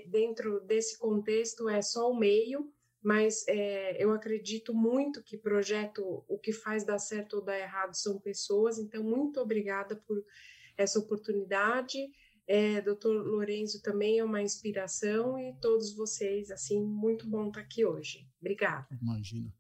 dentro 0.07 0.59
desse 0.61 0.97
contexto, 0.97 1.69
é 1.69 1.81
só 1.81 2.11
o 2.11 2.17
meio 2.17 2.71
mas 3.03 3.47
é, 3.47 4.01
eu 4.01 4.11
acredito 4.11 4.73
muito 4.73 5.23
que 5.23 5.35
projeto, 5.35 6.23
o 6.27 6.37
que 6.37 6.53
faz 6.53 6.85
dar 6.85 6.99
certo 6.99 7.37
ou 7.37 7.43
dar 7.43 7.57
errado 7.57 7.95
são 7.95 8.19
pessoas, 8.19 8.77
então 8.77 9.03
muito 9.03 9.39
obrigada 9.39 9.95
por 9.95 10.23
essa 10.77 10.99
oportunidade. 10.99 11.97
É, 12.47 12.81
Doutor 12.81 13.25
Lorenzo 13.25 13.81
também 13.81 14.19
é 14.19 14.23
uma 14.23 14.41
inspiração 14.41 15.39
e 15.39 15.53
todos 15.59 15.95
vocês, 15.95 16.51
assim, 16.51 16.83
muito 16.83 17.27
bom 17.27 17.47
estar 17.47 17.61
aqui 17.61 17.85
hoje. 17.85 18.27
Obrigada. 18.39 18.87
Imagina. 19.01 19.51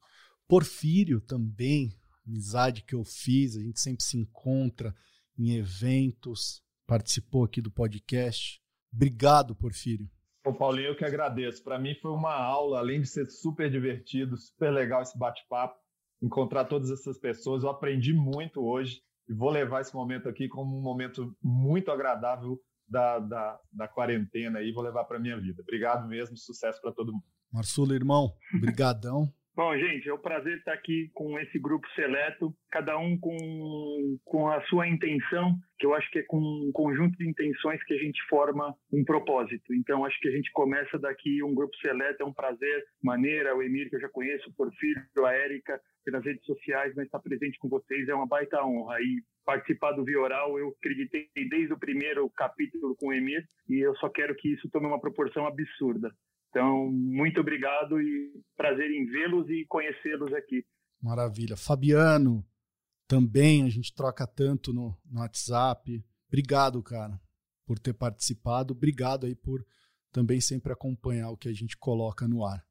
Porfírio 0.47 1.19
também, 1.21 1.97
amizade 2.27 2.83
que 2.83 2.93
eu 2.93 3.03
fiz, 3.03 3.55
a 3.55 3.61
gente 3.61 3.79
sempre 3.79 4.03
se 4.03 4.17
encontra 4.17 4.93
em 5.37 5.55
eventos, 5.55 6.61
participou 6.87 7.43
aqui 7.43 7.61
do 7.61 7.71
podcast. 7.71 8.61
Obrigado, 8.93 9.55
Porfírio. 9.55 10.09
Ô, 10.45 10.53
Paulinho, 10.53 10.89
eu 10.89 10.95
que 10.95 11.05
agradeço. 11.05 11.63
Para 11.63 11.79
mim 11.79 11.95
foi 12.01 12.11
uma 12.11 12.33
aula, 12.33 12.79
além 12.79 13.01
de 13.01 13.07
ser 13.07 13.25
super 13.27 13.69
divertido, 13.69 14.35
super 14.35 14.71
legal 14.71 15.01
esse 15.01 15.17
bate-papo, 15.17 15.79
encontrar 16.21 16.65
todas 16.65 16.89
essas 16.89 17.17
pessoas. 17.19 17.63
Eu 17.63 17.69
aprendi 17.69 18.13
muito 18.13 18.61
hoje 18.61 19.01
e 19.29 19.33
vou 19.33 19.49
levar 19.49 19.81
esse 19.81 19.93
momento 19.93 20.27
aqui 20.27 20.47
como 20.47 20.77
um 20.77 20.81
momento 20.81 21.35
muito 21.41 21.91
agradável 21.91 22.59
da, 22.87 23.19
da, 23.19 23.59
da 23.71 23.87
quarentena 23.87 24.61
e 24.61 24.73
vou 24.73 24.83
levar 24.83 25.05
para 25.05 25.19
minha 25.19 25.39
vida. 25.39 25.61
Obrigado 25.61 26.07
mesmo, 26.07 26.35
sucesso 26.35 26.81
para 26.81 26.91
todo 26.91 27.13
mundo. 27.13 27.23
Marçulo, 27.51 27.93
irmão, 27.93 28.33
brigadão. 28.59 29.31
Bom, 29.53 29.77
gente, 29.77 30.07
é 30.07 30.13
um 30.13 30.17
prazer 30.17 30.57
estar 30.57 30.71
aqui 30.71 31.11
com 31.13 31.37
esse 31.37 31.59
grupo 31.59 31.85
seleto, 31.89 32.55
cada 32.71 32.97
um 32.97 33.17
com, 33.17 34.17
com 34.23 34.49
a 34.49 34.61
sua 34.67 34.87
intenção, 34.87 35.57
que 35.77 35.85
eu 35.85 35.93
acho 35.93 36.09
que 36.09 36.19
é 36.19 36.23
com 36.23 36.37
um 36.37 36.71
conjunto 36.71 37.17
de 37.17 37.27
intenções 37.27 37.83
que 37.83 37.93
a 37.93 37.97
gente 37.97 38.21
forma 38.29 38.73
um 38.93 39.03
propósito. 39.03 39.73
Então, 39.73 40.05
acho 40.05 40.17
que 40.21 40.29
a 40.29 40.31
gente 40.31 40.49
começa 40.53 40.97
daqui 40.97 41.43
um 41.43 41.53
grupo 41.53 41.75
seleto, 41.77 42.23
é 42.23 42.25
um 42.25 42.33
prazer. 42.33 42.85
Maneira, 43.03 43.53
o 43.53 43.61
Emir, 43.61 43.89
que 43.89 43.97
eu 43.97 44.01
já 44.01 44.07
conheço, 44.07 44.49
o 44.49 44.53
Porfírio, 44.53 45.03
a 45.25 45.33
Érica, 45.33 45.81
pelas 46.05 46.23
redes 46.23 46.45
sociais, 46.45 46.93
mas 46.95 47.05
estar 47.05 47.19
presente 47.19 47.59
com 47.59 47.67
vocês 47.67 48.07
é 48.07 48.15
uma 48.15 48.27
baita 48.27 48.63
honra. 48.63 49.01
E 49.01 49.21
participar 49.45 49.91
do 49.91 50.05
Vioral, 50.05 50.57
eu 50.57 50.69
acreditei 50.69 51.27
desde 51.49 51.73
o 51.73 51.79
primeiro 51.79 52.29
capítulo 52.29 52.95
com 52.95 53.07
o 53.07 53.13
Emir, 53.13 53.45
e 53.67 53.79
eu 53.79 53.93
só 53.97 54.07
quero 54.07 54.33
que 54.33 54.53
isso 54.53 54.69
tome 54.69 54.87
uma 54.87 55.01
proporção 55.01 55.45
absurda. 55.45 56.09
Então, 56.51 56.91
muito 56.91 57.39
obrigado 57.39 57.99
e 58.01 58.29
prazer 58.57 58.91
em 58.91 59.05
vê-los 59.05 59.49
e 59.49 59.65
conhecê-los 59.67 60.33
aqui. 60.33 60.65
Maravilha. 61.01 61.55
Fabiano, 61.55 62.45
também 63.07 63.63
a 63.63 63.69
gente 63.69 63.95
troca 63.95 64.27
tanto 64.27 64.73
no, 64.73 64.95
no 65.09 65.21
WhatsApp. 65.21 66.03
Obrigado, 66.27 66.83
cara, 66.83 67.19
por 67.65 67.79
ter 67.79 67.93
participado. 67.93 68.73
Obrigado 68.73 69.25
aí 69.25 69.33
por 69.33 69.65
também 70.11 70.41
sempre 70.41 70.73
acompanhar 70.73 71.29
o 71.31 71.37
que 71.37 71.47
a 71.47 71.53
gente 71.53 71.77
coloca 71.77 72.27
no 72.27 72.45
ar. 72.45 72.65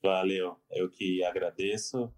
Valeu, 0.00 0.56
eu 0.70 0.88
que 0.88 1.24
agradeço. 1.24 2.12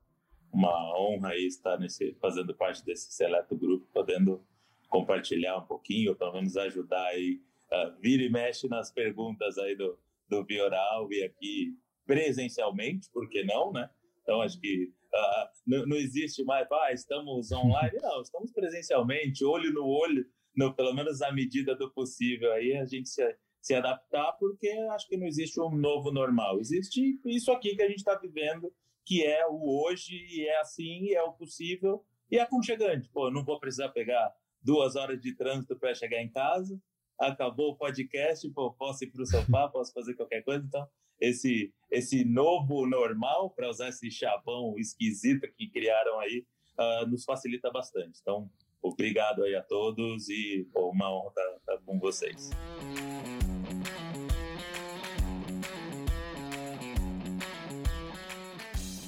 Uma 0.53 0.99
honra 0.99 1.31
aí 1.31 1.47
estar 1.47 1.79
nesse, 1.79 2.15
fazendo 2.21 2.55
parte 2.55 2.85
desse 2.85 3.11
seleto 3.13 3.57
grupo, 3.57 3.87
podendo 3.91 4.45
compartilhar 4.89 5.57
um 5.57 5.67
pouquinho, 5.67 6.11
ou 6.11 6.17
pelo 6.17 6.35
menos 6.35 6.57
ajudar 6.59 7.07
aí, 7.07 7.41
uh, 7.73 7.99
vira 8.01 8.23
e 8.23 8.31
mexe 8.31 8.69
nas 8.69 8.91
perguntas 8.91 9.59
aí 9.59 9.75
do, 9.75 9.99
do 10.29 10.45
Bioral 10.45 11.13
e 11.13 11.23
aqui 11.25 11.75
presencialmente, 12.07 13.11
por 13.13 13.29
que 13.29 13.43
não, 13.45 13.73
né? 13.73 13.91
Então, 14.23 14.41
acho 14.41 14.61
que 14.61 14.93
uh, 15.13 15.49
não, 15.67 15.87
não, 15.87 15.97
existe 15.97 16.43
mais, 16.45 16.67
ah, 16.71 16.93
estamos 16.93 17.51
online, 17.53 17.99
não, 18.03 18.23
estamos 18.23 18.53
presencialmente, 18.53 19.45
olho 19.45 19.73
no 19.73 19.87
olho, 19.87 20.25
no, 20.57 20.75
pelo 20.75 20.95
menos 20.95 21.21
à 21.23 21.33
medida 21.33 21.75
do 21.75 21.91
possível, 21.93 22.53
aí 22.53 22.77
a 22.77 22.85
gente 22.85 23.09
se, 23.09 23.37
se 23.61 23.75
adaptar, 23.75 24.33
porque 24.39 24.69
acho 24.93 25.09
que 25.09 25.17
não 25.17 25.27
existe 25.27 25.61
um 25.61 25.77
novo 25.77 26.11
normal, 26.11 26.59
existe 26.61 27.21
isso 27.27 27.53
aqui 27.53 27.77
que 27.77 27.83
a 27.83 27.89
gente 27.89 27.99
está 27.99 28.17
vivendo, 28.17 28.73
que 29.05 29.25
é 29.25 29.47
o 29.47 29.85
hoje, 29.85 30.17
e 30.29 30.47
é 30.47 30.61
assim, 30.61 31.05
e 31.05 31.15
é 31.15 31.23
o 31.23 31.33
possível, 31.33 32.05
e 32.31 32.39
é 32.39 32.41
aconchegante. 32.41 33.09
Pô, 33.11 33.31
não 33.31 33.45
vou 33.45 33.61
precisar 33.61 33.91
pegar 33.91 34.35
duas 34.61 34.97
horas 34.97 35.21
de 35.21 35.35
trânsito 35.37 35.77
para 35.77 35.95
chegar 35.95 36.21
em 36.21 36.31
casa, 36.31 36.81
acabou 37.19 37.71
o 37.71 37.77
podcast, 37.77 38.49
pô, 38.51 38.73
posso 38.73 39.05
ir 39.05 39.09
para 39.09 39.23
o 39.23 39.27
sofá, 39.27 39.69
posso 39.73 39.93
fazer 39.93 40.15
qualquer 40.15 40.43
coisa. 40.43 40.65
Então, 40.65 40.87
esse, 41.21 41.73
esse 41.91 42.25
novo 42.25 42.87
normal, 42.87 43.51
para 43.51 43.71
usar 43.71 43.89
esse 43.89 44.11
chavão 44.11 44.75
esquisito 44.79 45.47
que 45.57 45.69
criaram 45.69 46.19
aí, 46.21 46.45
uh, 46.79 47.07
nos 47.07 47.25
facilita 47.25 47.71
bastante. 47.71 48.19
Então, 48.21 48.51
obrigado 48.83 49.43
aí 49.45 49.55
a 49.55 49.63
todos 49.63 50.29
e 50.29 50.69
pô, 50.73 50.91
uma 50.91 51.11
honra 51.11 51.29
estar, 51.29 51.57
estar 51.57 51.79
com 51.85 51.99
vocês. 51.99 52.51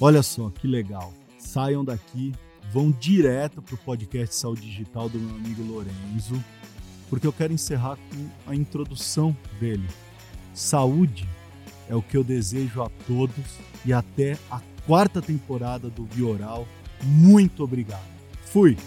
Olha 0.01 0.23
só 0.23 0.49
que 0.49 0.65
legal. 0.65 1.13
Saiam 1.37 1.83
daqui, 1.83 2.31
vão 2.71 2.89
direto 2.89 3.61
para 3.61 3.75
o 3.75 3.77
podcast 3.77 4.33
Saúde 4.33 4.61
Digital 4.61 5.09
do 5.09 5.19
meu 5.19 5.35
amigo 5.35 5.61
Lorenzo 5.61 6.35
porque 7.09 7.25
eu 7.25 7.33
quero 7.33 7.53
encerrar 7.53 7.97
com 7.97 8.29
a 8.51 8.55
introdução 8.55 9.35
dele. 9.59 9.87
Saúde 10.53 11.27
é 11.89 11.95
o 11.95 12.01
que 12.01 12.15
eu 12.15 12.23
desejo 12.23 12.81
a 12.83 12.89
todos 13.07 13.57
e 13.85 13.91
até 13.91 14.37
a 14.51 14.61
quarta 14.85 15.21
temporada 15.21 15.89
do 15.89 16.03
Bioral. 16.03 16.67
Muito 17.03 17.63
obrigado. 17.63 18.03
Fui! 18.45 18.77